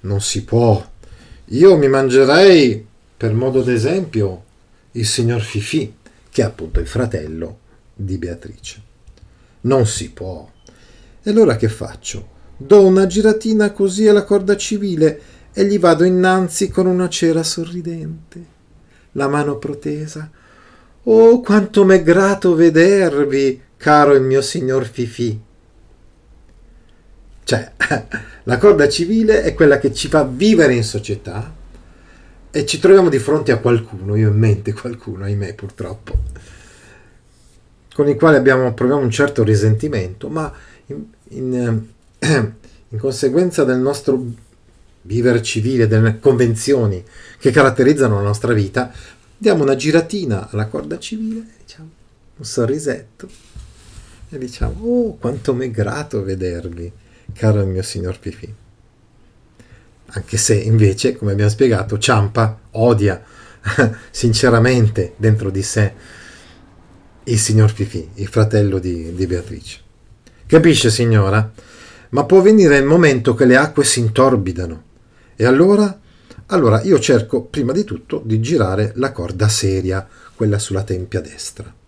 Non 0.00 0.20
si 0.20 0.42
può. 0.42 0.84
Io 1.44 1.76
mi 1.76 1.86
mangerei, 1.86 2.84
per 3.16 3.34
modo 3.34 3.62
d'esempio, 3.62 4.42
il 4.90 5.06
signor 5.06 5.42
Fifì 5.42 5.94
che 6.28 6.42
è 6.42 6.44
appunto 6.44 6.80
il 6.80 6.88
fratello 6.88 7.58
di 7.94 8.18
Beatrice. 8.18 8.82
Non 9.60 9.86
si 9.86 10.10
può. 10.10 10.50
E 11.22 11.30
allora 11.30 11.54
che 11.54 11.68
faccio? 11.68 12.30
Do 12.56 12.84
una 12.84 13.06
giratina 13.06 13.70
così 13.70 14.08
alla 14.08 14.24
corda 14.24 14.56
civile 14.56 15.20
e 15.52 15.64
gli 15.66 15.78
vado 15.78 16.02
innanzi 16.02 16.68
con 16.68 16.86
una 16.86 17.08
cera 17.08 17.44
sorridente, 17.44 18.44
la 19.12 19.28
mano 19.28 19.58
protesa. 19.58 20.28
Oh, 21.04 21.40
quanto 21.40 21.84
m'è 21.84 22.02
grato 22.02 22.56
vedervi, 22.56 23.70
caro 23.82 24.14
il 24.14 24.22
mio 24.22 24.42
signor 24.42 24.86
Fifì. 24.86 25.36
Cioè, 27.42 27.72
la 28.44 28.56
corda 28.56 28.88
civile 28.88 29.42
è 29.42 29.54
quella 29.54 29.80
che 29.80 29.92
ci 29.92 30.06
fa 30.06 30.22
vivere 30.22 30.72
in 30.72 30.84
società 30.84 31.52
e 32.52 32.64
ci 32.64 32.78
troviamo 32.78 33.08
di 33.08 33.18
fronte 33.18 33.50
a 33.50 33.58
qualcuno, 33.58 34.14
io 34.14 34.28
in 34.28 34.38
mente 34.38 34.72
qualcuno, 34.72 35.24
ahimè 35.24 35.54
purtroppo, 35.54 36.16
con 37.92 38.08
il 38.08 38.14
quale 38.14 38.36
abbiamo, 38.36 38.72
proviamo 38.72 39.02
un 39.02 39.10
certo 39.10 39.42
risentimento, 39.42 40.28
ma 40.28 40.52
in, 40.86 41.04
in, 41.30 41.86
in 42.88 42.98
conseguenza 42.98 43.64
del 43.64 43.78
nostro 43.78 44.24
vivere 45.02 45.42
civile, 45.42 45.88
delle 45.88 46.20
convenzioni 46.20 47.04
che 47.36 47.50
caratterizzano 47.50 48.14
la 48.14 48.22
nostra 48.22 48.52
vita, 48.52 48.92
diamo 49.36 49.64
una 49.64 49.74
giratina 49.74 50.48
alla 50.50 50.66
corda 50.66 51.00
civile, 51.00 51.44
diciamo, 51.64 51.90
un 52.36 52.44
sorrisetto 52.44 53.50
e 54.34 54.38
diciamo, 54.38 54.84
oh, 54.84 55.16
quanto 55.16 55.54
mi 55.54 55.66
è 55.66 55.70
grato 55.70 56.22
vedervi, 56.22 56.90
caro 57.34 57.60
il 57.60 57.66
mio 57.66 57.82
signor 57.82 58.18
Pifì. 58.18 58.52
Anche 60.14 60.36
se 60.36 60.54
invece, 60.54 61.16
come 61.16 61.32
abbiamo 61.32 61.50
spiegato, 61.50 61.98
Ciampa 61.98 62.58
odia 62.72 63.22
sinceramente 64.10 65.14
dentro 65.16 65.50
di 65.50 65.62
sé 65.62 65.92
il 67.24 67.38
signor 67.38 67.70
Fifì, 67.70 68.08
il 68.14 68.26
fratello 68.28 68.78
di, 68.78 69.14
di 69.14 69.26
Beatrice. 69.26 69.80
Capisce, 70.46 70.90
signora? 70.90 71.52
Ma 72.10 72.24
può 72.24 72.40
venire 72.40 72.78
il 72.78 72.84
momento 72.84 73.34
che 73.34 73.44
le 73.44 73.56
acque 73.56 73.84
si 73.84 74.00
intorbidano 74.00 74.84
e 75.36 75.44
allora, 75.44 75.98
allora 76.46 76.82
io 76.82 76.98
cerco 76.98 77.42
prima 77.42 77.72
di 77.72 77.84
tutto 77.84 78.22
di 78.24 78.40
girare 78.40 78.92
la 78.96 79.12
corda 79.12 79.48
seria, 79.48 80.06
quella 80.34 80.58
sulla 80.58 80.82
tempia 80.82 81.20
destra. 81.20 81.80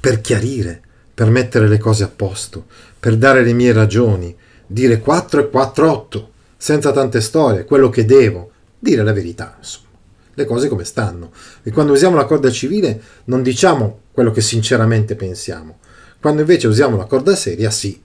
Per 0.00 0.20
chiarire, 0.20 0.80
per 1.12 1.30
mettere 1.30 1.68
le 1.68 1.78
cose 1.78 2.04
a 2.04 2.08
posto, 2.14 2.66
per 2.98 3.16
dare 3.16 3.42
le 3.42 3.52
mie 3.52 3.72
ragioni, 3.72 4.36
dire 4.66 4.98
4 4.98 5.40
e 5.40 5.48
4 5.48 5.90
8, 5.90 6.30
senza 6.56 6.92
tante 6.92 7.20
storie, 7.20 7.64
quello 7.64 7.88
che 7.88 8.04
devo, 8.04 8.50
dire 8.78 9.02
la 9.02 9.12
verità, 9.12 9.56
insomma, 9.58 9.86
le 10.34 10.44
cose 10.44 10.68
come 10.68 10.84
stanno. 10.84 11.32
E 11.62 11.70
quando 11.70 11.92
usiamo 11.92 12.16
la 12.16 12.24
corda 12.24 12.50
civile 12.50 13.00
non 13.24 13.42
diciamo 13.42 14.00
quello 14.12 14.30
che 14.30 14.40
sinceramente 14.40 15.14
pensiamo. 15.14 15.78
Quando 16.20 16.40
invece 16.40 16.66
usiamo 16.66 16.96
la 16.96 17.04
corda 17.04 17.34
seria, 17.36 17.70
sì, 17.70 18.00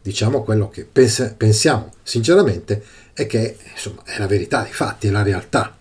diciamo 0.00 0.42
quello 0.42 0.68
che 0.68 0.86
pens- 0.90 1.34
pensiamo 1.36 1.92
sinceramente 2.02 2.82
e 3.14 3.26
che 3.26 3.56
insomma 3.72 4.02
è 4.04 4.18
la 4.18 4.26
verità 4.26 4.62
dei 4.62 4.72
fatti, 4.72 5.08
è 5.08 5.10
la 5.10 5.22
realtà. 5.22 5.76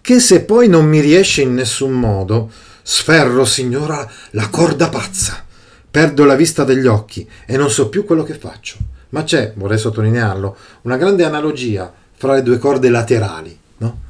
Che 0.00 0.20
se 0.20 0.42
poi 0.42 0.68
non 0.68 0.86
mi 0.86 1.00
riesce 1.00 1.42
in 1.42 1.54
nessun 1.54 1.92
modo, 1.92 2.50
sferro, 2.86 3.46
signora, 3.46 4.08
la 4.32 4.50
corda 4.50 4.90
pazza, 4.90 5.42
perdo 5.90 6.24
la 6.24 6.36
vista 6.36 6.64
degli 6.64 6.86
occhi 6.86 7.26
e 7.46 7.56
non 7.56 7.70
so 7.70 7.88
più 7.88 8.04
quello 8.04 8.22
che 8.22 8.34
faccio. 8.34 8.76
Ma 9.08 9.24
c'è, 9.24 9.54
vorrei 9.56 9.78
sottolinearlo, 9.78 10.56
una 10.82 10.98
grande 10.98 11.24
analogia 11.24 11.90
fra 12.12 12.34
le 12.34 12.42
due 12.42 12.58
corde 12.58 12.90
laterali, 12.90 13.58
no? 13.78 14.00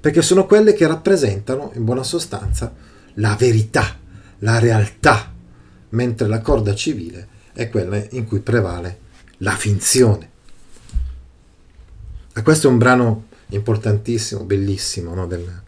Perché 0.00 0.20
sono 0.20 0.46
quelle 0.46 0.74
che 0.74 0.86
rappresentano, 0.86 1.70
in 1.74 1.84
buona 1.84 2.02
sostanza, 2.02 2.72
la 3.14 3.36
verità, 3.38 3.96
la 4.40 4.58
realtà, 4.58 5.32
mentre 5.90 6.26
la 6.26 6.40
corda 6.40 6.74
civile 6.74 7.28
è 7.52 7.68
quella 7.70 8.04
in 8.10 8.26
cui 8.26 8.40
prevale 8.40 8.98
la 9.38 9.52
finzione. 9.52 10.30
E 12.34 12.42
questo 12.42 12.66
è 12.66 12.70
un 12.70 12.78
brano 12.78 13.26
importantissimo, 13.50 14.42
bellissimo. 14.42 15.14
No? 15.14 15.26
Del, 15.26 15.62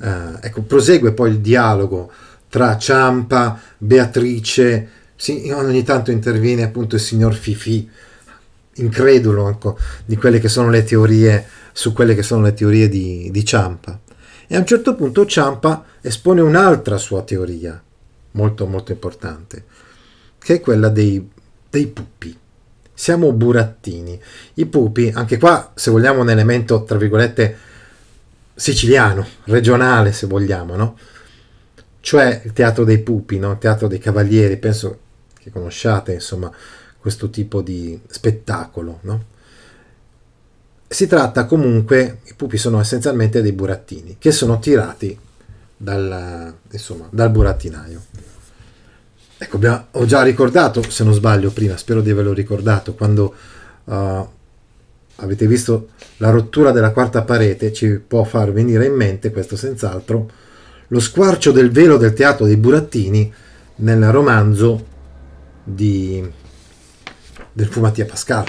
eh, 0.00 0.38
ecco, 0.40 0.62
prosegue 0.62 1.12
poi 1.12 1.30
il 1.30 1.40
dialogo 1.40 2.10
tra 2.48 2.76
Ciampa, 2.78 3.60
Beatrice, 3.78 4.88
sì, 5.16 5.50
ogni 5.52 5.82
tanto 5.82 6.10
interviene 6.10 6.62
appunto 6.62 6.94
il 6.94 7.00
signor 7.00 7.34
Fifi, 7.34 7.88
incredulo 8.74 9.48
ecco, 9.48 9.76
di 10.04 10.16
quelle 10.16 10.38
che 10.38 10.48
sono 10.48 10.70
le 10.70 10.84
teorie, 10.84 11.46
su 11.72 11.92
quelle 11.92 12.14
che 12.14 12.22
sono 12.22 12.42
le 12.42 12.54
teorie 12.54 12.88
di, 12.88 13.28
di 13.32 13.44
Ciampa. 13.44 13.98
E 14.46 14.54
a 14.54 14.58
un 14.58 14.66
certo 14.66 14.94
punto 14.94 15.26
Ciampa 15.26 15.84
espone 16.00 16.40
un'altra 16.42 16.98
sua 16.98 17.22
teoria, 17.22 17.82
molto 18.32 18.66
molto 18.66 18.92
importante, 18.92 19.64
che 20.38 20.54
è 20.54 20.60
quella 20.60 20.88
dei, 20.88 21.28
dei 21.70 21.86
pupi. 21.86 22.38
Siamo 22.96 23.32
burattini. 23.32 24.20
I 24.54 24.66
pupi, 24.66 25.10
anche 25.12 25.38
qua, 25.38 25.72
se 25.74 25.90
vogliamo, 25.90 26.20
un 26.20 26.30
elemento, 26.30 26.84
tra 26.84 26.98
virgolette, 26.98 27.56
siciliano, 28.54 29.26
regionale, 29.44 30.12
se 30.12 30.26
vogliamo, 30.26 30.76
no? 30.76 30.96
Cioè 32.00 32.42
il 32.44 32.52
teatro 32.52 32.84
dei 32.84 32.98
pupi, 32.98 33.38
no? 33.38 33.52
Il 33.52 33.58
teatro 33.58 33.88
dei 33.88 33.98
cavalieri, 33.98 34.56
penso 34.58 34.98
che 35.38 35.50
conosciate, 35.50 36.14
insomma, 36.14 36.50
questo 36.98 37.30
tipo 37.30 37.62
di 37.62 38.00
spettacolo, 38.06 38.98
no? 39.02 39.24
Si 40.86 41.06
tratta 41.06 41.46
comunque, 41.46 42.20
i 42.24 42.34
pupi 42.34 42.56
sono 42.56 42.78
essenzialmente 42.78 43.42
dei 43.42 43.52
burattini, 43.52 44.16
che 44.18 44.30
sono 44.30 44.58
tirati 44.58 45.18
dal, 45.76 46.54
insomma, 46.70 47.08
dal 47.10 47.30
burattinaio. 47.30 48.02
Ecco, 49.36 49.58
ho 49.90 50.04
già 50.06 50.22
ricordato, 50.22 50.88
se 50.88 51.02
non 51.04 51.12
sbaglio 51.12 51.50
prima, 51.50 51.76
spero 51.76 52.00
di 52.00 52.10
averlo 52.10 52.32
ricordato, 52.32 52.94
quando 52.94 53.34
uh, 53.84 54.28
avete 55.16 55.46
visto 55.46 55.90
la 56.18 56.30
rottura 56.30 56.70
della 56.70 56.92
quarta 56.92 57.22
parete, 57.22 57.72
ci 57.72 57.98
può 57.98 58.24
far 58.24 58.52
venire 58.52 58.86
in 58.86 58.94
mente, 58.94 59.30
questo 59.30 59.56
senz'altro, 59.56 60.30
lo 60.88 61.00
squarcio 61.00 61.50
del 61.50 61.70
velo 61.70 61.96
del 61.96 62.12
teatro 62.12 62.46
dei 62.46 62.56
burattini 62.56 63.32
nel 63.76 64.10
romanzo 64.10 64.86
di, 65.64 66.22
del 67.52 67.66
Fumatia 67.66 68.04
Pascal. 68.04 68.46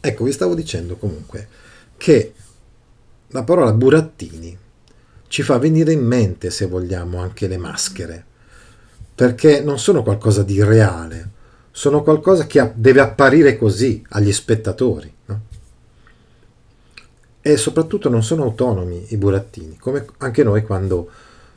Ecco, 0.00 0.24
vi 0.24 0.32
stavo 0.32 0.54
dicendo 0.54 0.96
comunque 0.96 1.48
che 1.96 2.32
la 3.28 3.42
parola 3.42 3.72
burattini 3.72 4.56
ci 5.28 5.42
fa 5.42 5.58
venire 5.58 5.92
in 5.92 6.04
mente, 6.04 6.50
se 6.50 6.66
vogliamo, 6.66 7.20
anche 7.20 7.46
le 7.46 7.56
maschere 7.56 8.26
perché 9.18 9.62
non 9.62 9.80
sono 9.80 10.04
qualcosa 10.04 10.44
di 10.44 10.62
reale, 10.62 11.28
sono 11.70 12.02
qualcosa 12.02 12.46
che 12.46 12.72
deve 12.74 13.00
apparire 13.00 13.56
così 13.56 14.02
agli 14.10 14.32
spettatori. 14.32 15.12
No? 15.26 15.40
E 17.40 17.56
soprattutto 17.56 18.08
non 18.08 18.22
sono 18.22 18.44
autonomi 18.44 19.06
i 19.08 19.16
burattini, 19.16 19.76
come 19.78 20.06
anche 20.18 20.42
noi 20.42 20.62
quando 20.62 21.10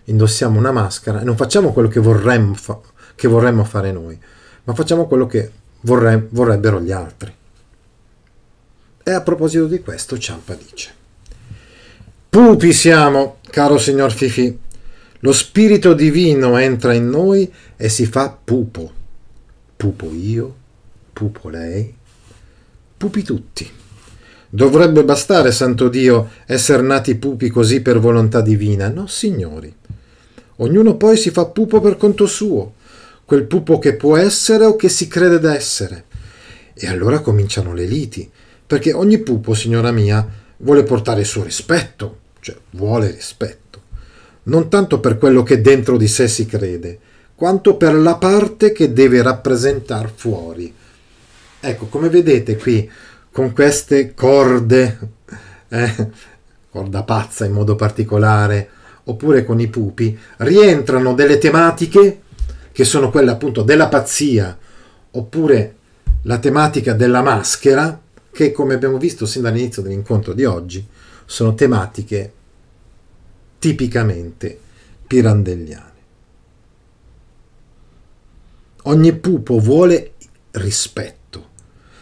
indossiamo 0.06 0.58
una 0.58 0.72
maschera 0.72 1.22
e 1.22 1.24
non 1.24 1.36
facciamo 1.36 1.74
quello 1.74 1.88
che 1.88 2.00
vorremmo, 2.00 2.54
fa- 2.54 2.80
che 3.16 3.28
vorremmo 3.28 3.64
fare 3.64 3.92
noi, 3.92 4.20
ma 4.64 4.74
facciamo 4.74 5.08
quello 5.08 5.28
che 5.28 5.52
vorre- 5.82 6.28
vorrebbero 6.30 6.80
gli 6.80 6.92
altri. 6.92 7.34
E 9.04 9.12
a 9.12 9.22
proposito 9.22 9.66
di 9.66 9.82
questo, 9.82 10.18
Ciampa 10.18 10.54
dice: 10.56 10.94
Pupi 12.30 12.72
siamo, 12.72 13.38
caro 13.50 13.78
signor 13.78 14.12
Fifi 14.12 14.70
lo 15.24 15.34
spirito 15.34 15.94
divino 15.94 16.58
entra 16.58 16.94
in 16.94 17.10
noi 17.10 17.52
e 17.78 17.90
si 17.90 18.06
fa 18.06 18.36
pupo. 18.44 19.00
Pupo 19.82 20.14
io, 20.14 20.56
pupo 21.12 21.50
lei, 21.50 21.92
pupi 22.98 23.24
tutti. 23.24 23.68
Dovrebbe 24.48 25.04
bastare, 25.04 25.52
santo 25.52 25.90
Dio, 25.90 26.30
essere 26.46 26.84
nati 26.84 27.16
pupi 27.16 27.50
così 27.50 27.82
per 27.82 27.98
volontà 27.98 28.42
divina. 28.42 28.90
No, 28.90 29.08
signori. 29.08 29.76
Ognuno 30.58 30.98
poi 30.98 31.18
si 31.18 31.32
fa 31.32 31.48
pupo 31.48 31.82
per 31.82 31.98
conto 31.98 32.28
suo, 32.28 32.76
quel 33.26 33.46
pupo 33.46 33.80
che 33.80 33.96
può 33.96 34.18
essere 34.18 34.66
o 34.66 34.76
che 34.76 34.88
si 34.88 35.08
crede 35.08 35.40
d'essere. 35.40 36.06
E 36.76 36.88
allora 36.88 37.22
cominciano 37.22 37.74
le 37.74 37.88
liti, 37.88 38.30
perché 38.68 38.94
ogni 38.94 39.18
pupo, 39.18 39.56
signora 39.56 39.92
mia, 39.92 40.24
vuole 40.58 40.84
portare 40.84 41.22
il 41.22 41.26
suo 41.26 41.42
rispetto, 41.42 42.20
cioè 42.40 42.56
vuole 42.70 43.10
rispetto 43.10 43.62
non 44.44 44.70
tanto 44.70 45.00
per 45.00 45.18
quello 45.18 45.44
che 45.44 45.62
dentro 45.62 45.98
di 45.98 46.08
sé 46.08 46.28
si 46.28 46.46
crede, 46.46 47.00
quanto 47.42 47.76
per 47.76 47.96
la 47.96 48.18
parte 48.18 48.72
che 48.72 48.94
deve 48.94 49.24
rappresentare 49.24 50.12
fuori. 50.14 50.72
Ecco, 51.60 51.88
come 51.88 52.08
vedete 52.08 52.56
qui, 52.56 52.88
con 53.32 53.52
queste 53.52 54.14
corde, 54.14 55.00
eh, 55.70 56.10
corda 56.70 57.02
pazza 57.02 57.44
in 57.46 57.54
modo 57.54 57.76
particolare, 57.76 58.70
oppure 59.06 59.44
con 59.44 59.60
i 59.60 59.70
pupi, 59.70 60.16
rientrano 60.38 61.16
delle 61.16 61.40
tematiche 61.40 62.22
che 62.72 62.84
sono 62.84 63.10
quelle 63.10 63.32
appunto 63.32 63.64
della 63.64 63.88
pazzia, 63.88 64.56
oppure 65.10 65.76
la 66.22 66.38
tematica 66.38 66.94
della 66.94 67.24
maschera, 67.24 68.00
che 68.32 68.52
come 68.52 68.76
abbiamo 68.76 69.00
visto 69.00 69.26
sin 69.26 69.42
dall'inizio 69.42 69.82
dell'incontro 69.82 70.34
di 70.34 70.46
oggi, 70.46 70.88
sono 71.26 71.56
tematiche 71.56 72.34
tipicamente 73.58 74.60
pirandelliane. 75.08 75.91
Ogni 78.84 79.14
pupo 79.14 79.60
vuole 79.60 80.14
rispetto, 80.52 81.50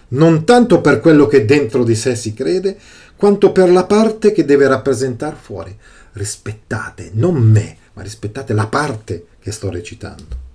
non 0.10 0.46
tanto 0.46 0.82
per 0.82 1.02
quello 1.02 1.28
che 1.28 1.46
dentro 1.46 1.84
di 1.84 1.96
sé 1.96 2.16
si 2.16 2.34
crede, 2.34 2.78
quanto 3.16 3.52
per 3.52 3.70
la 3.70 3.86
parte 3.86 4.32
che 4.32 4.46
deve 4.46 4.68
rappresentare 4.68 5.36
fuori. 5.40 5.78
Rispettate, 6.14 7.12
non 7.14 7.36
me, 7.36 7.78
ma 7.94 8.02
rispettate 8.02 8.54
la 8.54 8.68
parte 8.68 9.26
che 9.40 9.52
sto 9.52 9.70
recitando. 9.70 10.48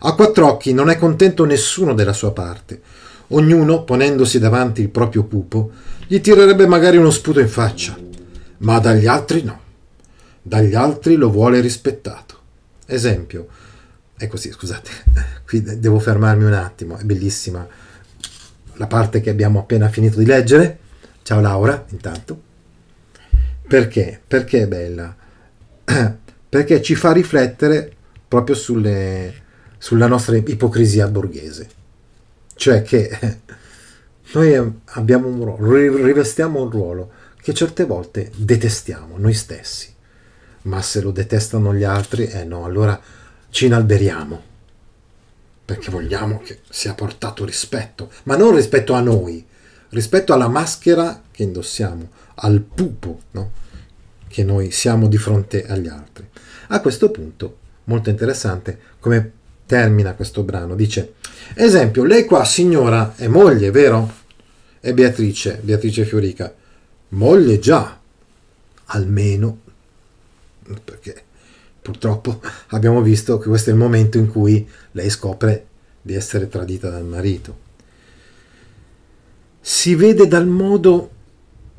A 0.00 0.14
quattro 0.14 0.46
occhi 0.46 0.72
non 0.72 0.90
è 0.90 0.98
contento 0.98 1.44
nessuno 1.44 1.94
della 1.94 2.12
sua 2.12 2.32
parte. 2.32 2.80
Ognuno, 3.28 3.84
ponendosi 3.84 4.40
davanti 4.40 4.80
il 4.80 4.88
proprio 4.88 5.22
pupo, 5.22 5.70
gli 6.06 6.20
tirerebbe 6.20 6.66
magari 6.66 6.96
uno 6.96 7.10
sputo 7.10 7.38
in 7.38 7.48
faccia, 7.48 7.96
ma 8.58 8.80
dagli 8.80 9.06
altri 9.06 9.42
no. 9.44 9.60
Dagli 10.42 10.74
altri 10.74 11.14
lo 11.14 11.30
vuole 11.30 11.60
rispettato. 11.60 12.38
Esempio, 12.86 13.46
è 14.20 14.26
così, 14.26 14.52
scusate, 14.52 14.90
qui 15.48 15.62
devo 15.62 15.98
fermarmi 15.98 16.44
un 16.44 16.52
attimo, 16.52 16.98
è 16.98 17.04
bellissima 17.04 17.66
la 18.74 18.86
parte 18.86 19.22
che 19.22 19.30
abbiamo 19.30 19.60
appena 19.60 19.88
finito 19.88 20.18
di 20.18 20.26
leggere. 20.26 20.78
Ciao 21.22 21.40
Laura, 21.40 21.84
intanto. 21.88 22.48
Perché? 23.66 24.20
Perché 24.26 24.62
è 24.62 24.66
bella? 24.66 25.16
Perché 26.48 26.82
ci 26.82 26.94
fa 26.94 27.12
riflettere 27.12 27.90
proprio 28.28 28.54
sulle, 28.54 29.34
sulla 29.78 30.06
nostra 30.06 30.36
ipocrisia 30.36 31.08
borghese. 31.08 31.68
Cioè 32.54 32.82
che 32.82 33.10
noi 34.32 34.74
abbiamo 34.84 35.28
un 35.28 35.44
ruolo, 35.44 36.04
rivestiamo 36.04 36.62
un 36.62 36.70
ruolo 36.70 37.10
che 37.40 37.54
certe 37.54 37.84
volte 37.84 38.30
detestiamo 38.34 39.16
noi 39.16 39.34
stessi. 39.34 39.94
Ma 40.62 40.82
se 40.82 41.00
lo 41.00 41.10
detestano 41.10 41.74
gli 41.74 41.84
altri, 41.84 42.26
eh 42.26 42.44
no, 42.44 42.64
allora 42.64 43.00
ci 43.50 43.66
inalberiamo. 43.66 44.48
Perché 45.64 45.90
vogliamo 45.90 46.40
che 46.40 46.60
sia 46.68 46.94
portato 46.94 47.44
rispetto, 47.44 48.10
ma 48.24 48.36
non 48.36 48.54
rispetto 48.54 48.94
a 48.94 49.00
noi, 49.00 49.44
rispetto 49.90 50.32
alla 50.32 50.48
maschera 50.48 51.22
che 51.30 51.42
indossiamo, 51.42 52.10
al 52.36 52.60
pupo 52.60 53.20
no? 53.32 53.52
che 54.26 54.42
noi 54.42 54.70
siamo 54.70 55.06
di 55.06 55.16
fronte 55.16 55.66
agli 55.66 55.88
altri. 55.88 56.28
A 56.68 56.80
questo 56.80 57.10
punto, 57.10 57.58
molto 57.84 58.10
interessante, 58.10 58.78
come 58.98 59.32
termina 59.66 60.14
questo 60.14 60.42
brano, 60.42 60.74
dice, 60.74 61.14
esempio, 61.54 62.04
lei 62.04 62.24
qua 62.24 62.44
signora 62.44 63.14
è 63.16 63.28
moglie, 63.28 63.70
vero? 63.70 64.18
È 64.80 64.92
Beatrice, 64.92 65.60
Beatrice 65.62 66.04
Fiorica. 66.04 66.52
Moglie 67.10 67.58
già, 67.58 68.00
almeno, 68.86 69.58
perché 70.84 71.24
purtroppo 71.90 72.40
abbiamo 72.68 73.02
visto 73.02 73.38
che 73.38 73.48
questo 73.48 73.70
è 73.70 73.72
il 73.72 73.78
momento 73.78 74.18
in 74.18 74.28
cui 74.28 74.66
lei 74.92 75.10
scopre 75.10 75.66
di 76.00 76.14
essere 76.14 76.48
tradita 76.48 76.88
dal 76.88 77.04
marito 77.04 77.68
si 79.60 79.94
vede 79.94 80.26
dal 80.26 80.46
modo 80.46 81.10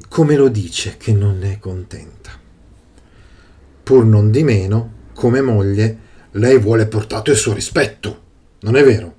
come 0.07 0.36
lo 0.36 0.49
dice 0.49 0.97
che 0.97 1.14
non 1.14 1.43
è 1.43 1.57
contenta. 1.57 2.32
Pur 3.84 4.05
non 4.05 4.30
di 4.30 4.43
meno, 4.43 4.91
come 5.14 5.41
moglie, 5.41 5.97
lei 6.32 6.59
vuole 6.59 6.86
portato 6.86 7.32
il 7.32 7.38
suo 7.38 7.53
rispetto, 7.53 8.22
non 8.62 8.76
è 8.76 8.84
vero? 8.84 9.16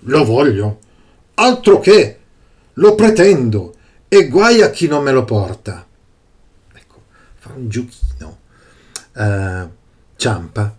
Lo 0.00 0.24
voglio, 0.24 0.78
altro 1.34 1.78
che, 1.80 2.18
lo 2.72 2.94
pretendo, 2.94 3.74
e 4.08 4.28
guai 4.28 4.62
a 4.62 4.70
chi 4.70 4.86
non 4.86 5.02
me 5.02 5.12
lo 5.12 5.24
porta. 5.24 5.86
Ecco, 6.72 7.02
fa 7.34 7.52
un 7.54 7.68
giochino. 7.68 8.38
Uh, 9.14 9.70
Ciampa, 10.16 10.76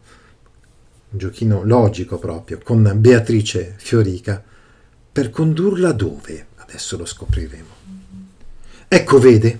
un 1.10 1.18
giochino 1.18 1.64
logico 1.64 2.18
proprio, 2.18 2.60
con 2.64 2.92
Beatrice 2.98 3.76
Fiorica 3.78 4.44
per 5.12 5.30
condurla 5.30 5.92
dove? 5.94 6.48
Adesso 6.58 6.98
lo 6.98 7.06
scopriremo. 7.06 7.74
Ecco, 8.88 9.20
vede? 9.20 9.60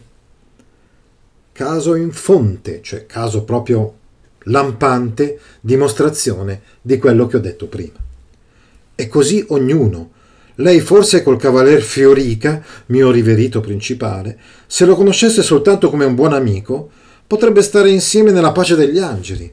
Caso 1.52 1.96
in 1.96 2.12
fonte, 2.12 2.82
cioè 2.82 3.06
caso 3.06 3.44
proprio 3.44 4.00
lampante, 4.46 5.40
dimostrazione 5.62 6.62
di 6.82 6.98
quello 6.98 7.28
che 7.28 7.38
ho 7.38 7.40
detto 7.40 7.68
prima. 7.68 7.98
E 8.94 9.08
così 9.08 9.46
ognuno, 9.50 10.12
lei 10.56 10.80
forse 10.80 11.24
col 11.24 11.38
cavaler 11.38 11.82
Fiorica, 11.82 12.64
mio 12.88 13.12
riverito 13.12 13.62
principale, 13.62 14.40
se 14.68 14.86
lo 14.86 14.96
conoscesse 14.96 15.42
soltanto 15.42 15.90
come 15.90 16.06
un 16.06 16.16
buon 16.16 16.34
amico, 16.34 16.90
potrebbe 17.28 17.62
stare 17.62 17.90
insieme 17.90 18.32
nella 18.32 18.52
pace 18.52 18.76
degli 18.76 19.00
angeli. 19.00 19.52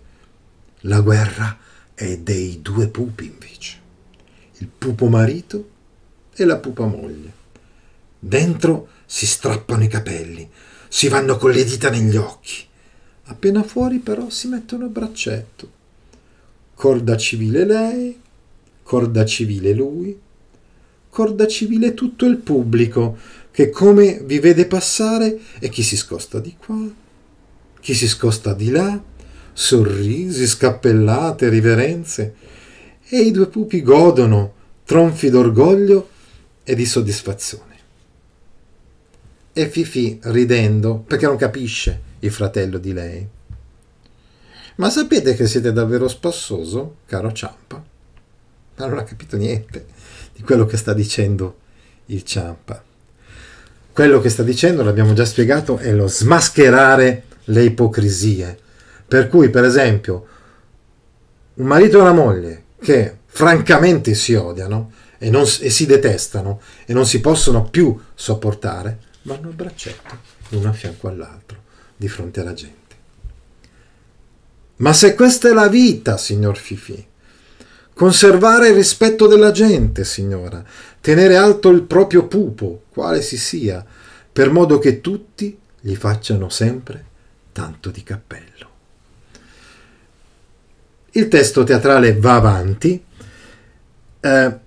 La 0.80 1.00
guerra 1.00 1.58
è 1.94 2.18
dei 2.18 2.60
due 2.60 2.88
pupi 2.88 3.26
invece. 3.26 3.80
Il 4.58 4.68
pupo 4.68 5.06
marito 5.06 5.68
e 6.34 6.44
la 6.44 6.58
pupa 6.58 6.86
moglie. 6.86 7.40
Dentro 8.18 8.88
si 9.06 9.26
strappano 9.26 9.84
i 9.84 9.88
capelli, 9.88 10.48
si 10.88 11.08
vanno 11.08 11.36
con 11.36 11.50
le 11.50 11.64
dita 11.64 11.90
negli 11.90 12.16
occhi. 12.16 12.64
Appena 13.24 13.62
fuori 13.62 13.98
però 13.98 14.28
si 14.30 14.48
mettono 14.48 14.86
a 14.86 14.88
braccetto. 14.88 15.80
Corda 16.74 17.16
civile 17.16 17.64
lei, 17.64 18.20
corda 18.82 19.24
civile 19.24 19.72
lui, 19.72 20.18
corda 21.08 21.46
civile 21.46 21.94
tutto 21.94 22.26
il 22.26 22.38
pubblico 22.38 23.18
che 23.50 23.70
come 23.70 24.20
vi 24.24 24.38
vede 24.38 24.66
passare 24.66 25.38
e 25.58 25.68
chi 25.68 25.82
si 25.82 25.96
scosta 25.96 26.40
di 26.40 26.56
qua, 26.56 27.00
chi 27.82 27.94
si 27.94 28.06
scosta 28.06 28.54
di 28.54 28.70
là, 28.70 29.02
sorrisi, 29.52 30.46
scappellate, 30.46 31.48
riverenze, 31.48 32.34
e 33.08 33.18
i 33.18 33.32
due 33.32 33.48
pupi 33.48 33.82
godono, 33.82 34.54
tronfi 34.84 35.28
d'orgoglio 35.30 36.08
e 36.62 36.76
di 36.76 36.86
soddisfazione. 36.86 37.76
E 39.52 39.68
Fifi 39.68 40.20
ridendo 40.22 40.98
perché 40.98 41.26
non 41.26 41.36
capisce 41.36 42.00
il 42.20 42.30
fratello 42.30 42.78
di 42.78 42.92
lei. 42.92 43.28
Ma 44.76 44.88
sapete 44.88 45.34
che 45.34 45.48
siete 45.48 45.72
davvero 45.72 46.06
spassoso, 46.06 46.98
caro 47.06 47.32
Ciampa? 47.32 47.84
Ma 48.76 48.86
non 48.86 48.98
ha 48.98 49.02
capito 49.02 49.36
niente 49.36 49.86
di 50.32 50.42
quello 50.42 50.66
che 50.66 50.76
sta 50.76 50.94
dicendo 50.94 51.58
il 52.06 52.22
Ciampa. 52.22 52.80
Quello 53.92 54.20
che 54.20 54.28
sta 54.28 54.44
dicendo, 54.44 54.84
l'abbiamo 54.84 55.14
già 55.14 55.24
spiegato, 55.24 55.78
è 55.78 55.92
lo 55.92 56.06
smascherare 56.06 57.24
le 57.44 57.62
ipocrisie. 57.64 58.58
Per 59.06 59.28
cui, 59.28 59.50
per 59.50 59.64
esempio, 59.64 60.26
un 61.54 61.66
marito 61.66 61.98
e 61.98 62.00
una 62.00 62.12
moglie 62.12 62.64
che 62.80 63.18
francamente 63.26 64.14
si 64.14 64.34
odiano, 64.34 64.90
e, 65.18 65.30
non, 65.30 65.42
e 65.42 65.70
si 65.70 65.86
detestano 65.86 66.60
e 66.84 66.92
non 66.92 67.06
si 67.06 67.20
possono 67.20 67.64
più 67.64 67.96
sopportare, 68.14 68.98
vanno 69.22 69.50
a 69.50 69.52
braccetto, 69.52 70.18
uno 70.50 70.68
a 70.68 70.72
fianco 70.72 71.08
all'altro, 71.08 71.62
di 71.96 72.08
fronte 72.08 72.40
alla 72.40 72.54
gente. 72.54 72.80
Ma 74.76 74.92
se 74.92 75.14
questa 75.14 75.48
è 75.48 75.52
la 75.52 75.68
vita, 75.68 76.16
signor 76.16 76.56
Fifi, 76.56 77.06
conservare 77.94 78.68
il 78.68 78.74
rispetto 78.74 79.28
della 79.28 79.52
gente, 79.52 80.04
signora, 80.04 80.64
tenere 81.00 81.36
alto 81.36 81.68
il 81.68 81.82
proprio 81.82 82.26
pupo, 82.26 82.82
quale 82.90 83.22
si 83.22 83.38
sia, 83.38 83.84
per 84.32 84.50
modo 84.50 84.78
che 84.78 85.00
tutti 85.00 85.56
gli 85.80 85.94
facciano 85.94 86.48
sempre 86.48 87.10
tanto 87.52 87.90
di 87.90 88.02
cappello. 88.02 88.70
Il 91.12 91.28
testo 91.28 91.62
teatrale 91.62 92.16
va 92.16 92.34
avanti, 92.34 93.04
eh, 94.20 94.60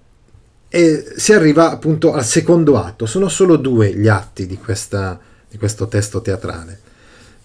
e 0.75 1.13
si 1.15 1.31
arriva 1.31 1.71
appunto 1.71 2.11
al 2.11 2.25
secondo 2.25 2.77
atto. 2.77 3.05
Sono 3.05 3.29
solo 3.29 3.55
due 3.55 3.95
gli 3.95 4.07
atti 4.07 4.45
di, 4.45 4.57
questa, 4.57 5.17
di 5.49 5.57
questo 5.57 5.87
testo 5.87 6.21
teatrale. 6.21 6.81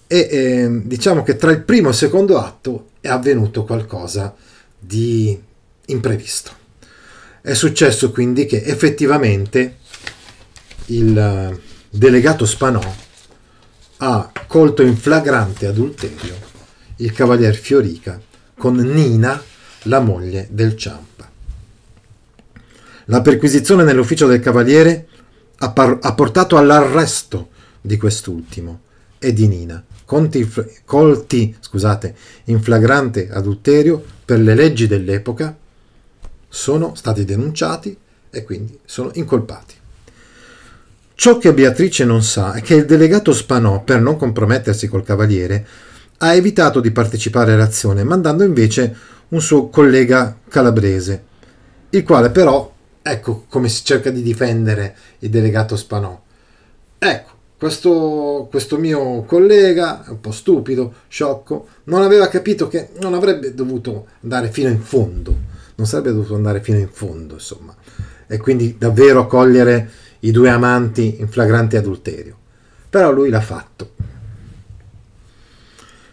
E 0.09 0.29
eh, 0.29 0.81
diciamo 0.85 1.23
che 1.23 1.37
tra 1.37 1.53
il 1.53 1.63
primo 1.63 1.87
e 1.89 1.91
il 1.93 1.97
secondo 1.97 2.39
atto 2.39 2.89
è 3.01 3.09
avvenuto 3.09 3.65
qualcosa 3.65 4.35
di 4.77 5.41
imprevisto. 5.87 6.51
È 7.41 7.55
successo 7.55 8.11
quindi 8.11 8.47
che 8.47 8.63
effettivamente 8.65 9.77
il 10.87 11.17
eh, 11.17 11.61
delegato 11.89 12.45
Spanò 12.45 12.83
ha 14.03 14.33
colto 14.47 14.83
in 14.83 14.97
flagrante 14.97 15.67
adulterio 15.67 16.35
il 16.97 17.13
cavalier 17.13 17.55
Fiorica 17.55 18.21
con 18.57 18.77
Nina, 18.77 19.43
la 19.85 20.01
moglie 20.01 20.49
del 20.51 20.77
Ciampa. 20.77 21.31
La 23.07 23.21
perquisizione 23.21 23.85
nell'ufficio 23.85 24.27
del 24.27 24.41
cavaliere 24.41 25.07
ha, 25.59 25.71
par- 25.73 25.99
ha 26.01 26.15
portato 26.15 26.57
all'arresto 26.57 27.51
di 27.81 27.97
quest'ultimo 27.99 28.81
e 29.19 29.35
di 29.35 29.49
Nina, 29.49 29.85
conti, 30.07 30.51
colti 30.85 31.55
scusate, 31.61 32.15
in 32.45 32.63
flagrante 32.63 33.31
adulterio 33.31 34.03
per 34.25 34.41
le 34.41 34.55
leggi 34.55 34.87
dell'epoca, 34.87 35.57
sono 36.49 36.95
stati 36.95 37.27
denunciati 37.27 37.97
e 38.31 38.45
quindi 38.45 38.79
sono 38.85 39.11
incolpati. 39.15 39.75
Ciò 41.21 41.37
che 41.37 41.53
Beatrice 41.53 42.07
non 42.07 42.23
sa 42.23 42.55
è 42.55 42.63
che 42.63 42.77
il 42.77 42.87
delegato 42.87 43.35
Spanò, 43.35 43.83
per 43.83 44.01
non 44.01 44.17
compromettersi 44.17 44.89
col 44.89 45.05
cavaliere, 45.05 45.67
ha 46.17 46.33
evitato 46.33 46.81
di 46.81 46.93
partecipare 46.93 47.53
all'azione, 47.53 48.05
mandando 48.05 48.43
invece 48.43 48.97
un 49.29 49.43
suo 49.43 49.69
collega 49.69 50.39
calabrese, 50.49 51.25
il 51.91 52.05
quale 52.05 52.31
però, 52.31 52.73
ecco 53.03 53.45
come 53.51 53.69
si 53.69 53.85
cerca 53.85 54.09
di 54.09 54.23
difendere 54.23 54.97
il 55.19 55.29
delegato 55.29 55.77
Spanò. 55.77 56.19
Ecco, 56.97 57.31
questo, 57.59 58.49
questo 58.51 58.79
mio 58.79 59.25
collega, 59.25 60.07
un 60.09 60.21
po' 60.23 60.33
stupido, 60.33 60.95
sciocco, 61.07 61.67
non 61.85 62.01
aveva 62.01 62.29
capito 62.29 62.67
che 62.67 62.93
non 62.99 63.13
avrebbe 63.13 63.53
dovuto 63.53 64.07
andare 64.23 64.49
fino 64.49 64.71
in 64.71 64.81
fondo, 64.81 65.37
non 65.75 65.87
sarebbe 65.87 66.13
dovuto 66.13 66.35
andare 66.35 66.63
fino 66.63 66.79
in 66.79 66.89
fondo, 66.91 67.35
insomma, 67.35 67.77
e 68.27 68.39
quindi 68.39 68.77
davvero 68.79 69.27
cogliere 69.27 70.09
i 70.21 70.31
due 70.31 70.51
amanti 70.51 71.21
in 71.21 71.29
flagrante 71.29 71.77
adulterio. 71.77 72.37
Però 72.89 73.13
lui 73.13 73.31
l'ha 73.31 73.41
fatto. 73.41 73.91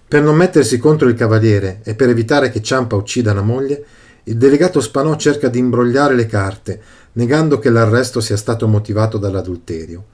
Per 0.08 0.22
non 0.22 0.36
mettersi 0.36 0.78
contro 0.78 1.10
il 1.10 1.16
cavaliere 1.16 1.82
e 1.84 1.96
per 1.96 2.10
evitare 2.10 2.50
che 2.50 2.62
Ciampa 2.62 2.96
uccida 2.96 3.34
la 3.34 3.42
moglie, 3.42 3.86
il 4.24 4.38
delegato 4.38 4.80
Spanò 4.80 5.16
cerca 5.16 5.50
di 5.50 5.60
imbrogliare 5.60 6.16
le 6.16 6.26
carte, 6.26 6.82
negando 7.14 7.60
che 7.60 7.70
l'arresto 7.70 8.22
sia 8.22 8.38
stato 8.38 8.68
motivato 8.68 9.18
dall'adulterio. 9.18 10.06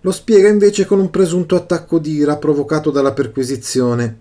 Lo 0.00 0.12
spiega 0.12 0.48
invece 0.48 0.86
con 0.86 1.00
un 1.00 1.10
presunto 1.10 1.56
attacco 1.56 1.98
d'ira 1.98 2.36
provocato 2.36 2.90
dalla 2.90 3.12
perquisizione. 3.12 4.20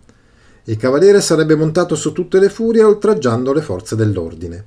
Il 0.63 0.77
cavaliere 0.77 1.21
sarebbe 1.21 1.55
montato 1.55 1.95
su 1.95 2.11
tutte 2.11 2.39
le 2.39 2.49
furie 2.49 2.83
oltraggiando 2.83 3.53
le 3.53 3.61
forze 3.61 3.95
dell'ordine. 3.95 4.65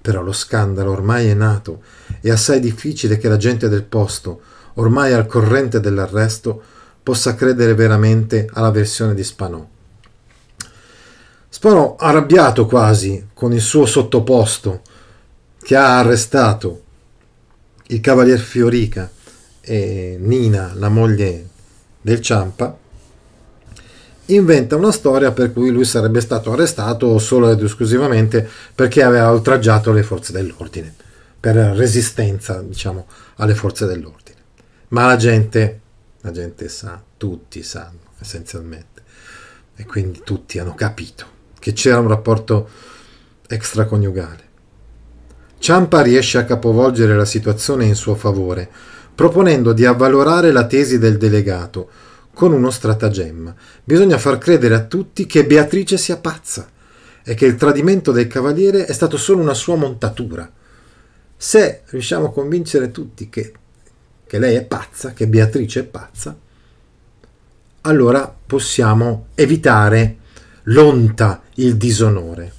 Però 0.00 0.22
lo 0.22 0.32
scandalo 0.32 0.90
ormai 0.90 1.28
è 1.28 1.34
nato 1.34 1.82
e 2.26 2.30
assai 2.30 2.58
difficile 2.58 3.18
che 3.18 3.28
la 3.28 3.36
gente 3.36 3.68
del 3.68 3.82
posto, 3.82 4.40
ormai 4.76 5.12
al 5.12 5.26
corrente 5.26 5.78
dell'arresto, 5.78 6.62
possa 7.02 7.34
credere 7.34 7.74
veramente 7.74 8.48
alla 8.54 8.70
versione 8.70 9.12
di 9.12 9.22
Spanò. 9.22 9.62
Spanò, 11.50 11.96
arrabbiato 11.98 12.64
quasi 12.64 13.26
con 13.34 13.52
il 13.52 13.60
suo 13.60 13.84
sottoposto, 13.84 14.80
che 15.60 15.76
ha 15.76 15.98
arrestato 15.98 16.82
il 17.88 18.00
cavalier 18.00 18.38
Fiorica 18.38 19.10
e 19.60 20.16
Nina, 20.18 20.72
la 20.76 20.88
moglie 20.88 21.46
del 22.00 22.22
Ciampa, 22.22 22.74
inventa 24.26 24.76
una 24.76 24.92
storia 24.92 25.30
per 25.32 25.52
cui 25.52 25.68
lui 25.68 25.84
sarebbe 25.84 26.22
stato 26.22 26.52
arrestato 26.52 27.18
solo 27.18 27.50
ed 27.50 27.62
esclusivamente 27.62 28.48
perché 28.74 29.02
aveva 29.02 29.30
oltraggiato 29.30 29.92
le 29.92 30.02
forze 30.02 30.32
dell'ordine, 30.32 30.94
per 31.44 31.56
resistenza, 31.56 32.62
diciamo, 32.62 33.06
alle 33.36 33.54
forze 33.54 33.84
dell'ordine. 33.84 34.38
Ma 34.88 35.06
la 35.06 35.16
gente 35.16 35.80
la 36.22 36.30
gente 36.30 36.70
sa, 36.70 37.02
tutti 37.18 37.62
sanno 37.62 37.98
essenzialmente, 38.18 39.02
e 39.76 39.84
quindi 39.84 40.22
tutti 40.24 40.58
hanno 40.58 40.74
capito 40.74 41.26
che 41.58 41.74
c'era 41.74 41.98
un 41.98 42.08
rapporto 42.08 42.66
extraconiugale. 43.46 44.42
Ciampa 45.58 46.00
riesce 46.00 46.38
a 46.38 46.46
capovolgere 46.46 47.14
la 47.14 47.26
situazione 47.26 47.84
in 47.84 47.94
suo 47.94 48.14
favore, 48.14 48.66
proponendo 49.14 49.74
di 49.74 49.84
avvalorare 49.84 50.50
la 50.50 50.66
tesi 50.66 50.98
del 50.98 51.18
delegato 51.18 51.90
con 52.32 52.54
uno 52.54 52.70
stratagemma. 52.70 53.54
Bisogna 53.84 54.16
far 54.16 54.38
credere 54.38 54.76
a 54.76 54.84
tutti 54.84 55.26
che 55.26 55.44
Beatrice 55.44 55.98
sia 55.98 56.16
pazza 56.16 56.66
e 57.22 57.34
che 57.34 57.44
il 57.44 57.56
tradimento 57.56 58.12
del 58.12 58.28
cavaliere 58.28 58.86
è 58.86 58.92
stato 58.94 59.18
solo 59.18 59.42
una 59.42 59.52
sua 59.52 59.76
montatura. 59.76 60.50
Se 61.44 61.82
riusciamo 61.90 62.28
a 62.28 62.32
convincere 62.32 62.90
tutti 62.90 63.28
che 63.28 63.52
che 64.26 64.38
lei 64.38 64.56
è 64.56 64.64
pazza, 64.64 65.12
che 65.12 65.28
Beatrice 65.28 65.80
è 65.80 65.84
pazza, 65.84 66.34
allora 67.82 68.34
possiamo 68.46 69.26
evitare 69.34 70.16
l'onta, 70.62 71.42
il 71.56 71.76
disonore. 71.76 72.52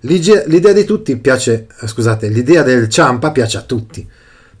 L'idea 0.00 0.72
di 0.74 0.84
tutti 0.84 1.16
piace, 1.16 1.66
scusate, 1.86 2.28
l'idea 2.28 2.62
del 2.62 2.90
Ciampa 2.90 3.32
piace 3.32 3.56
a 3.56 3.62
tutti, 3.62 4.06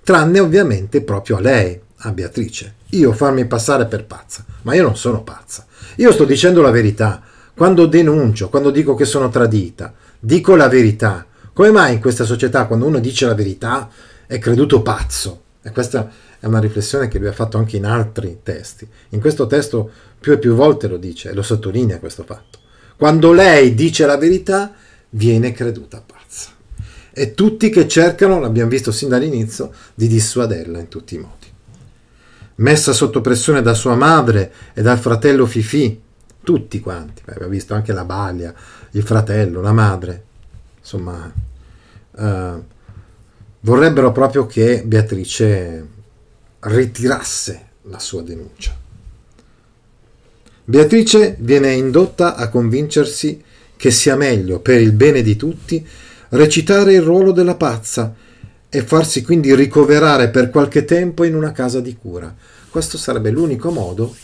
tranne 0.02 0.40
ovviamente 0.40 1.02
proprio 1.02 1.36
a 1.36 1.40
lei, 1.40 1.78
a 1.98 2.12
Beatrice. 2.12 2.76
Io 2.92 3.12
farmi 3.12 3.44
passare 3.46 3.84
per 3.84 4.06
pazza, 4.06 4.42
ma 4.62 4.74
io 4.74 4.84
non 4.84 4.96
sono 4.96 5.22
pazza. 5.22 5.66
Io 5.96 6.10
sto 6.12 6.24
dicendo 6.24 6.62
la 6.62 6.70
verità. 6.70 7.22
Quando 7.54 7.84
denuncio, 7.84 8.48
quando 8.48 8.70
dico 8.70 8.94
che 8.94 9.04
sono 9.04 9.28
tradita, 9.28 9.92
dico 10.18 10.56
la 10.56 10.68
verità. 10.68 11.26
Come 11.54 11.70
mai 11.70 11.94
in 11.94 12.00
questa 12.00 12.24
società, 12.24 12.66
quando 12.66 12.84
uno 12.84 12.98
dice 12.98 13.26
la 13.26 13.34
verità, 13.34 13.88
è 14.26 14.40
creduto 14.40 14.82
pazzo? 14.82 15.42
E 15.62 15.70
questa 15.70 16.10
è 16.40 16.46
una 16.46 16.58
riflessione 16.58 17.06
che 17.06 17.20
lui 17.20 17.28
ha 17.28 17.32
fatto 17.32 17.58
anche 17.58 17.76
in 17.76 17.86
altri 17.86 18.40
testi. 18.42 18.88
In 19.10 19.20
questo 19.20 19.46
testo 19.46 19.88
più 20.18 20.32
e 20.32 20.38
più 20.38 20.54
volte 20.54 20.88
lo 20.88 20.96
dice 20.96 21.30
e 21.30 21.32
lo 21.32 21.42
sottolinea 21.42 22.00
questo 22.00 22.24
fatto. 22.24 22.58
Quando 22.96 23.30
lei 23.32 23.72
dice 23.74 24.04
la 24.04 24.16
verità, 24.16 24.74
viene 25.10 25.52
creduta 25.52 26.02
pazza. 26.04 26.48
E 27.12 27.34
tutti 27.34 27.70
che 27.70 27.86
cercano, 27.86 28.40
l'abbiamo 28.40 28.70
visto 28.70 28.90
sin 28.90 29.08
dall'inizio, 29.10 29.70
di 29.94 30.08
dissuaderla 30.08 30.80
in 30.80 30.88
tutti 30.88 31.14
i 31.14 31.18
modi. 31.18 31.46
Messa 32.56 32.92
sotto 32.92 33.20
pressione 33.20 33.62
da 33.62 33.74
sua 33.74 33.94
madre 33.94 34.52
e 34.74 34.82
dal 34.82 34.98
fratello 34.98 35.46
Fifi, 35.46 36.02
tutti 36.42 36.80
quanti, 36.80 37.22
abbiamo 37.26 37.52
visto 37.52 37.74
anche 37.74 37.92
la 37.92 38.04
Baglia, 38.04 38.52
il 38.90 39.02
fratello, 39.04 39.60
la 39.60 39.72
madre, 39.72 40.24
insomma, 40.84 41.32
uh, 42.10 42.64
vorrebbero 43.60 44.12
proprio 44.12 44.44
che 44.44 44.82
Beatrice 44.84 45.88
ritirasse 46.60 47.68
la 47.84 47.98
sua 47.98 48.22
denuncia. 48.22 48.76
Beatrice 50.66 51.36
viene 51.40 51.72
indotta 51.72 52.36
a 52.36 52.48
convincersi 52.48 53.42
che 53.76 53.90
sia 53.90 54.14
meglio, 54.14 54.60
per 54.60 54.80
il 54.80 54.92
bene 54.92 55.22
di 55.22 55.36
tutti, 55.36 55.86
recitare 56.30 56.94
il 56.94 57.02
ruolo 57.02 57.32
della 57.32 57.54
pazza 57.54 58.14
e 58.68 58.82
farsi 58.82 59.22
quindi 59.22 59.54
ricoverare 59.54 60.28
per 60.28 60.50
qualche 60.50 60.84
tempo 60.84 61.24
in 61.24 61.34
una 61.34 61.52
casa 61.52 61.80
di 61.80 61.96
cura. 61.96 62.34
Questo 62.68 62.98
sarebbe 62.98 63.30
l'unico 63.30 63.70
modo 63.70 64.14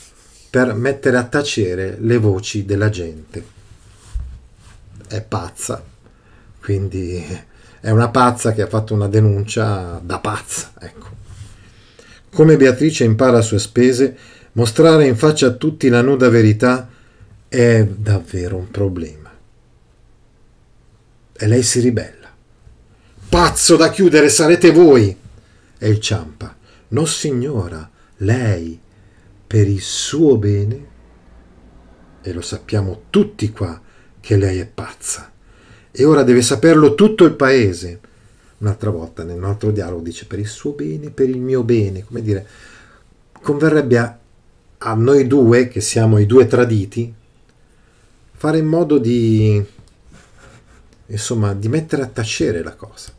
per 0.50 0.74
mettere 0.74 1.16
a 1.16 1.24
tacere 1.24 1.96
le 2.00 2.18
voci 2.18 2.64
della 2.64 2.90
gente. 2.90 3.58
È 5.06 5.22
pazza, 5.22 5.89
quindi 6.60 7.24
è 7.80 7.90
una 7.90 8.10
pazza 8.10 8.52
che 8.52 8.62
ha 8.62 8.66
fatto 8.66 8.92
una 8.92 9.08
denuncia 9.08 10.00
da 10.04 10.18
pazza, 10.18 10.72
ecco. 10.78 11.08
Come 12.30 12.56
Beatrice 12.56 13.04
impara 13.04 13.38
a 13.38 13.42
sue 13.42 13.58
spese, 13.58 14.16
mostrare 14.52 15.06
in 15.06 15.16
faccia 15.16 15.46
a 15.48 15.52
tutti 15.52 15.88
la 15.88 16.02
nuda 16.02 16.28
verità 16.28 16.88
è 17.48 17.84
davvero 17.84 18.56
un 18.56 18.70
problema. 18.70 19.30
E 21.32 21.46
lei 21.46 21.62
si 21.62 21.80
ribella. 21.80 22.28
Pazzo 23.28 23.76
da 23.76 23.90
chiudere 23.90 24.28
sarete 24.28 24.70
voi! 24.70 25.16
E 25.78 25.88
il 25.88 26.00
Ciampa. 26.00 26.54
No 26.88 27.04
signora, 27.06 27.88
lei, 28.18 28.78
per 29.46 29.66
il 29.66 29.80
suo 29.80 30.36
bene, 30.36 30.86
e 32.20 32.32
lo 32.32 32.42
sappiamo 32.42 33.04
tutti 33.08 33.50
qua 33.50 33.80
che 34.20 34.36
lei 34.36 34.58
è 34.58 34.66
pazza 34.66 35.32
e 35.92 36.04
ora 36.04 36.22
deve 36.22 36.42
saperlo 36.42 36.94
tutto 36.94 37.24
il 37.24 37.34
paese. 37.34 38.00
Un'altra 38.58 38.90
volta 38.90 39.24
nel 39.24 39.38
nostro 39.38 39.70
dialogo 39.70 40.02
dice 40.02 40.26
per 40.26 40.38
il 40.38 40.46
suo 40.46 40.72
bene, 40.72 41.10
per 41.10 41.28
il 41.28 41.40
mio 41.40 41.62
bene, 41.62 42.04
come 42.04 42.20
dire, 42.20 42.46
converrebbe 43.40 43.98
a, 43.98 44.18
a 44.78 44.94
noi 44.94 45.26
due, 45.26 45.68
che 45.68 45.80
siamo 45.80 46.18
i 46.18 46.26
due 46.26 46.46
traditi, 46.46 47.12
fare 48.32 48.58
in 48.58 48.66
modo 48.66 48.98
di, 48.98 49.64
insomma, 51.06 51.54
di 51.54 51.68
mettere 51.68 52.02
a 52.02 52.06
tacere 52.06 52.62
la 52.62 52.74
cosa. 52.74 53.12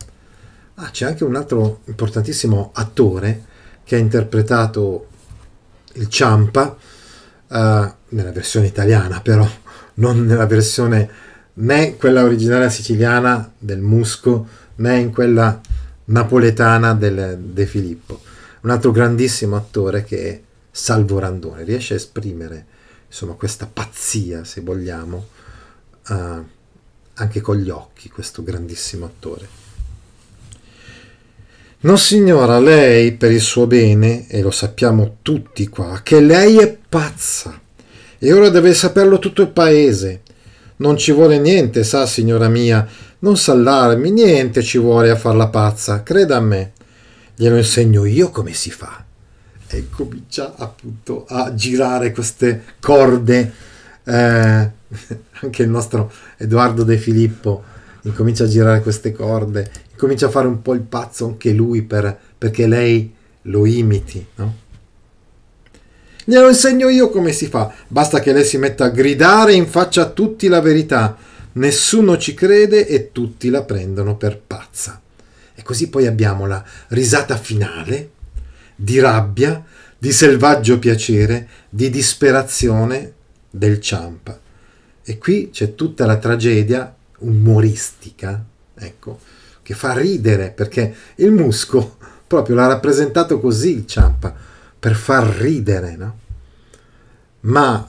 Ah, 0.74 0.90
c'è 0.90 1.06
anche 1.06 1.24
un 1.24 1.36
altro 1.36 1.80
importantissimo 1.86 2.70
attore 2.72 3.44
che 3.84 3.96
ha 3.96 3.98
interpretato 3.98 5.08
il 5.94 6.08
Ciampa, 6.08 6.76
uh, 7.48 7.56
nella 8.08 8.32
versione 8.32 8.66
italiana 8.66 9.20
però, 9.20 9.48
non 9.94 10.24
nella 10.24 10.46
versione 10.46 11.10
né 11.54 11.96
quella 11.96 12.24
originale 12.24 12.70
siciliana 12.70 13.52
del 13.58 13.80
Musco 13.80 14.46
né 14.76 14.98
in 14.98 15.12
quella 15.12 15.60
napoletana 16.06 16.94
del 16.94 17.38
De 17.38 17.66
Filippo. 17.66 18.20
Un 18.62 18.70
altro 18.70 18.90
grandissimo 18.90 19.56
attore 19.56 20.04
che 20.04 20.28
è 20.28 20.40
Salvo 20.70 21.18
Randone, 21.18 21.64
riesce 21.64 21.94
a 21.94 21.96
esprimere 21.96 22.66
insomma 23.12 23.34
questa 23.34 23.68
pazzia, 23.70 24.42
se 24.42 24.62
vogliamo, 24.62 25.26
uh, 26.08 26.44
anche 27.14 27.40
con 27.42 27.56
gli 27.58 27.68
occhi, 27.68 28.08
questo 28.08 28.42
grandissimo 28.42 29.04
attore. 29.04 29.60
No 31.80 31.96
signora, 31.96 32.58
lei 32.58 33.12
per 33.12 33.30
il 33.30 33.42
suo 33.42 33.66
bene, 33.66 34.26
e 34.28 34.40
lo 34.40 34.50
sappiamo 34.50 35.18
tutti 35.20 35.68
qua, 35.68 36.00
che 36.02 36.20
lei 36.20 36.56
è 36.58 36.78
pazza, 36.88 37.60
e 38.18 38.32
ora 38.32 38.48
deve 38.48 38.72
saperlo 38.72 39.18
tutto 39.18 39.42
il 39.42 39.50
paese, 39.50 40.22
non 40.76 40.96
ci 40.96 41.12
vuole 41.12 41.38
niente, 41.38 41.84
sa, 41.84 42.06
signora 42.06 42.48
mia, 42.48 42.86
non 43.20 43.36
s'allarmi, 43.36 44.10
niente 44.10 44.62
ci 44.62 44.78
vuole 44.78 45.10
a 45.10 45.16
farla 45.16 45.48
pazza, 45.48 46.02
creda 46.02 46.36
a 46.36 46.40
me. 46.40 46.72
glielo 47.34 47.56
insegno 47.56 48.04
io 48.04 48.30
come 48.30 48.52
si 48.52 48.70
fa. 48.70 49.04
E 49.68 49.88
comincia 49.90 50.54
appunto 50.56 51.24
a 51.28 51.54
girare 51.54 52.12
queste 52.12 52.64
corde. 52.80 53.52
Eh, 54.04 54.70
anche 55.40 55.62
il 55.62 55.68
nostro 55.68 56.12
Edoardo 56.36 56.82
De 56.82 56.98
Filippo 56.98 57.62
incomincia 58.02 58.44
a 58.44 58.48
girare 58.48 58.82
queste 58.82 59.12
corde, 59.12 59.70
incomincia 59.92 60.26
a 60.26 60.30
fare 60.30 60.46
un 60.46 60.60
po' 60.62 60.74
il 60.74 60.80
pazzo 60.80 61.26
anche 61.26 61.52
lui 61.52 61.82
per, 61.82 62.18
perché 62.36 62.66
lei 62.66 63.14
lo 63.42 63.66
imiti, 63.66 64.24
no? 64.36 64.56
Glielo 66.32 66.48
insegno 66.48 66.88
io 66.88 67.10
come 67.10 67.30
si 67.30 67.46
fa. 67.46 67.70
Basta 67.88 68.20
che 68.20 68.32
lei 68.32 68.46
si 68.46 68.56
metta 68.56 68.84
a 68.84 68.88
gridare 68.88 69.52
in 69.52 69.66
faccia 69.66 70.00
a 70.00 70.08
tutti 70.08 70.48
la 70.48 70.62
verità. 70.62 71.14
Nessuno 71.52 72.16
ci 72.16 72.32
crede 72.32 72.86
e 72.86 73.12
tutti 73.12 73.50
la 73.50 73.64
prendono 73.64 74.16
per 74.16 74.40
pazza. 74.40 74.98
E 75.54 75.62
così 75.62 75.90
poi 75.90 76.06
abbiamo 76.06 76.46
la 76.46 76.64
risata 76.88 77.36
finale 77.36 78.12
di 78.74 78.98
rabbia, 78.98 79.62
di 79.98 80.10
selvaggio 80.10 80.78
piacere, 80.78 81.46
di 81.68 81.90
disperazione 81.90 83.12
del 83.50 83.78
Ciampa. 83.78 84.40
E 85.04 85.18
qui 85.18 85.50
c'è 85.52 85.74
tutta 85.74 86.06
la 86.06 86.16
tragedia 86.16 86.94
umoristica, 87.18 88.42
ecco, 88.74 89.18
che 89.60 89.74
fa 89.74 89.92
ridere 89.92 90.48
perché 90.48 90.94
il 91.16 91.30
Musco 91.30 91.98
proprio 92.26 92.54
l'ha 92.54 92.68
rappresentato 92.68 93.38
così 93.38 93.76
il 93.76 93.86
Ciampa, 93.86 94.34
per 94.78 94.94
far 94.94 95.24
ridere, 95.26 95.94
no? 95.94 96.20
Ma 97.42 97.88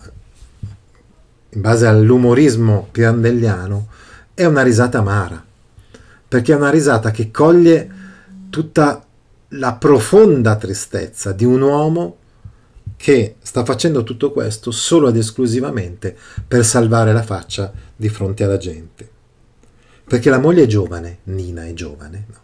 in 1.50 1.62
base 1.62 1.86
all'umorismo 1.86 2.88
pirandelliano 2.92 3.88
è 4.34 4.46
una 4.46 4.64
risata 4.64 5.00
amara, 5.00 5.44
perché 6.28 6.54
è 6.54 6.56
una 6.56 6.72
risata 6.72 7.12
che 7.12 7.30
coglie 7.30 7.92
tutta 8.50 9.06
la 9.50 9.74
profonda 9.74 10.56
tristezza 10.56 11.32
di 11.32 11.46
un 11.46 11.62
uomo 11.62 12.18
che 12.98 13.36
sta 13.42 13.64
facendo 13.64 14.04
tutto 14.04 14.32
questo 14.32 14.72
solo 14.72 15.10
ed 15.10 15.18
esclusivamente 15.18 16.16
per 16.48 16.66
salvare 16.66 17.14
la 17.14 17.22
faccia 17.22 17.72
di 17.96 18.10
fronte 18.10 18.44
alla 18.44 18.58
gente. 18.58 19.10
Perché 20.06 20.30
la 20.30 20.40
moglie 20.40 20.64
è 20.64 20.68
giovane, 20.68 21.20
Nina 21.26 21.66
è 21.66 21.74
giovane, 21.74 22.26
no? 22.28 22.38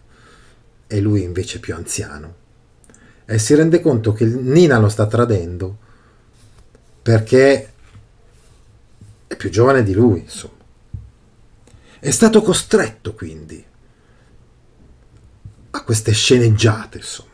e 0.85 0.99
lui 0.99 1.23
invece 1.23 1.57
è 1.57 1.59
più 1.59 1.73
anziano. 1.73 2.35
E 3.25 3.39
si 3.39 3.55
rende 3.55 3.79
conto 3.79 4.13
che 4.13 4.25
Nina 4.25 4.77
lo 4.77 4.89
sta 4.89 5.07
tradendo 5.07 5.77
perché 7.01 7.71
è 9.27 9.35
più 9.35 9.49
giovane 9.49 9.83
di 9.83 9.93
lui, 9.93 10.19
insomma. 10.19 10.57
È 11.99 12.11
stato 12.11 12.41
costretto 12.41 13.13
quindi 13.13 13.63
a 15.71 15.83
queste 15.83 16.11
sceneggiate, 16.11 16.97
insomma. 16.97 17.27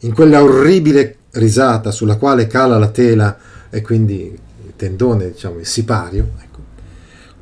In 0.00 0.12
quella 0.14 0.42
orribile 0.42 1.16
risata 1.32 1.90
sulla 1.90 2.16
quale 2.16 2.46
cala 2.46 2.78
la 2.78 2.90
tela 2.90 3.38
e 3.70 3.82
quindi 3.82 4.38
il 4.64 4.72
tendone, 4.76 5.30
diciamo, 5.32 5.58
il 5.58 5.66
sipario, 5.66 6.32
ecco, 6.40 6.58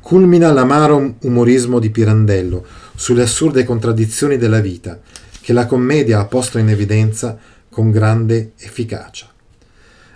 culmina 0.01 0.51
l'amaro 0.51 1.15
umorismo 1.21 1.79
di 1.79 1.89
Pirandello 1.89 2.65
sulle 2.95 3.23
assurde 3.23 3.63
contraddizioni 3.63 4.37
della 4.37 4.59
vita 4.59 4.99
che 5.41 5.53
la 5.53 5.65
commedia 5.65 6.19
ha 6.19 6.25
posto 6.25 6.57
in 6.57 6.69
evidenza 6.69 7.37
con 7.69 7.91
grande 7.91 8.53
efficacia. 8.57 9.27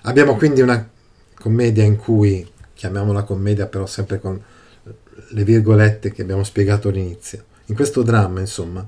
Abbiamo 0.04 0.36
quindi 0.36 0.62
una 0.62 0.90
commedia 1.36 1.84
in 1.84 1.98
cui, 1.98 2.50
chiamiamola 2.74 3.24
commedia 3.24 3.68
però 3.68 3.86
sempre 3.86 4.20
con 4.20 4.42
le 5.30 5.44
virgolette 5.44 6.12
che 6.12 6.24
abbiamo 6.24 6.44
spiegato 6.44 6.90
all'inizio, 6.90 7.46
in 7.66 7.76
questo 7.76 8.02
dramma 8.02 8.40
insomma, 8.40 8.86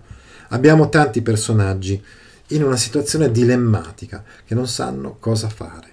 abbiamo 0.50 0.90
tanti 0.90 1.22
personaggi 1.22 2.04
in 2.48 2.64
una 2.64 2.78
situazione 2.78 3.32
dilemmatica 3.32 4.24
che 4.44 4.56
non 4.56 4.68
sanno 4.68 5.18
cosa 5.20 5.50
fare. 5.50 5.92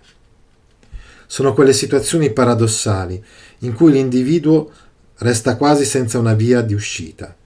Sono 1.26 1.52
quelle 1.52 1.74
situazioni 1.74 2.32
paradossali 2.32 3.22
in 3.58 3.74
cui 3.74 3.92
l'individuo 3.92 4.70
resta 5.18 5.56
quasi 5.56 5.84
senza 5.84 6.18
una 6.18 6.34
via 6.34 6.62
di 6.62 6.72
uscita. 6.72 7.36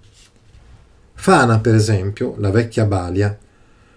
Fana, 1.13 1.59
per 1.59 1.75
esempio, 1.75 2.37
la 2.39 2.51
vecchia 2.51 2.85
Balia, 2.85 3.37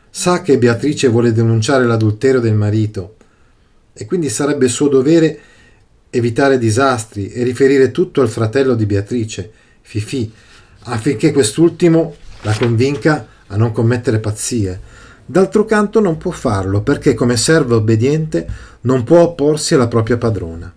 sa 0.09 0.41
che 0.41 0.57
Beatrice 0.57 1.07
vuole 1.09 1.31
denunciare 1.31 1.85
l'adulterio 1.85 2.39
del 2.39 2.55
marito 2.55 3.16
e 3.97 4.05
quindi 4.05 4.29
sarebbe 4.29 4.67
suo 4.67 4.87
dovere 4.87 5.39
evitare 6.09 6.57
disastri 6.57 7.31
e 7.31 7.43
riferire 7.43 7.91
tutto 7.91 8.21
al 8.21 8.29
fratello 8.29 8.75
di 8.75 8.85
Beatrice, 8.85 9.51
Fifi, 9.81 10.31
affinché 10.83 11.31
quest'ultimo 11.31 12.15
la 12.41 12.55
convinca 12.55 13.27
a 13.47 13.55
non 13.55 13.71
commettere 13.71 14.19
pazzie, 14.19 14.79
D'altro 15.29 15.65
canto 15.65 15.99
non 15.99 16.15
può 16.15 16.31
farlo 16.31 16.81
perché 16.81 17.13
come 17.13 17.35
servo 17.35 17.75
obbediente 17.75 18.47
non 18.81 19.03
può 19.03 19.19
opporsi 19.23 19.73
alla 19.73 19.89
propria 19.89 20.15
padrona. 20.15 20.73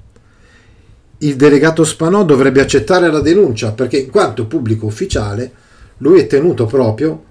Il 1.18 1.36
delegato 1.36 1.84
Spanò 1.84 2.24
dovrebbe 2.24 2.60
accettare 2.60 3.12
la 3.12 3.20
denuncia 3.20 3.70
perché 3.70 3.98
in 3.98 4.10
quanto 4.10 4.46
pubblico 4.46 4.86
ufficiale 4.86 5.52
lui 5.98 6.18
è 6.18 6.26
tenuto 6.26 6.66
proprio 6.66 7.26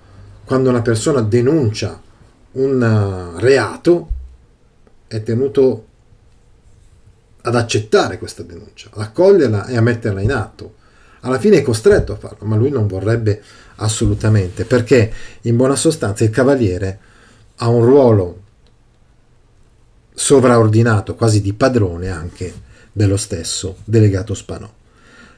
quando 0.46 0.70
una 0.70 0.82
persona 0.82 1.20
denuncia 1.20 2.02
un 2.54 2.82
eh, 2.82 3.42
reato 3.42 4.08
è 5.10 5.24
tenuto 5.24 5.86
ad 7.42 7.56
accettare 7.56 8.18
questa 8.20 8.44
denuncia, 8.44 8.90
ad 8.94 9.02
accoglierla 9.02 9.66
e 9.66 9.76
a 9.76 9.82
metterla 9.82 10.22
in 10.22 10.32
atto. 10.32 10.76
Alla 11.22 11.40
fine 11.40 11.58
è 11.58 11.62
costretto 11.62 12.14
a 12.14 12.18
farlo, 12.18 12.46
ma 12.46 12.56
lui 12.56 12.70
non 12.70 12.88
vorrebbe 12.88 13.42
assolutamente, 13.78 14.66
perché 14.66 15.12
in 15.42 15.58
buona 15.58 15.76
sostanza 15.76 16.24
il 16.24 16.30
cavaliere 16.30 17.00
ha 17.58 17.68
un 17.68 17.84
ruolo 17.84 18.42
sovraordinato, 20.14 21.16
quasi 21.16 21.42
di 21.42 21.54
padrone 21.54 22.10
anche 22.10 22.54
dello 22.92 23.18
stesso 23.18 23.78
delegato 23.84 24.34
Spanò. 24.34 24.72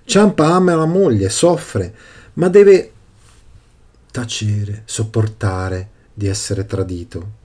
Ciampa 0.03 0.47
ama 0.47 0.75
la 0.75 0.85
moglie, 0.85 1.29
soffre, 1.29 1.95
ma 2.33 2.49
deve 2.49 2.91
tacere, 4.11 4.81
sopportare 4.85 5.89
di 6.13 6.27
essere 6.27 6.65
tradito, 6.65 7.39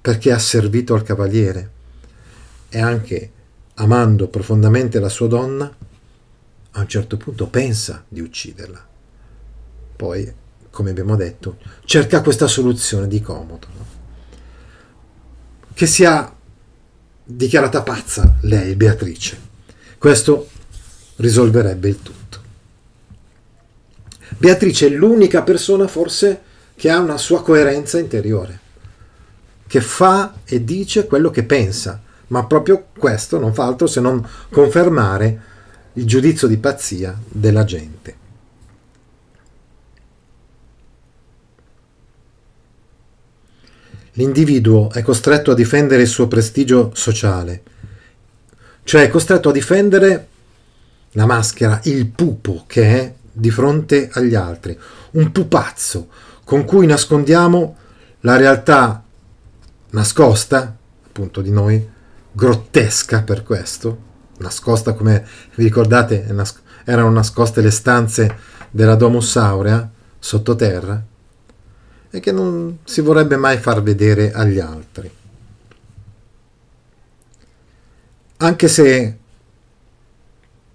perché 0.00 0.32
ha 0.32 0.38
servito 0.38 0.94
al 0.94 1.02
cavaliere 1.02 1.70
e 2.68 2.80
anche 2.80 3.32
amando 3.74 4.28
profondamente 4.28 5.00
la 5.00 5.08
sua 5.08 5.28
donna, 5.28 5.76
a 6.72 6.80
un 6.80 6.88
certo 6.88 7.16
punto 7.16 7.46
pensa 7.48 8.04
di 8.08 8.20
ucciderla. 8.20 8.86
Poi 9.96 10.34
come 10.70 10.90
abbiamo 10.90 11.16
detto, 11.16 11.58
cerca 11.84 12.22
questa 12.22 12.46
soluzione 12.46 13.08
di 13.08 13.20
comodo. 13.20 13.66
No? 13.76 13.86
Che 15.74 15.86
sia 15.86 16.32
dichiarata 17.24 17.82
pazza 17.82 18.36
lei, 18.42 18.74
Beatrice. 18.76 19.48
Questo 19.98 20.48
risolverebbe 21.16 21.88
il 21.88 22.00
tutto. 22.00 22.18
Beatrice 24.38 24.86
è 24.86 24.90
l'unica 24.90 25.42
persona 25.42 25.86
forse 25.86 26.42
che 26.76 26.88
ha 26.88 26.98
una 26.98 27.18
sua 27.18 27.42
coerenza 27.42 27.98
interiore, 27.98 28.59
che 29.70 29.80
fa 29.80 30.34
e 30.44 30.64
dice 30.64 31.06
quello 31.06 31.30
che 31.30 31.44
pensa, 31.44 32.02
ma 32.28 32.44
proprio 32.44 32.86
questo 32.98 33.38
non 33.38 33.54
fa 33.54 33.66
altro 33.66 33.86
se 33.86 34.00
non 34.00 34.28
confermare 34.50 35.40
il 35.92 36.04
giudizio 36.06 36.48
di 36.48 36.56
pazzia 36.56 37.16
della 37.28 37.62
gente. 37.62 38.18
l'individuo 44.14 44.90
è 44.90 45.02
costretto 45.02 45.52
a 45.52 45.54
difendere 45.54 46.02
il 46.02 46.08
suo 46.08 46.26
prestigio 46.26 46.90
sociale, 46.94 47.62
cioè 48.82 49.04
è 49.04 49.08
costretto 49.08 49.48
a 49.48 49.52
difendere 49.52 50.26
la 51.12 51.26
maschera, 51.26 51.80
il 51.84 52.06
pupo 52.06 52.64
che 52.66 52.82
è 52.82 53.14
di 53.32 53.50
fronte 53.50 54.10
agli 54.12 54.34
altri, 54.34 54.76
un 55.12 55.30
pupazzo 55.32 56.08
con 56.44 56.64
cui 56.64 56.84
nascondiamo 56.86 57.76
la 58.20 58.36
realtà 58.36 59.04
nascosta, 59.90 60.76
appunto 61.06 61.40
di 61.40 61.50
noi, 61.50 61.88
grottesca 62.32 63.22
per 63.22 63.42
questo, 63.42 64.08
nascosta 64.38 64.94
come 64.94 65.26
vi 65.54 65.64
ricordate 65.64 66.24
erano 66.84 67.10
nascoste 67.10 67.60
le 67.60 67.70
stanze 67.70 68.36
della 68.70 68.94
Domus 68.94 69.36
Aurea 69.36 69.88
sottoterra, 70.18 71.02
e 72.10 72.20
che 72.20 72.32
non 72.32 72.78
si 72.84 73.00
vorrebbe 73.00 73.36
mai 73.36 73.58
far 73.58 73.82
vedere 73.82 74.32
agli 74.32 74.58
altri. 74.58 75.10
Anche 78.38 78.68
se 78.68 79.18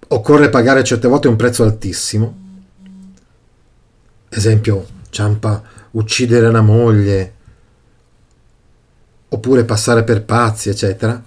occorre 0.08 0.48
pagare 0.48 0.84
certe 0.84 1.08
volte 1.08 1.28
un 1.28 1.36
prezzo 1.36 1.62
altissimo, 1.64 2.44
esempio 4.28 4.94
Ciampa 5.10 5.62
uccidere 5.92 6.50
la 6.50 6.60
moglie, 6.60 7.35
oppure 9.28 9.64
passare 9.64 10.04
per 10.04 10.24
pazzi, 10.24 10.68
eccetera, 10.68 11.22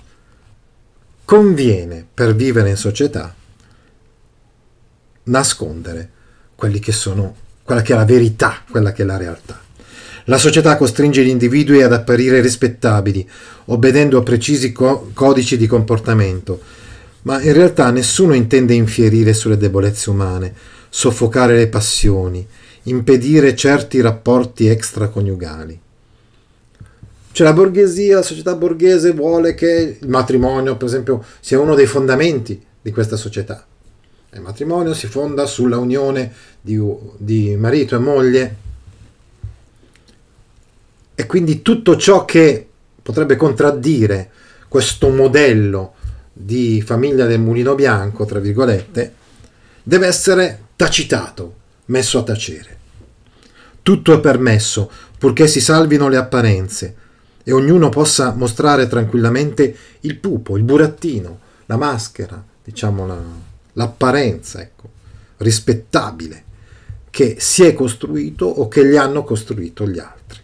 conviene 1.25 2.05
per 2.13 2.35
vivere 2.35 2.69
in 2.69 2.77
società 2.77 3.35
nascondere 5.25 6.09
quelli 6.55 6.79
che 6.79 6.91
sono, 6.91 7.35
quella 7.63 7.81
che 7.81 7.93
è 7.93 7.95
la 7.95 8.05
verità, 8.05 8.63
quella 8.69 8.91
che 8.91 9.03
è 9.03 9.05
la 9.05 9.17
realtà. 9.17 9.61
La 10.25 10.37
società 10.37 10.75
costringe 10.75 11.23
gli 11.23 11.29
individui 11.29 11.81
ad 11.81 11.93
apparire 11.93 12.41
rispettabili, 12.41 13.27
obbedendo 13.65 14.19
a 14.19 14.23
precisi 14.23 14.71
co- 14.71 15.09
codici 15.13 15.57
di 15.57 15.67
comportamento, 15.67 16.61
ma 17.23 17.41
in 17.41 17.53
realtà 17.53 17.89
nessuno 17.91 18.33
intende 18.33 18.73
infierire 18.73 19.33
sulle 19.33 19.57
debolezze 19.57 20.09
umane, 20.09 20.53
soffocare 20.89 21.55
le 21.55 21.67
passioni, 21.67 22.45
impedire 22.83 23.55
certi 23.55 24.01
rapporti 24.01 24.67
extraconiugali. 24.67 25.79
Cioè 27.31 27.47
la 27.47 27.53
borghesia, 27.53 28.15
la 28.15 28.21
società 28.21 28.55
borghese 28.55 29.11
vuole 29.11 29.53
che 29.53 29.97
il 30.01 30.09
matrimonio, 30.09 30.75
per 30.77 30.87
esempio, 30.87 31.23
sia 31.39 31.59
uno 31.59 31.75
dei 31.75 31.85
fondamenti 31.85 32.61
di 32.81 32.91
questa 32.91 33.15
società. 33.15 33.65
Il 34.33 34.41
matrimonio 34.41 34.93
si 34.93 35.07
fonda 35.07 35.45
sulla 35.45 35.77
unione 35.77 36.31
di, 36.61 36.79
di 37.17 37.55
marito 37.55 37.95
e 37.95 37.99
moglie 37.99 38.55
e 41.15 41.25
quindi 41.25 41.61
tutto 41.61 41.97
ciò 41.97 42.25
che 42.25 42.67
potrebbe 43.01 43.35
contraddire 43.35 44.31
questo 44.67 45.09
modello 45.09 45.93
di 46.31 46.81
famiglia 46.81 47.25
del 47.25 47.39
mulino 47.39 47.75
bianco, 47.75 48.25
tra 48.25 48.39
virgolette, 48.39 49.13
deve 49.83 50.07
essere 50.07 50.65
tacitato, 50.75 51.55
messo 51.85 52.19
a 52.19 52.23
tacere. 52.23 52.77
Tutto 53.81 54.13
è 54.13 54.19
permesso, 54.19 54.89
purché 55.17 55.47
si 55.47 55.59
salvino 55.59 56.07
le 56.07 56.17
apparenze 56.17 56.95
e 57.43 57.51
ognuno 57.51 57.89
possa 57.89 58.33
mostrare 58.33 58.87
tranquillamente 58.87 59.75
il 60.01 60.17
pupo, 60.17 60.57
il 60.57 60.63
burattino, 60.63 61.39
la 61.65 61.77
maschera, 61.77 62.43
diciamo 62.63 63.05
la, 63.05 63.19
l'apparenza, 63.73 64.61
ecco, 64.61 64.89
rispettabile, 65.37 66.43
che 67.09 67.37
si 67.39 67.63
è 67.63 67.73
costruito 67.73 68.45
o 68.45 68.67
che 68.67 68.85
gli 68.85 68.95
hanno 68.95 69.23
costruito 69.23 69.87
gli 69.87 69.99
altri. 69.99 70.39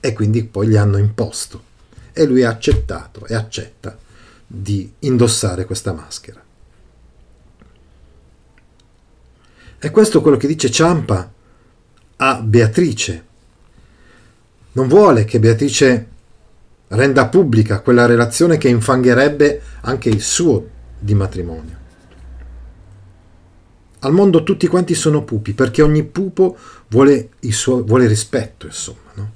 E 0.00 0.12
quindi 0.12 0.44
poi 0.44 0.68
gli 0.68 0.76
hanno 0.76 0.98
imposto. 0.98 1.72
E 2.12 2.24
lui 2.24 2.44
ha 2.44 2.50
accettato 2.50 3.26
e 3.26 3.34
accetta 3.34 3.98
di 4.46 4.92
indossare 5.00 5.64
questa 5.64 5.92
maschera. 5.92 6.42
E 9.78 9.90
questo 9.90 10.18
è 10.18 10.22
quello 10.22 10.36
che 10.36 10.46
dice 10.46 10.70
Ciampa 10.70 11.32
a 12.16 12.40
Beatrice. 12.40 13.24
Non 14.74 14.86
vuole 14.86 15.24
che 15.24 15.40
Beatrice 15.40 16.06
renda 16.88 17.26
pubblica 17.26 17.80
quella 17.80 18.06
relazione 18.06 18.58
che 18.58 18.68
infangherebbe 18.68 19.60
anche 19.80 20.08
il 20.08 20.20
suo 20.20 20.68
di 20.98 21.14
matrimonio. 21.14 21.82
Al 24.00 24.12
mondo 24.12 24.42
tutti 24.42 24.66
quanti 24.66 24.94
sono 24.94 25.24
pupi, 25.24 25.54
perché 25.54 25.82
ogni 25.82 26.04
pupo 26.04 26.56
vuole, 26.88 27.30
suo, 27.40 27.82
vuole 27.82 28.06
rispetto, 28.06 28.66
insomma. 28.66 29.10
No? 29.14 29.32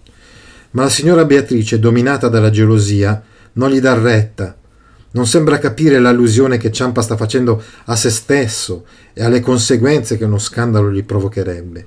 Ma 0.73 0.83
la 0.83 0.91
signora 0.91 1.25
Beatrice, 1.25 1.79
dominata 1.79 2.29
dalla 2.29 2.51
gelosia, 2.51 3.23
non 3.53 3.71
gli 3.71 3.81
dà 3.81 3.95
retta 3.95 4.59
non 5.11 5.27
sembra 5.27 5.59
capire 5.59 5.99
l'allusione 5.99 6.59
che 6.59 6.71
Ciampa 6.71 7.01
sta 7.01 7.17
facendo 7.17 7.63
a 7.87 7.97
se 7.97 8.11
stesso 8.11 8.85
e 9.15 9.25
alle 9.25 9.41
conseguenze 9.41 10.19
che 10.19 10.25
uno 10.25 10.39
scandalo 10.39 10.93
gli 10.93 11.03
provocherebbe. 11.03 11.87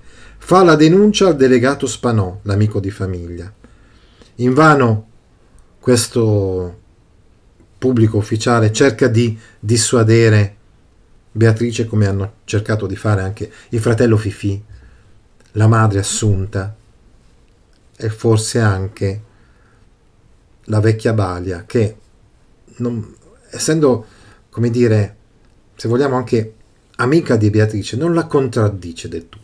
Fa 0.52 0.66
la 0.66 0.76
denuncia 0.76 1.28
al 1.28 1.38
delegato 1.38 1.88
Spanò, 1.88 2.42
l'amico 2.42 2.82
di 2.82 2.92
famiglia. 2.92 3.50
Invano 4.36 5.08
questo 5.80 6.80
pubblico 7.78 8.18
ufficiale 8.18 8.74
cerca 8.74 9.08
di 9.08 9.40
dissuadere 9.58 10.56
Beatrice 11.32 11.86
come 11.86 12.06
hanno 12.06 12.34
cercato 12.44 12.86
di 12.86 12.98
fare 12.98 13.22
anche 13.22 13.50
il 13.70 13.80
fratello 13.80 14.18
Fifì, 14.18 14.62
la 15.54 15.68
madre 15.68 16.00
Assunta 16.00 16.76
e 17.96 18.10
forse 18.10 18.60
anche 18.60 19.22
la 20.66 20.82
vecchia 20.82 21.14
Balia 21.14 21.64
che 21.66 21.96
non, 22.80 23.16
essendo, 23.52 24.06
come 24.50 24.70
dire, 24.70 25.16
se 25.76 25.88
vogliamo 25.88 26.18
anche 26.18 26.56
amica 26.98 27.38
di 27.38 27.50
Beatrice, 27.50 27.96
non 27.96 28.14
la 28.14 28.26
contraddice 28.26 29.08
del 29.08 29.30
tutto, 29.30 29.41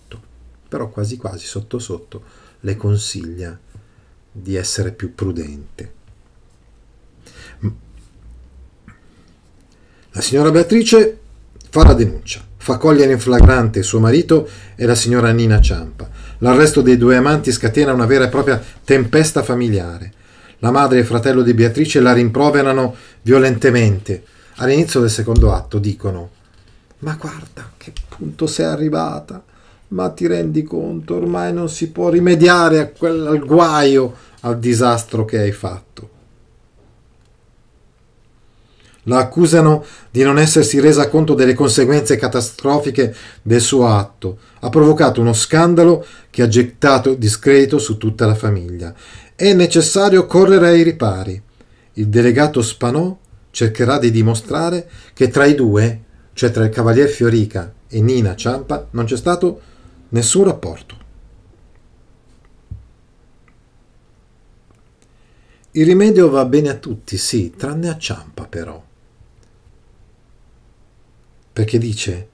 però 0.68 0.90
quasi 0.90 1.18
quasi 1.18 1.46
sotto 1.46 1.80
sotto 1.80 2.24
le 2.62 2.76
consiglia 2.76 3.58
di 4.32 4.56
essere 4.56 4.92
più 4.92 5.14
prudente. 5.16 5.94
La 10.12 10.22
signora 10.22 10.52
Beatrice 10.52 11.20
fa 11.70 11.84
la 11.84 11.94
denuncia, 11.94 12.44
fa 12.58 12.78
cogliere 12.78 13.12
in 13.12 13.20
flagrante 13.20 13.84
suo 13.84 14.00
marito 14.00 14.50
e 14.76 14.86
la 14.86 14.96
signora 14.96 15.32
Nina 15.32 15.62
Ciampa. 15.62 16.10
L'arresto 16.40 16.82
dei 16.82 16.98
due 16.98 17.16
amanti 17.16 17.52
scatena 17.52 17.94
una 17.94 18.06
vera 18.06 18.26
e 18.26 18.30
propria 18.30 18.62
tempesta 18.84 19.44
familiare. 19.44 20.14
La 20.60 20.72
madre 20.72 20.98
e 20.98 21.02
il 21.02 21.06
fratello 21.06 21.44
di 21.44 21.54
Beatrice 21.54 22.00
la 22.00 22.14
rimproverano 22.14 22.96
violentemente. 23.22 24.24
All'inizio 24.56 25.00
del 25.00 25.12
secondo 25.12 25.54
atto 25.54 25.78
dicono: 25.78 26.32
Ma 27.00 27.14
guarda 27.14 27.74
che 27.78 27.94
punto 28.08 28.48
sei 28.48 28.66
arrivata! 28.66 29.44
Ma 29.90 30.10
ti 30.10 30.28
rendi 30.28 30.64
conto, 30.64 31.16
ormai 31.16 31.54
non 31.54 31.70
si 31.70 31.90
può 31.92 32.10
rimediare 32.10 32.94
quel, 32.98 33.26
al 33.26 33.46
guaio, 33.46 34.14
al 34.42 34.60
disastro 34.60 35.26
che 35.26 35.40
hai 35.40 35.52
fatto. 35.52 36.10
La 39.04 39.20
accusano 39.20 39.86
di 40.12 40.22
non 40.24 40.38
essersi 40.38 40.82
resa 40.82 41.08
conto 41.08 41.34
delle 41.34 41.54
conseguenze 41.54 42.18
catastrofiche 42.18 43.16
del 43.42 43.62
suo 43.62 43.88
atto. 43.88 44.40
Ha 44.60 44.70
provocato 44.70 45.22
uno 45.22 45.32
scandalo 45.32 46.06
che 46.30 46.42
ha 46.42 46.48
gettato 46.50 47.14
discredito 47.14 47.80
su 47.80 47.98
tutta 47.98 48.26
la 48.26 48.36
famiglia 48.36 48.94
è 49.38 49.54
necessario 49.54 50.26
correre 50.26 50.70
ai 50.70 50.82
ripari. 50.82 51.40
Il 51.94 52.08
delegato 52.08 52.64
Spanò 52.64 53.16
cercherà 53.52 54.00
di 54.00 54.10
dimostrare 54.10 54.90
che 55.14 55.28
tra 55.30 55.46
i 55.46 55.54
due, 55.54 56.02
cioè 56.34 56.50
tra 56.50 56.64
il 56.64 56.72
cavalier 56.72 57.08
Fiorica 57.08 57.72
e 57.88 58.02
Nina 58.02 58.36
Ciampa, 58.36 58.88
non 58.90 59.06
c'è 59.06 59.16
stato 59.16 59.62
nessun 60.10 60.44
rapporto. 60.44 61.06
Il 65.72 65.86
rimedio 65.86 66.30
va 66.30 66.46
bene 66.46 66.70
a 66.70 66.76
tutti, 66.76 67.18
sì, 67.18 67.54
tranne 67.56 67.90
a 67.90 67.98
Ciampa 67.98 68.46
però. 68.48 68.84
Perché 71.54 71.78
dice 71.78 72.30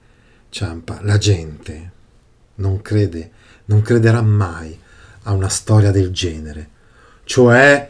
Ciampa, 0.48 1.00
la 1.02 1.18
gente 1.18 1.92
non 2.56 2.80
crede, 2.80 3.30
non 3.66 3.82
crederà 3.82 4.22
mai 4.22 4.78
a 5.24 5.32
una 5.32 5.48
storia 5.48 5.90
del 5.90 6.10
genere 6.10 6.72
cioè 7.24 7.88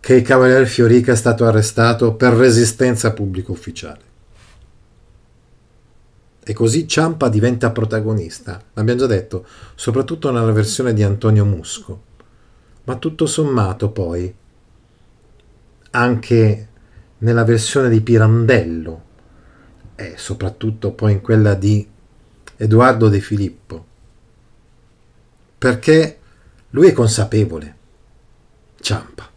che 0.00 0.14
il 0.14 0.22
cavaliere 0.22 0.66
Fiorica 0.66 1.12
è 1.12 1.16
stato 1.16 1.46
arrestato 1.46 2.14
per 2.14 2.34
resistenza 2.34 3.12
pubblico 3.12 3.52
ufficiale. 3.52 4.06
E 6.48 6.54
così 6.54 6.88
Ciampa 6.88 7.28
diventa 7.28 7.70
protagonista, 7.72 8.58
l'abbiamo 8.72 9.00
già 9.00 9.06
detto, 9.06 9.46
soprattutto 9.74 10.30
nella 10.30 10.50
versione 10.50 10.94
di 10.94 11.02
Antonio 11.02 11.44
Musco. 11.44 12.04
Ma 12.84 12.96
tutto 12.96 13.26
sommato 13.26 13.90
poi, 13.90 14.34
anche 15.90 16.68
nella 17.18 17.44
versione 17.44 17.90
di 17.90 18.00
Pirandello, 18.00 19.02
e 19.94 20.14
soprattutto 20.16 20.92
poi 20.92 21.12
in 21.12 21.20
quella 21.20 21.52
di 21.52 21.86
Edoardo 22.56 23.10
De 23.10 23.20
Filippo, 23.20 23.86
perché 25.58 26.18
lui 26.70 26.88
è 26.88 26.92
consapevole 26.94 27.76
Ciampa, 28.80 29.30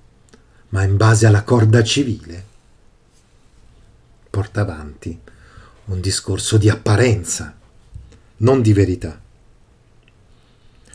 ma 0.70 0.84
in 0.84 0.95
base 0.95 1.26
alla 1.26 1.43
corda 1.43 1.84
civile. 1.84 2.45
Porta 4.30 4.62
avanti 4.62 5.30
un 5.86 5.99
discorso 5.99 6.57
di 6.57 6.69
apparenza, 6.69 7.55
non 8.38 8.61
di 8.61 8.73
verità. 8.73 9.19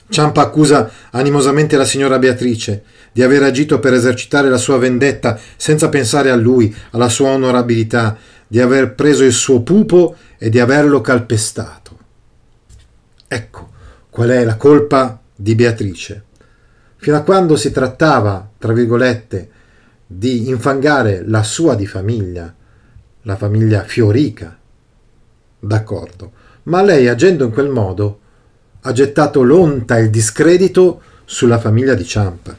Ciampa 0.09 0.43
accusa 0.43 0.91
animosamente 1.11 1.76
la 1.76 1.84
signora 1.84 2.18
Beatrice 2.18 2.84
di 3.12 3.22
aver 3.22 3.43
agito 3.43 3.80
per 3.80 3.93
esercitare 3.93 4.49
la 4.49 4.59
sua 4.59 4.78
vendetta 4.78 5.39
senza 5.57 5.89
pensare 5.89 6.30
a 6.30 6.37
lui, 6.37 6.74
alla 6.91 7.09
sua 7.09 7.30
onorabilità, 7.30 8.16
di 8.47 8.61
aver 8.61 8.95
preso 8.95 9.24
il 9.24 9.32
suo 9.32 9.62
pupo 9.62 10.16
e 10.39 10.49
di 10.49 10.61
averlo 10.61 11.01
calpestato. 11.01 11.99
Ecco 13.26 13.70
qual 14.11 14.28
è 14.28 14.45
la 14.45 14.57
colpa 14.57 15.20
di 15.34 15.55
Beatrice 15.55 16.24
fino 17.07 17.18
a 17.18 17.22
quando 17.22 17.55
si 17.55 17.70
trattava, 17.70 18.51
tra 18.59 18.72
virgolette, 18.72 19.51
di 20.07 20.49
infangare 20.49 21.22
la 21.24 21.45
sua 21.45 21.76
di 21.76 21.87
famiglia, 21.87 22.53
la 23.22 23.37
famiglia 23.37 23.84
Fiorica. 23.84 24.59
D'accordo, 25.67 26.31
ma 26.64 26.81
lei 26.83 27.09
agendo 27.09 27.45
in 27.45 27.51
quel 27.51 27.69
modo 27.69 28.21
ha 28.83 28.93
gettato 28.93 29.43
l'onta 29.43 29.99
e 29.99 30.03
il 30.03 30.11
discredito 30.11 31.01
sulla 31.25 31.59
famiglia 31.59 31.95
di 31.95 32.05
Ciampa. 32.05 32.57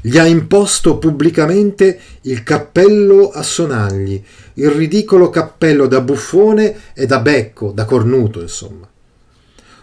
Gli 0.00 0.18
ha 0.18 0.24
imposto 0.24 0.98
pubblicamente 0.98 1.98
il 2.22 2.42
cappello 2.42 3.30
a 3.30 3.42
sonagli, 3.42 4.22
il 4.54 4.70
ridicolo 4.70 5.28
cappello 5.28 5.86
da 5.86 6.00
buffone 6.00 6.76
e 6.94 7.06
da 7.06 7.20
becco, 7.20 7.72
da 7.72 7.84
cornuto, 7.84 8.40
insomma. 8.40 8.88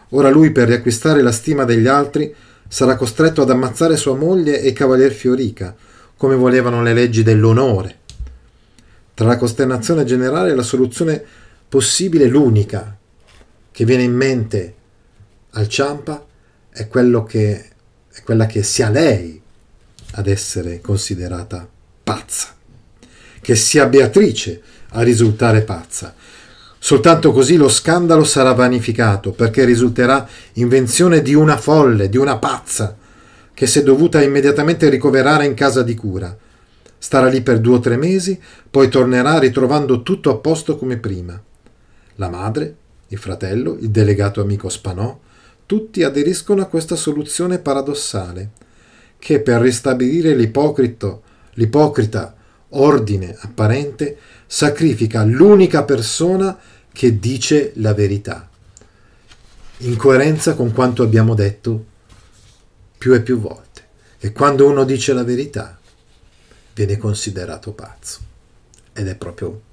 Ora 0.10 0.30
lui, 0.30 0.52
per 0.52 0.68
riacquistare 0.68 1.22
la 1.22 1.32
stima 1.32 1.64
degli 1.64 1.88
altri, 1.88 2.34
sarà 2.68 2.96
costretto 2.96 3.44
ad 3.44 3.50
ammazzare 3.50 3.98
sua 3.98 4.16
moglie 4.16 4.62
e 4.62 4.74
Cavalier 4.74 5.12
Fiorica, 5.12 5.76
come 6.18 6.36
volevano 6.36 6.82
le 6.82 6.94
leggi 6.94 7.24
dell'onore. 7.24 7.98
Tra 9.14 9.28
la 9.28 9.38
costernazione 9.38 10.04
generale 10.06 10.52
e 10.52 10.56
la 10.56 10.64
soluzione 10.64 11.24
possibile, 11.72 12.26
l'unica 12.26 12.98
che 13.72 13.86
viene 13.86 14.04
in 14.04 14.14
mente 14.14 14.76
al 15.52 15.70
Ciampa 15.70 16.26
è, 16.70 16.86
che, 16.90 17.70
è 18.12 18.22
quella 18.24 18.46
che 18.46 18.62
sia 18.62 18.90
lei 18.90 19.42
ad 20.16 20.28
essere 20.28 20.82
considerata 20.82 21.66
pazza, 22.04 22.54
che 23.40 23.56
sia 23.56 23.86
Beatrice 23.86 24.62
a 24.90 25.02
risultare 25.02 25.62
pazza. 25.62 26.14
Soltanto 26.78 27.32
così 27.32 27.56
lo 27.56 27.70
scandalo 27.70 28.26
sarà 28.26 28.52
vanificato, 28.52 29.32
perché 29.32 29.64
risulterà 29.64 30.28
invenzione 30.56 31.22
di 31.22 31.34
una 31.34 31.56
folle, 31.56 32.10
di 32.10 32.18
una 32.18 32.38
pazza, 32.38 32.98
che 33.54 33.66
si 33.66 33.80
è 33.80 33.84
dovuta 33.84 34.22
immediatamente 34.22 34.90
ricoverare 34.90 35.46
in 35.46 35.54
casa 35.54 35.84
di 35.84 35.96
cura. 35.96 36.36
Starà 36.98 37.30
lì 37.30 37.42
per 37.42 37.60
due 37.62 37.76
o 37.76 37.80
tre 37.80 37.96
mesi, 37.96 38.38
poi 38.70 38.90
tornerà 38.90 39.40
ritrovando 39.40 40.04
tutto 40.04 40.32
a 40.32 40.36
posto 40.36 40.76
come 40.76 40.98
prima. 40.98 41.42
La 42.22 42.30
madre, 42.30 42.76
il 43.08 43.18
fratello, 43.18 43.78
il 43.80 43.90
delegato 43.90 44.42
amico 44.42 44.70
Spanò, 44.70 45.20
tutti 45.66 46.04
aderiscono 46.04 46.62
a 46.62 46.68
questa 46.68 46.96
soluzione 46.96 47.58
paradossale, 47.58 48.52
che 49.18 49.40
per 49.40 49.60
ristabilire 49.60 50.36
l'ipocrito, 50.36 51.24
l'ipocrita 51.54 52.36
ordine 52.70 53.36
apparente 53.40 54.20
sacrifica 54.46 55.24
l'unica 55.24 55.84
persona 55.84 56.56
che 56.92 57.18
dice 57.18 57.72
la 57.78 57.96
verità, 57.96 58.48
in 59.78 59.96
coerenza 59.96 60.54
con 60.54 60.72
quanto 60.74 61.02
abbiamo 61.02 61.34
detto 61.34 61.86
più 63.00 63.16
e 63.16 63.22
più 63.22 63.40
volte, 63.40 63.82
che 64.20 64.32
quando 64.32 64.70
uno 64.70 64.84
dice 64.84 65.14
la 65.14 65.24
verità 65.24 65.76
viene 66.76 66.98
considerato 66.98 67.72
pazzo. 67.72 68.20
Ed 68.94 69.08
è 69.08 69.16
proprio 69.16 69.70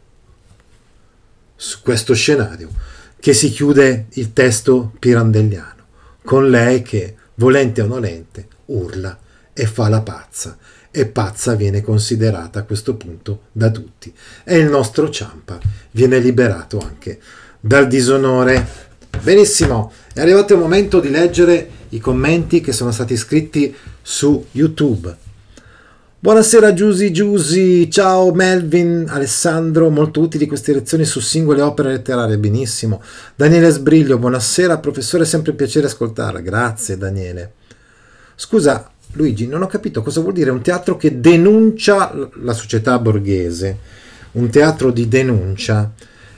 su 1.61 1.83
questo 1.83 2.15
scenario 2.15 2.71
che 3.19 3.35
si 3.35 3.51
chiude 3.51 4.07
il 4.11 4.33
testo 4.33 4.93
pirandelliano, 4.97 5.87
con 6.25 6.49
lei 6.49 6.83
che, 6.83 7.17
volente 7.35 7.83
o 7.83 7.87
nolente, 7.87 8.47
urla 8.67 9.19
e 9.53 9.67
fa 9.67 9.89
la 9.89 10.01
pazza, 10.03 10.57
e 10.91 11.07
pazza 11.07 11.55
viene 11.55 11.83
considerata 11.83 12.61
a 12.61 12.63
questo 12.63 12.95
punto 12.95 13.43
da 13.51 13.71
tutti. 13.71 14.15
E 14.45 14.59
il 14.59 14.71
nostro 14.71 15.11
Ciampa 15.11 15.59
viene 15.91 16.21
liberato 16.21 16.79
anche 16.79 17.19
dal 17.59 17.89
disonore. 17.89 18.87
Benissimo, 19.21 19.93
è 20.15 20.21
arrivato 20.21 20.55
il 20.55 20.61
momento 20.61 21.01
di 21.01 21.11
leggere 21.11 21.71
i 21.89 21.99
commenti 21.99 22.61
che 22.61 22.73
sono 22.73 22.93
stati 22.93 23.17
scritti 23.17 23.75
su 24.01 24.47
YouTube. 24.53 25.27
Buonasera 26.21 26.73
Giusy 26.73 27.13
Giusy, 27.13 27.89
ciao 27.89 28.33
Melvin, 28.33 29.07
Alessandro, 29.09 29.89
molto 29.89 30.19
utili 30.19 30.49
queste 30.49 30.73
lezioni 30.73 31.05
su 31.05 31.21
singole 31.21 31.61
opere 31.63 31.93
letterarie, 31.93 32.37
benissimo. 32.39 33.01
Daniele 33.37 33.71
Sbriglio, 33.71 34.19
buonasera. 34.19 34.79
Professore, 34.79 35.25
sempre 35.25 35.53
un 35.53 35.57
piacere 35.57 35.87
ascoltarla, 35.87 36.41
grazie 36.41 36.99
Daniele. 36.99 37.53
Scusa 38.35 38.91
Luigi, 39.13 39.47
non 39.47 39.63
ho 39.63 39.69
capito 39.69 40.03
cosa 40.03 40.21
vuol 40.21 40.33
dire 40.33 40.51
un 40.51 40.61
teatro 40.61 40.97
che 40.97 41.21
denuncia 41.21 42.13
la 42.43 42.53
società 42.53 42.99
borghese, 42.99 43.79
un 44.33 44.51
teatro 44.51 44.91
di 44.91 45.07
denuncia, 45.07 45.93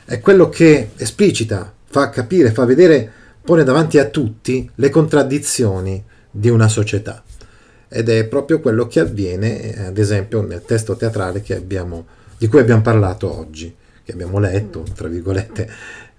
è 0.04 0.20
quello 0.20 0.50
che 0.50 0.90
esplicita, 0.94 1.72
fa 1.86 2.10
capire, 2.10 2.52
fa 2.52 2.66
vedere, 2.66 3.10
pone 3.42 3.64
davanti 3.64 3.96
a 3.96 4.04
tutti 4.04 4.70
le 4.74 4.90
contraddizioni 4.90 6.04
di 6.30 6.50
una 6.50 6.68
società 6.68 7.24
ed 7.92 8.08
è 8.08 8.24
proprio 8.26 8.60
quello 8.60 8.86
che 8.86 9.00
avviene, 9.00 9.86
ad 9.88 9.98
esempio, 9.98 10.42
nel 10.42 10.64
testo 10.64 10.94
teatrale 10.94 11.42
abbiamo, 11.48 12.06
di 12.38 12.46
cui 12.46 12.60
abbiamo 12.60 12.82
parlato 12.82 13.36
oggi, 13.36 13.74
che 14.04 14.12
abbiamo 14.12 14.38
letto, 14.38 14.84
tra 14.94 15.08
virgolette, 15.08 15.68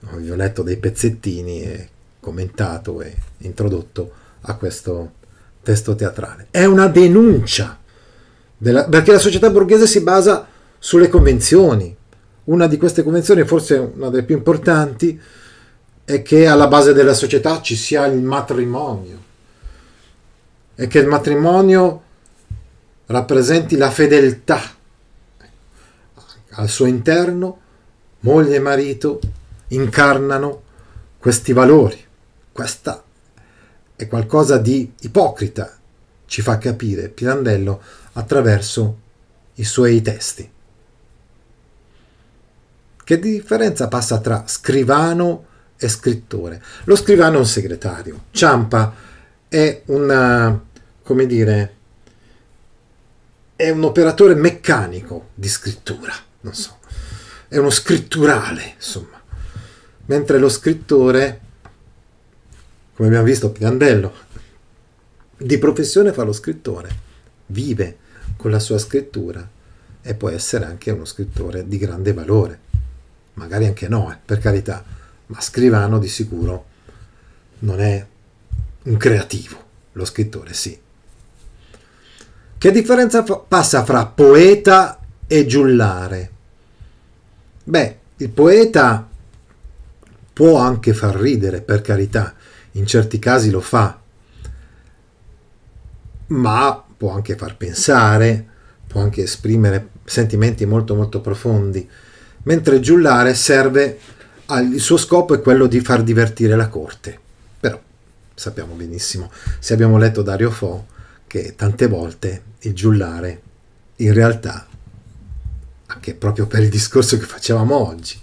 ho 0.11 0.35
letto 0.35 0.63
dei 0.63 0.75
pezzettini 0.75 1.61
e 1.61 1.89
commentato 2.19 3.01
e 3.01 3.15
introdotto 3.37 4.11
a 4.41 4.55
questo 4.55 5.13
testo 5.63 5.95
teatrale. 5.95 6.47
È 6.51 6.65
una 6.65 6.87
denuncia, 6.87 7.79
della, 8.57 8.89
perché 8.89 9.13
la 9.13 9.19
società 9.19 9.49
borghese 9.49 9.87
si 9.87 10.01
basa 10.01 10.45
sulle 10.77 11.07
convenzioni. 11.07 11.95
Una 12.45 12.67
di 12.67 12.75
queste 12.75 13.01
convenzioni, 13.01 13.45
forse 13.45 13.77
una 13.77 14.09
delle 14.09 14.23
più 14.23 14.35
importanti, 14.35 15.17
è 16.03 16.21
che 16.21 16.47
alla 16.47 16.67
base 16.67 16.91
della 16.91 17.13
società 17.13 17.61
ci 17.61 17.77
sia 17.77 18.05
il 18.07 18.21
matrimonio 18.21 19.29
e 20.81 20.87
che 20.87 20.97
il 20.97 21.05
matrimonio 21.05 22.01
rappresenti 23.05 23.77
la 23.77 23.91
fedeltà 23.91 24.59
al 26.53 26.69
suo 26.69 26.87
interno, 26.87 27.59
moglie 28.21 28.55
e 28.55 28.59
marito 28.59 29.19
incarnano 29.67 30.63
questi 31.19 31.53
valori. 31.53 32.03
Questa 32.51 33.03
è 33.95 34.07
qualcosa 34.07 34.57
di 34.57 34.91
ipocrita, 35.01 35.77
ci 36.25 36.41
fa 36.41 36.57
capire 36.57 37.09
Pirandello 37.09 37.79
attraverso 38.13 38.97
i 39.53 39.63
suoi 39.63 40.01
testi. 40.01 40.51
Che 43.03 43.19
differenza 43.19 43.87
passa 43.87 44.19
tra 44.19 44.45
scrivano 44.47 45.45
e 45.77 45.87
scrittore? 45.87 46.59
Lo 46.85 46.95
scrivano 46.95 47.35
è 47.35 47.39
un 47.39 47.45
segretario, 47.45 48.23
Ciampa 48.31 49.09
è 49.47 49.83
una 49.85 50.69
come 51.11 51.25
dire, 51.25 51.75
è 53.57 53.69
un 53.69 53.83
operatore 53.83 54.33
meccanico 54.33 55.31
di 55.35 55.49
scrittura, 55.49 56.13
non 56.39 56.53
so, 56.53 56.79
è 57.49 57.57
uno 57.57 57.69
scritturale, 57.69 58.75
insomma. 58.75 59.21
Mentre 60.05 60.37
lo 60.37 60.47
scrittore, 60.47 61.41
come 62.93 63.09
abbiamo 63.09 63.25
visto 63.25 63.51
Pirandello, 63.51 64.13
di 65.35 65.57
professione 65.57 66.13
fa 66.13 66.23
lo 66.23 66.31
scrittore, 66.31 66.89
vive 67.47 67.97
con 68.37 68.51
la 68.51 68.59
sua 68.59 68.77
scrittura 68.77 69.45
e 70.01 70.15
può 70.15 70.29
essere 70.29 70.63
anche 70.63 70.91
uno 70.91 71.03
scrittore 71.03 71.67
di 71.67 71.77
grande 71.77 72.13
valore. 72.13 72.59
Magari 73.33 73.65
anche 73.65 73.89
no, 73.89 74.09
eh, 74.13 74.17
per 74.23 74.39
carità, 74.39 74.81
ma 75.25 75.41
scrivano 75.41 75.99
di 75.99 76.07
sicuro 76.07 76.65
non 77.59 77.81
è 77.81 78.07
un 78.83 78.95
creativo, 78.95 79.61
lo 79.91 80.05
scrittore 80.05 80.53
sì. 80.53 80.80
Che 82.61 82.69
differenza 82.69 83.25
fa- 83.25 83.37
passa 83.39 83.83
fra 83.83 84.05
poeta 84.05 84.99
e 85.25 85.47
giullare? 85.47 86.31
Beh, 87.63 87.97
il 88.17 88.29
poeta 88.29 89.09
può 90.31 90.59
anche 90.59 90.93
far 90.93 91.15
ridere, 91.15 91.61
per 91.61 91.81
carità, 91.81 92.35
in 92.73 92.85
certi 92.85 93.17
casi 93.17 93.49
lo 93.49 93.61
fa, 93.61 93.99
ma 96.27 96.85
può 96.95 97.09
anche 97.09 97.35
far 97.35 97.57
pensare, 97.57 98.45
può 98.85 99.01
anche 99.01 99.23
esprimere 99.23 99.87
sentimenti 100.05 100.67
molto 100.67 100.93
molto 100.93 101.19
profondi, 101.19 101.89
mentre 102.43 102.79
giullare 102.79 103.33
serve, 103.33 103.97
il 104.71 104.79
suo 104.79 104.97
scopo 104.97 105.33
è 105.33 105.41
quello 105.41 105.65
di 105.65 105.79
far 105.79 106.03
divertire 106.03 106.55
la 106.55 106.67
corte. 106.67 107.19
Però 107.59 107.81
sappiamo 108.35 108.75
benissimo, 108.75 109.31
se 109.57 109.73
abbiamo 109.73 109.97
letto 109.97 110.21
Dario 110.21 110.51
Fo, 110.51 110.99
che 111.31 111.55
tante 111.55 111.87
volte 111.87 112.43
il 112.59 112.73
giullare 112.73 113.41
in 113.97 114.11
realtà, 114.11 114.67
anche 115.85 116.13
proprio 116.13 116.45
per 116.45 116.61
il 116.61 116.67
discorso 116.67 117.17
che 117.17 117.23
facevamo 117.23 117.73
oggi, 117.73 118.19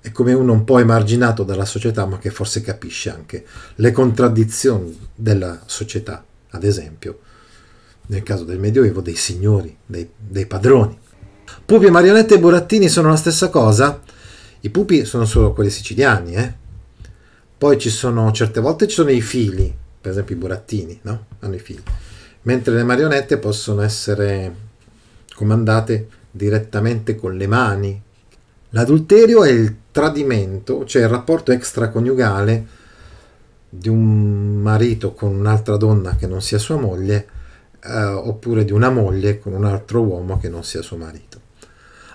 è 0.00 0.10
come 0.10 0.32
uno 0.32 0.54
un 0.54 0.64
po' 0.64 0.78
emarginato 0.78 1.42
dalla 1.42 1.66
società, 1.66 2.06
ma 2.06 2.16
che 2.16 2.30
forse 2.30 2.62
capisce 2.62 3.10
anche 3.10 3.44
le 3.74 3.92
contraddizioni 3.92 4.98
della 5.14 5.64
società, 5.66 6.24
ad 6.48 6.64
esempio, 6.64 7.18
nel 8.06 8.22
caso 8.22 8.44
del 8.44 8.58
Medioevo, 8.58 9.02
dei 9.02 9.16
signori, 9.16 9.76
dei, 9.84 10.08
dei 10.16 10.46
padroni. 10.46 10.98
Pupi, 11.66 11.90
marionette 11.90 12.36
e 12.36 12.38
burattini 12.38 12.88
sono 12.88 13.10
la 13.10 13.16
stessa 13.16 13.50
cosa? 13.50 14.00
I 14.60 14.70
pupi 14.70 15.04
sono 15.04 15.26
solo 15.26 15.52
quelli 15.52 15.68
siciliani, 15.68 16.36
eh? 16.36 16.54
Poi 17.58 17.78
ci 17.78 17.90
sono, 17.90 18.32
certe 18.32 18.60
volte 18.60 18.88
ci 18.88 18.94
sono 18.94 19.10
i 19.10 19.20
fili, 19.20 19.76
per 20.00 20.12
esempio 20.12 20.34
i 20.34 20.38
burattini, 20.38 20.98
no? 21.02 21.26
Hanno 21.40 21.56
i 21.56 21.60
fili 21.60 21.82
mentre 22.44 22.74
le 22.74 22.84
marionette 22.84 23.38
possono 23.38 23.82
essere 23.82 24.54
comandate 25.34 26.08
direttamente 26.30 27.14
con 27.14 27.36
le 27.36 27.46
mani. 27.46 28.02
L'adulterio 28.70 29.44
è 29.44 29.50
il 29.50 29.74
tradimento, 29.90 30.84
cioè 30.84 31.02
il 31.02 31.08
rapporto 31.08 31.52
extraconiugale 31.52 32.66
di 33.68 33.88
un 33.88 34.60
marito 34.60 35.14
con 35.14 35.34
un'altra 35.34 35.76
donna 35.76 36.16
che 36.16 36.26
non 36.26 36.40
sia 36.40 36.58
sua 36.58 36.76
moglie, 36.76 37.26
eh, 37.84 38.04
oppure 38.04 38.64
di 38.64 38.72
una 38.72 38.90
moglie 38.90 39.38
con 39.38 39.52
un 39.52 39.64
altro 39.64 40.02
uomo 40.02 40.38
che 40.38 40.48
non 40.48 40.64
sia 40.64 40.82
suo 40.82 40.96
marito. 40.96 41.40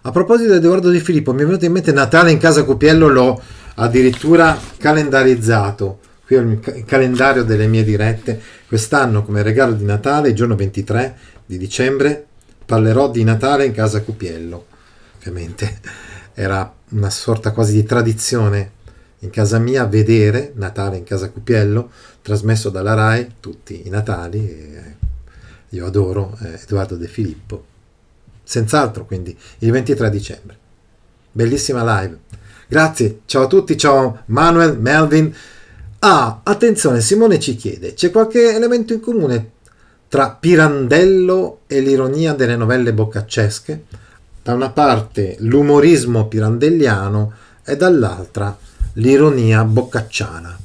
A 0.02 0.12
proposito 0.12 0.52
di 0.52 0.58
Edoardo 0.58 0.90
Di 0.90 1.00
Filippo, 1.00 1.34
mi 1.34 1.42
è 1.42 1.46
venuto 1.46 1.66
in 1.66 1.74
mente 1.74 1.92
Natale 1.92 2.32
in 2.32 2.38
casa 2.38 2.64
Copiello, 2.64 3.08
l'ho 3.08 3.42
addirittura 3.76 4.58
calendarizzato 4.78 5.99
qui 6.30 6.38
ho 6.38 6.42
il, 6.42 6.62
il 6.76 6.86
calendario 6.86 7.44
delle 7.44 7.66
mie 7.66 7.84
dirette. 7.84 8.40
Quest'anno 8.68 9.24
come 9.24 9.42
regalo 9.42 9.74
di 9.74 9.84
Natale, 9.84 10.30
il 10.30 10.36
giorno 10.36 10.56
23 10.56 11.18
di 11.44 11.58
dicembre, 11.58 12.24
parlerò 12.64 13.10
di 13.10 13.24
Natale 13.24 13.66
in 13.66 13.72
casa 13.72 14.04
Cupiello. 14.04 14.68
Ovviamente 15.18 15.80
era 16.36 16.72
una 16.90 17.10
sorta 17.10 17.52
quasi 17.52 17.74
di 17.74 17.84
tradizione 17.84 18.78
in 19.22 19.32
casa 19.32 19.58
mia 19.58 19.86
vedere 19.86 20.52
Natale 20.54 20.98
in 20.98 21.04
casa 21.04 21.32
Cupiello, 21.32 21.90
trasmesso 22.22 22.70
dalla 22.70 22.94
RAI, 22.94 23.32
tutti 23.40 23.88
i 23.88 23.90
Natali. 23.90 24.48
E 24.48 24.96
io 25.70 25.86
adoro 25.88 26.38
eh, 26.44 26.60
Edoardo 26.62 26.96
De 26.96 27.08
Filippo. 27.08 27.66
Senz'altro, 28.44 29.04
quindi 29.06 29.36
il 29.60 29.72
23 29.72 30.12
dicembre. 30.12 30.58
Bellissima 31.32 32.02
live. 32.02 32.20
Grazie, 32.68 33.22
ciao 33.26 33.46
a 33.46 33.48
tutti, 33.48 33.76
ciao 33.76 34.22
Manuel, 34.26 34.78
Melvin. 34.78 35.34
Ah, 36.02 36.40
attenzione, 36.44 37.02
Simone 37.02 37.40
ci 37.40 37.58
chiede, 37.58 37.94
c'è 37.94 38.10
qualche 38.10 38.56
elemento 38.56 38.94
in 38.94 39.02
comune 39.02 39.52
tra 40.08 40.30
Pirandello 40.32 41.60
e 41.68 41.82
l'ironia 41.82 42.34
delle 42.34 42.56
novelle 42.56 42.94
boccaccesche? 42.94 43.84
Da 44.42 44.54
una 44.54 44.70
parte 44.70 45.36
l'umorismo 45.40 46.28
pirandelliano 46.28 47.34
e 47.66 47.76
dall'altra 47.76 48.58
l'ironia 48.94 49.66
boccacciana. 49.66 50.58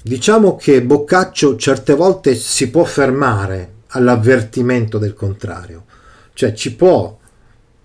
Diciamo 0.00 0.56
che 0.56 0.82
Boccaccio 0.82 1.56
certe 1.56 1.92
volte 1.92 2.34
si 2.34 2.70
può 2.70 2.84
fermare 2.84 3.72
all'avvertimento 3.88 4.96
del 4.96 5.12
contrario, 5.12 5.84
cioè 6.32 6.54
ci 6.54 6.74
può 6.74 7.14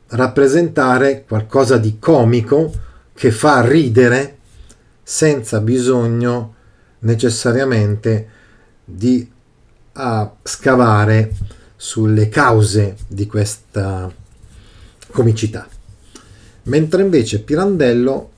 rappresentare 0.08 1.26
qualcosa 1.28 1.78
di 1.78 2.00
comico 2.00 2.72
che 3.14 3.30
fa 3.32 3.60
ridere 3.68 4.38
senza 5.04 5.60
bisogno 5.60 6.56
necessariamente 7.00 8.28
di 8.84 9.30
scavare 10.44 11.32
sulle 11.76 12.30
cause 12.30 12.96
di 13.08 13.28
questa 13.28 14.12
comicità. 15.12 15.68
Mentre 16.64 17.02
invece 17.02 17.42
Pirandello 17.42 18.32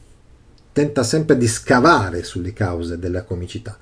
tenta 0.74 1.04
sempre 1.04 1.38
di 1.38 1.48
scavare 1.48 2.24
sulle 2.24 2.52
cause 2.52 3.00
della 3.00 3.24
comicità. 3.24 3.78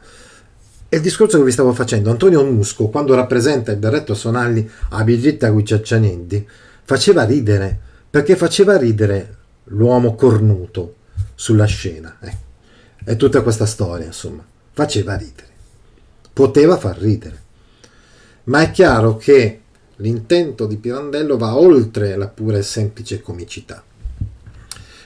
È 0.88 0.96
il 0.98 1.02
discorso 1.02 1.40
che 1.40 1.44
vi 1.44 1.52
stavo 1.52 1.74
facendo. 1.74 2.12
Antonio 2.12 2.44
Musco, 2.44 2.90
quando 2.90 3.16
rappresenta 3.16 3.72
il 3.72 3.78
berretto 3.78 4.14
Sonalli 4.14 4.70
a 4.90 5.04
Birgitta 5.04 5.50
Guicciaccianendi, 5.50 6.48
faceva 6.84 7.24
ridere, 7.24 7.80
perché 8.12 8.36
faceva 8.36 8.78
ridere 8.78 9.38
l'uomo 9.66 10.14
cornuto 10.14 10.98
sulla 11.34 11.66
scena. 11.66 12.18
Eh. 12.22 12.38
È 13.04 13.18
tutta 13.18 13.42
questa 13.42 13.66
storia, 13.66 14.06
insomma. 14.06 14.46
Faceva 14.72 15.16
ridere. 15.16 15.50
Poteva 16.32 16.78
far 16.78 16.98
ridere. 16.98 17.42
Ma 18.46 18.62
è 18.62 18.72
chiaro 18.72 19.18
che 19.18 19.62
l'intento 19.98 20.66
di 20.66 20.78
Pirandello 20.78 21.38
va 21.38 21.58
oltre 21.58 22.16
la 22.16 22.28
pura 22.28 22.58
e 22.58 22.64
semplice 22.64 23.22
comicità. 23.22 23.84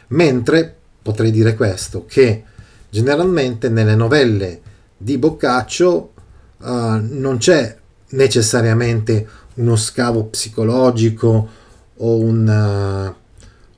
Mentre 0.09 0.75
potrei 1.01 1.31
dire 1.31 1.55
questo, 1.55 2.05
che 2.05 2.43
generalmente 2.89 3.69
nelle 3.69 3.95
novelle 3.95 4.61
di 4.95 5.17
Boccaccio 5.17 6.13
uh, 6.57 6.65
non 6.65 7.37
c'è 7.37 7.77
necessariamente 8.09 9.27
uno 9.55 9.75
scavo 9.75 10.25
psicologico 10.25 11.49
o 11.95 12.17
una, 12.19 13.15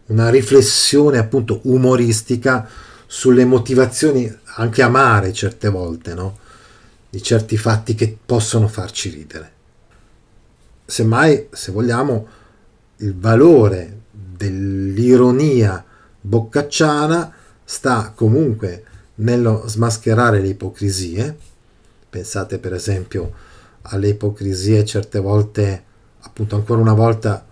una 0.08 0.30
riflessione 0.30 1.18
appunto 1.18 1.62
umoristica 1.64 2.68
sulle 3.12 3.44
motivazioni 3.44 4.32
anche 4.58 4.84
amare 4.84 5.34
certe 5.34 5.68
volte, 5.68 6.14
no? 6.14 6.38
Di 7.10 7.24
certi 7.24 7.58
fatti 7.58 7.96
che 7.96 8.16
possono 8.24 8.68
farci 8.68 9.10
ridere. 9.10 9.52
Semmai, 10.86 11.48
se 11.52 11.72
vogliamo, 11.72 12.28
il 12.98 13.16
valore 13.18 14.02
dell'ironia 14.12 15.84
boccacciana 16.22 17.34
sta 17.64 18.12
comunque 18.14 18.84
nello 19.16 19.64
smascherare 19.66 20.40
le 20.40 20.50
ipocrisie. 20.50 21.36
Pensate 22.08 22.60
per 22.60 22.76
esempio 22.76 23.34
alle 23.82 24.10
ipocrisie 24.10 24.86
certe 24.86 25.18
volte, 25.18 25.84
appunto 26.20 26.56
ancora 26.56 26.80
una 26.80 26.94
volta, 26.94 27.44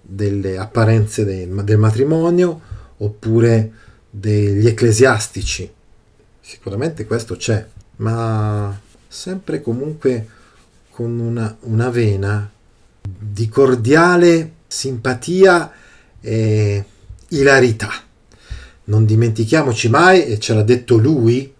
delle 0.00 0.58
apparenze 0.58 1.24
del, 1.24 1.62
del 1.62 1.78
matrimonio 1.78 2.60
oppure 2.96 3.72
degli 4.16 4.68
ecclesiastici. 4.68 5.68
Sicuramente 6.40 7.04
questo 7.04 7.34
c'è, 7.34 7.66
ma 7.96 8.78
sempre 9.08 9.60
comunque 9.60 10.28
con 10.90 11.18
una, 11.18 11.56
una 11.62 11.90
vena 11.90 12.48
di 13.02 13.48
cordiale 13.48 14.52
simpatia 14.68 15.72
e 16.20 16.84
ilarità. 17.28 17.90
Non 18.84 19.04
dimentichiamoci 19.04 19.88
mai, 19.88 20.26
e 20.26 20.38
ce 20.38 20.54
l'ha 20.54 20.62
detto 20.62 20.96
lui, 20.96 21.52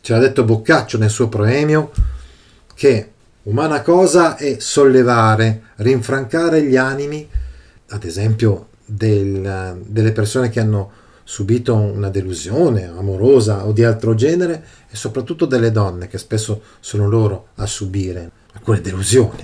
ce 0.00 0.12
l'ha 0.14 0.18
detto 0.18 0.44
Boccaccio 0.44 0.96
nel 0.96 1.10
suo 1.10 1.28
proemio, 1.28 1.92
che 2.74 3.10
umana 3.42 3.82
cosa 3.82 4.36
è 4.36 4.56
sollevare, 4.60 5.64
rinfrancare 5.76 6.62
gli 6.62 6.76
animi, 6.76 7.28
ad 7.88 8.04
esempio 8.04 8.68
del, 8.86 9.82
delle 9.84 10.12
persone 10.12 10.48
che 10.48 10.60
hanno 10.60 11.00
subito 11.24 11.74
una 11.74 12.08
delusione 12.08 12.84
amorosa 12.84 13.66
o 13.66 13.72
di 13.72 13.84
altro 13.84 14.14
genere 14.14 14.64
e 14.90 14.96
soprattutto 14.96 15.46
delle 15.46 15.70
donne 15.70 16.08
che 16.08 16.18
spesso 16.18 16.62
sono 16.80 17.08
loro 17.08 17.48
a 17.56 17.66
subire 17.66 18.30
alcune 18.52 18.80
delusioni. 18.80 19.42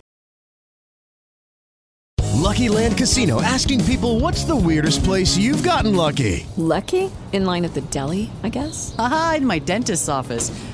Lucky 2.48 2.68
Land 2.68 2.96
Casino 2.96 3.40
asking 3.42 3.84
people 3.84 4.20
what's 4.20 4.44
the 4.44 4.56
weirdest 4.56 5.05
place 5.05 5.36
you've 5.36 5.62
gotten 5.62 5.94
lucky? 5.94 6.46
Lucky? 6.56 7.10
In 7.32 7.44
line 7.44 7.64
at 7.64 7.74
the 7.74 7.82
deli, 7.90 8.30
I 8.42 8.48
guess? 8.48 8.94
Aha, 8.96 9.34
in 9.38 9.46
my 9.46 9.59
dentist's 9.59 10.09
office. 10.09 10.50